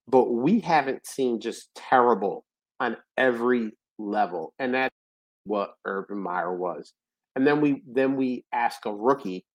[0.07, 2.45] but we haven't seen just terrible
[2.79, 4.53] on every level.
[4.59, 4.95] And that's
[5.43, 6.93] what Urban Meyer was.
[7.35, 9.45] And then we then we ask a rookie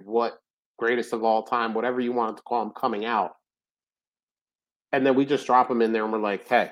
[0.00, 0.38] what
[0.78, 3.32] greatest of all time, whatever you want to call him, coming out.
[4.92, 6.70] And then we just drop him in there and we're like, hey,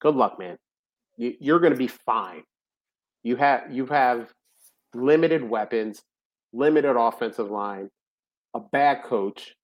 [0.00, 0.56] good luck, man.
[1.16, 2.42] You, you're going to be fine.
[3.22, 4.32] You have you have
[4.94, 6.02] limited weapons,
[6.52, 7.90] limited offensive line,
[8.54, 9.54] a bad coach.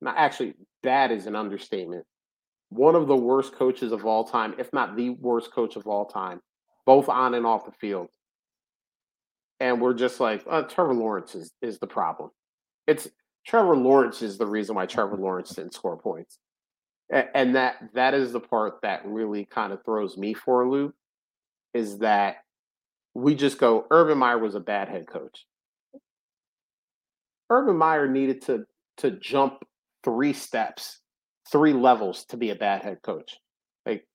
[0.00, 2.04] Not actually, bad is an understatement.
[2.70, 6.06] One of the worst coaches of all time, if not the worst coach of all
[6.06, 6.40] time,
[6.86, 8.08] both on and off the field.
[9.60, 12.30] And we're just like, uh, Trevor Lawrence is, is the problem.
[12.88, 13.08] It's
[13.46, 16.38] Trevor Lawrence is the reason why Trevor Lawrence didn't score points.
[17.10, 20.94] And that that is the part that really kind of throws me for a loop
[21.74, 22.36] is that
[23.14, 25.46] we just go, Urban Meyer was a bad head coach.
[27.50, 28.64] Urban Meyer needed to
[28.98, 29.64] to jump
[30.04, 31.00] three steps,
[31.50, 33.38] three levels to be a bad head coach.
[33.84, 34.06] Like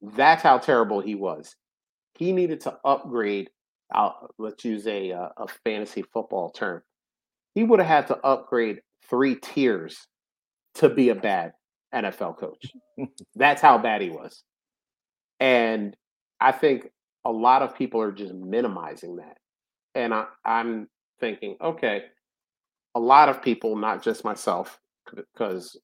[0.00, 1.54] that's how terrible he was.
[2.18, 3.50] He needed to upgrade.
[3.94, 6.82] Uh, let's use a uh, a fantasy football term.
[7.54, 10.06] He would have had to upgrade three tiers
[10.76, 11.52] to be a bad
[11.96, 12.72] NFL coach.
[13.34, 14.42] That's how bad he was.
[15.40, 15.96] And
[16.40, 16.88] I think
[17.24, 19.38] a lot of people are just minimizing that.
[19.94, 20.88] And I, I'm
[21.20, 22.04] thinking, okay,
[22.94, 24.78] a lot of people, not just myself,
[25.10, 25.76] because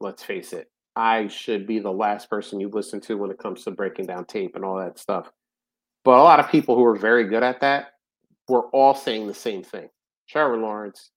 [0.00, 3.64] let's face it, I should be the last person you listen to when it comes
[3.64, 5.30] to breaking down tape and all that stuff.
[6.04, 7.92] But a lot of people who are very good at that
[8.48, 9.88] were all saying the same thing.
[10.28, 11.10] Trevor Lawrence,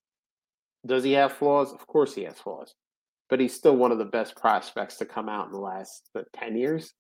[0.86, 1.72] does he have flaws?
[1.72, 2.74] Of course he has flaws
[3.32, 6.28] but he's still one of the best prospects to come out in the last what,
[6.34, 6.94] 10 years.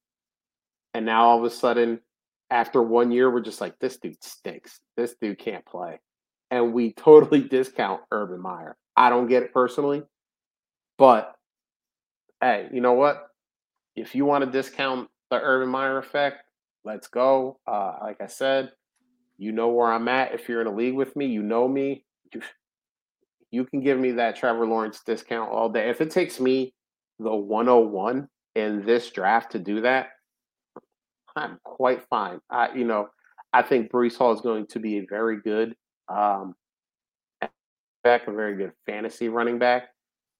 [0.93, 1.99] And now all of a sudden,
[2.49, 4.79] after one year, we're just like, this dude stinks.
[4.95, 5.99] This dude can't play.
[6.49, 8.77] And we totally discount Urban Meyer.
[8.95, 10.03] I don't get it personally,
[10.97, 11.35] but
[12.39, 13.27] hey, you know what?
[13.97, 16.43] If you want to discount the Urban Meyer effect,
[16.85, 17.59] let's go.
[17.67, 18.71] Uh, like I said,
[19.37, 20.33] you know where I'm at.
[20.33, 22.05] If you're in a league with me, you know me
[23.51, 25.89] you can give me that Trevor Lawrence discount all day.
[25.89, 26.73] If it takes me
[27.19, 30.09] the 101 in this draft to do that,
[31.35, 32.39] I'm quite fine.
[32.49, 33.09] I, you know,
[33.53, 35.75] I think Breece Hall is going to be a very good
[36.07, 36.55] um,
[38.03, 39.89] back, a very good fantasy running back.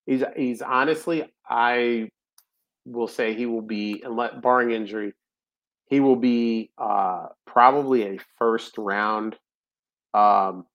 [0.06, 2.10] He's he's honestly, I
[2.86, 5.14] will say he will be, unless barring injury,
[5.86, 9.38] he will be uh, probably a first round
[10.14, 10.66] um,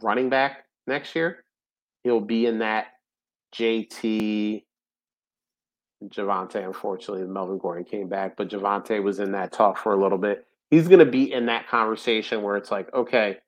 [0.00, 1.44] running back next year.
[2.04, 2.86] He'll be in that
[3.54, 4.62] JT
[6.04, 10.18] Javonte, unfortunately, Melvin Gordon came back, but Javonte was in that talk for a little
[10.18, 10.46] bit.
[10.70, 13.38] He's going to be in that conversation where it's like, okay,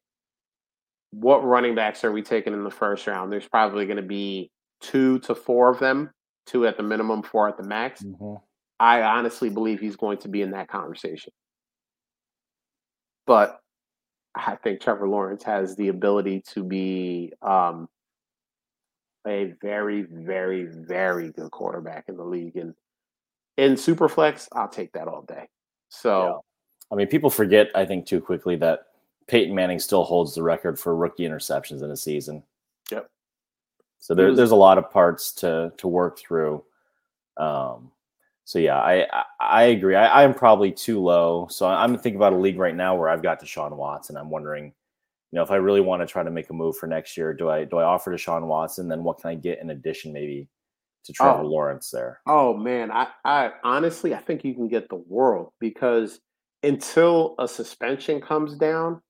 [1.11, 3.33] what running backs are we taking in the first round?
[3.33, 4.51] There's probably going to be
[4.81, 6.11] two to four of them,
[6.47, 8.03] two at the minimum, four at the max.
[8.03, 8.37] Mm-hmm.
[8.81, 11.33] I honestly believe he's going to be in that conversation.
[13.27, 13.61] But
[14.47, 17.89] I think Trevor Lawrence has the ability to be um,
[19.27, 22.57] a very, very, very good quarterback in the league.
[22.57, 22.75] And
[23.57, 25.49] in Superflex, I'll take that all day.
[25.89, 26.35] So, yeah.
[26.93, 28.87] I mean, people forget, I think, too quickly that
[29.27, 32.43] Peyton Manning still holds the record for rookie interceptions in a season.
[32.91, 33.11] Yep.
[33.99, 36.65] So there, there's a lot of parts to to work through.
[37.37, 37.91] Um,
[38.49, 39.07] so yeah, I
[39.39, 39.95] I, agree.
[39.95, 41.49] I, am probably too low.
[41.51, 44.17] So I'm thinking about a league right now where I've got Deshaun Watson.
[44.17, 46.87] I'm wondering, you know, if I really want to try to make a move for
[46.87, 48.89] next year, do I do I offer Deshaun Watson?
[48.89, 50.49] Then what can I get in addition, maybe
[51.05, 51.15] to oh.
[51.15, 51.47] Trevor oh.
[51.47, 52.21] Lawrence there?
[52.27, 56.19] Oh man, I I honestly I think you can get the world because
[56.63, 59.03] until a suspension comes down,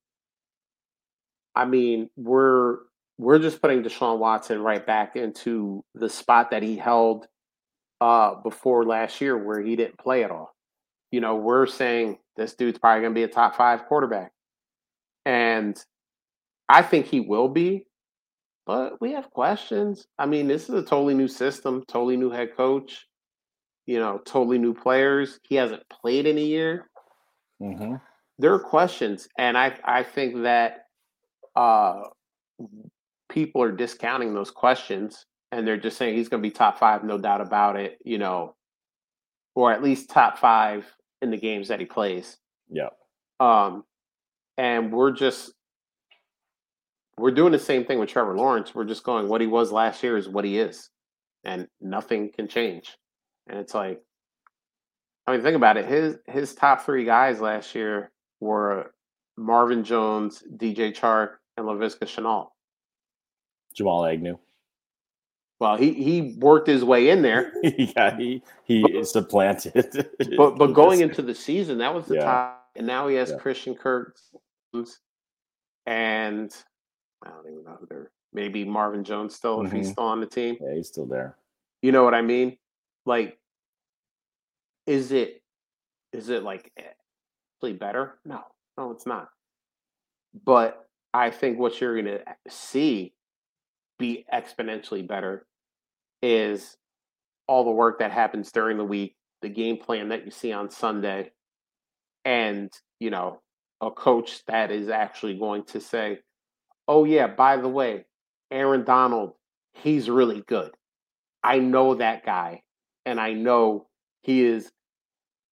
[1.54, 2.78] I mean we're
[3.18, 7.28] we're just putting Deshaun Watson right back into the spot that he held
[8.00, 10.54] uh, before last year where he didn't play at all.
[11.10, 14.32] You know, we're saying this dude's probably going to be a top five quarterback.
[15.24, 15.78] And
[16.68, 17.86] I think he will be.
[18.68, 20.06] but we have questions.
[20.18, 23.06] I mean, this is a totally new system, totally new head coach,
[23.86, 25.40] you know, totally new players.
[25.42, 26.90] He hasn't played in a year.
[27.62, 27.94] Mm-hmm.
[28.38, 30.84] There are questions, and I I think that
[31.56, 32.02] uh,
[33.30, 37.04] people are discounting those questions, and they're just saying he's going to be top five,
[37.04, 37.98] no doubt about it.
[38.04, 38.54] You know,
[39.54, 40.86] or at least top five
[41.22, 42.36] in the games that he plays.
[42.70, 42.90] Yeah.
[43.40, 43.84] Um,
[44.56, 45.52] and we're just
[47.16, 48.74] we're doing the same thing with Trevor Lawrence.
[48.74, 50.90] We're just going what he was last year is what he is,
[51.44, 52.96] and nothing can change.
[53.48, 54.00] And it's like,
[55.26, 55.86] I mean, think about it.
[55.86, 58.92] His his top three guys last year were
[59.36, 62.48] Marvin Jones, DJ Chark, and Laviska Shenault.
[63.74, 64.38] Jamal Agnew.
[65.60, 67.52] Well, he he worked his way in there.
[67.62, 70.08] yeah, he he but, supplanted.
[70.36, 72.24] but but going into the season, that was the yeah.
[72.24, 73.38] top, and now he has yeah.
[73.38, 74.16] Christian Kirk,
[75.86, 76.54] and
[77.24, 78.10] I don't even know who they're.
[78.32, 79.66] Maybe Marvin Jones still, mm-hmm.
[79.66, 79.92] if he's mm-hmm.
[79.92, 80.58] still on the team.
[80.60, 81.36] Yeah, he's still there.
[81.80, 82.58] You know what I mean?
[83.06, 83.38] Like,
[84.86, 85.42] is it
[86.12, 88.18] is it like actually better?
[88.24, 88.42] No,
[88.76, 89.28] no, it's not.
[90.44, 93.14] But I think what you're going to see
[93.98, 95.46] be exponentially better
[96.22, 96.76] is
[97.46, 100.70] all the work that happens during the week, the game plan that you see on
[100.70, 101.30] Sunday,
[102.24, 102.70] and
[103.00, 103.40] you know
[103.80, 106.18] a coach that is actually going to say,
[106.86, 108.04] "Oh yeah, by the way,
[108.50, 109.32] Aaron Donald,
[109.74, 110.72] he's really good.
[111.42, 112.62] I know that guy,
[113.06, 113.86] and I know
[114.22, 114.70] he is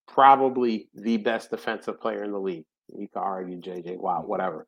[0.09, 2.65] probably the best defensive player in the league.
[2.89, 4.67] You can argue JJ Watt, whatever,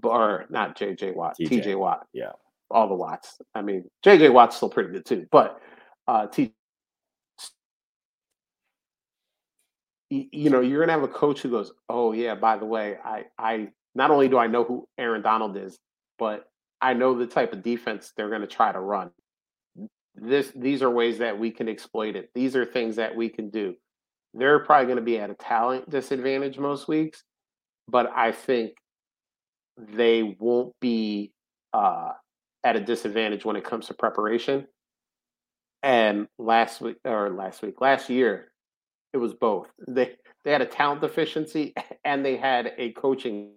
[0.00, 2.06] but or not JJ Watt, TJ, TJ Watt.
[2.12, 2.32] Yeah,
[2.70, 3.38] all the Watts.
[3.54, 5.60] I mean, JJ Watt's still pretty good too, but
[6.08, 6.52] uh, T.
[10.10, 13.24] You know, you're gonna have a coach who goes, "Oh yeah, by the way, I
[13.38, 15.78] I not only do I know who Aaron Donald is,
[16.18, 16.46] but
[16.80, 19.10] I know the type of defense they're gonna try to run.
[20.14, 22.30] This these are ways that we can exploit it.
[22.34, 23.74] These are things that we can do.
[24.32, 27.24] They're probably to be at a talent disadvantage most weeks,
[27.88, 28.72] but I think
[29.76, 31.32] they won't be
[31.72, 32.12] uh,
[32.66, 34.66] at a disadvantage when it comes to preparation.
[35.84, 38.50] And last week or last week, last year,
[39.12, 39.68] it was both.
[39.88, 41.74] They they had a talent deficiency
[42.04, 43.52] and they had a coaching.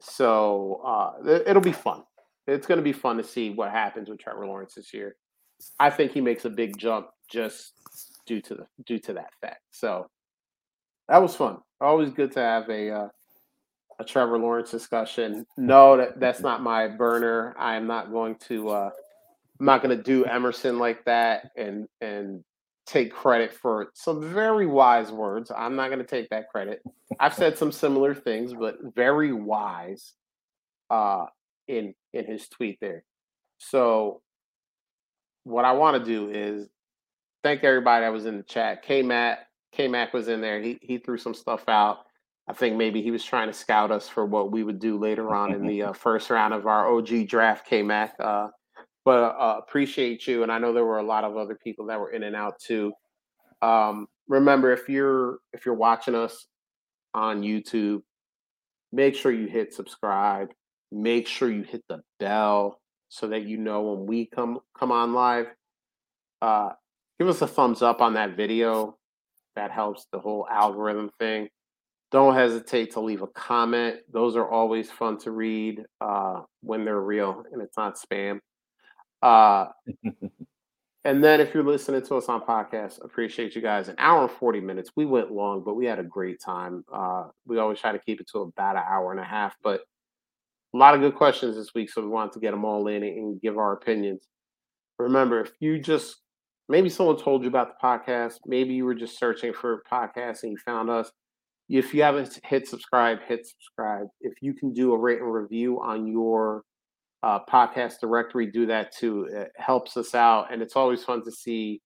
[0.00, 2.02] So uh, it'll be fun.
[2.46, 5.16] It's going to be fun to see what happens with Trevor Lawrence this year.
[5.80, 7.72] I think he makes a big jump just
[8.26, 9.62] due to the due to that fact.
[9.70, 10.10] So
[11.08, 11.58] that was fun.
[11.80, 13.08] Always good to have a uh,
[13.98, 15.46] a Trevor Lawrence discussion.
[15.56, 17.54] No, that, that's not my burner.
[17.58, 18.70] I am not going to.
[18.70, 18.90] Uh,
[19.60, 22.42] I'm not going to do Emerson like that and and
[22.86, 25.50] take credit for some very wise words.
[25.56, 26.82] I'm not going to take that credit.
[27.18, 30.12] I've said some similar things, but very wise
[30.90, 31.26] uh,
[31.68, 33.04] in in his tweet there.
[33.58, 34.20] So
[35.44, 36.68] what I want to do is
[37.42, 38.82] thank everybody that was in the chat.
[38.82, 40.60] K Matt, K Mac was in there.
[40.60, 41.98] He he threw some stuff out.
[42.46, 45.34] I think maybe he was trying to scout us for what we would do later
[45.34, 48.14] on in the uh, first round of our OG draft, K Mac.
[48.18, 48.48] Uh,
[49.04, 52.00] but uh, appreciate you, and I know there were a lot of other people that
[52.00, 52.92] were in and out too.
[53.60, 56.46] Um, remember, if you're if you're watching us
[57.12, 58.02] on YouTube,
[58.92, 60.52] make sure you hit subscribe.
[60.90, 65.12] Make sure you hit the bell so that you know when we come come on
[65.12, 65.46] live.
[66.40, 66.70] Uh,
[67.18, 68.96] give us a thumbs up on that video.
[69.56, 71.48] That helps the whole algorithm thing
[72.14, 73.96] don't hesitate to leave a comment.
[74.12, 78.38] Those are always fun to read uh, when they're real and it's not spam.
[79.20, 79.66] Uh,
[81.04, 83.88] and then if you're listening to us on podcast, appreciate you guys.
[83.88, 84.92] An hour and 40 minutes.
[84.94, 86.84] We went long, but we had a great time.
[86.94, 89.80] Uh, we always try to keep it to about an hour and a half, but
[90.72, 91.90] a lot of good questions this week.
[91.90, 94.28] So we wanted to get them all in and give our opinions.
[95.00, 96.18] Remember, if you just
[96.68, 100.44] maybe someone told you about the podcast, maybe you were just searching for a podcast
[100.44, 101.10] and you found us
[101.68, 104.06] if you haven't hit subscribe, hit subscribe.
[104.20, 106.62] If you can do a rate and review on your
[107.22, 109.28] uh, podcast directory, do that too.
[109.30, 111.80] It helps us out, and it's always fun to see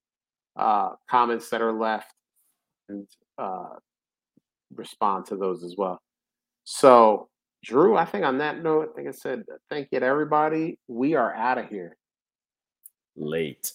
[0.56, 2.12] uh, comments that are left
[2.88, 3.06] and
[3.38, 3.76] uh,
[4.74, 6.00] respond to those as well.
[6.64, 7.28] So,
[7.64, 10.78] Drew, I think on that note, I think I said thank you to everybody.
[10.88, 11.96] We are out of here.
[13.16, 13.72] Late.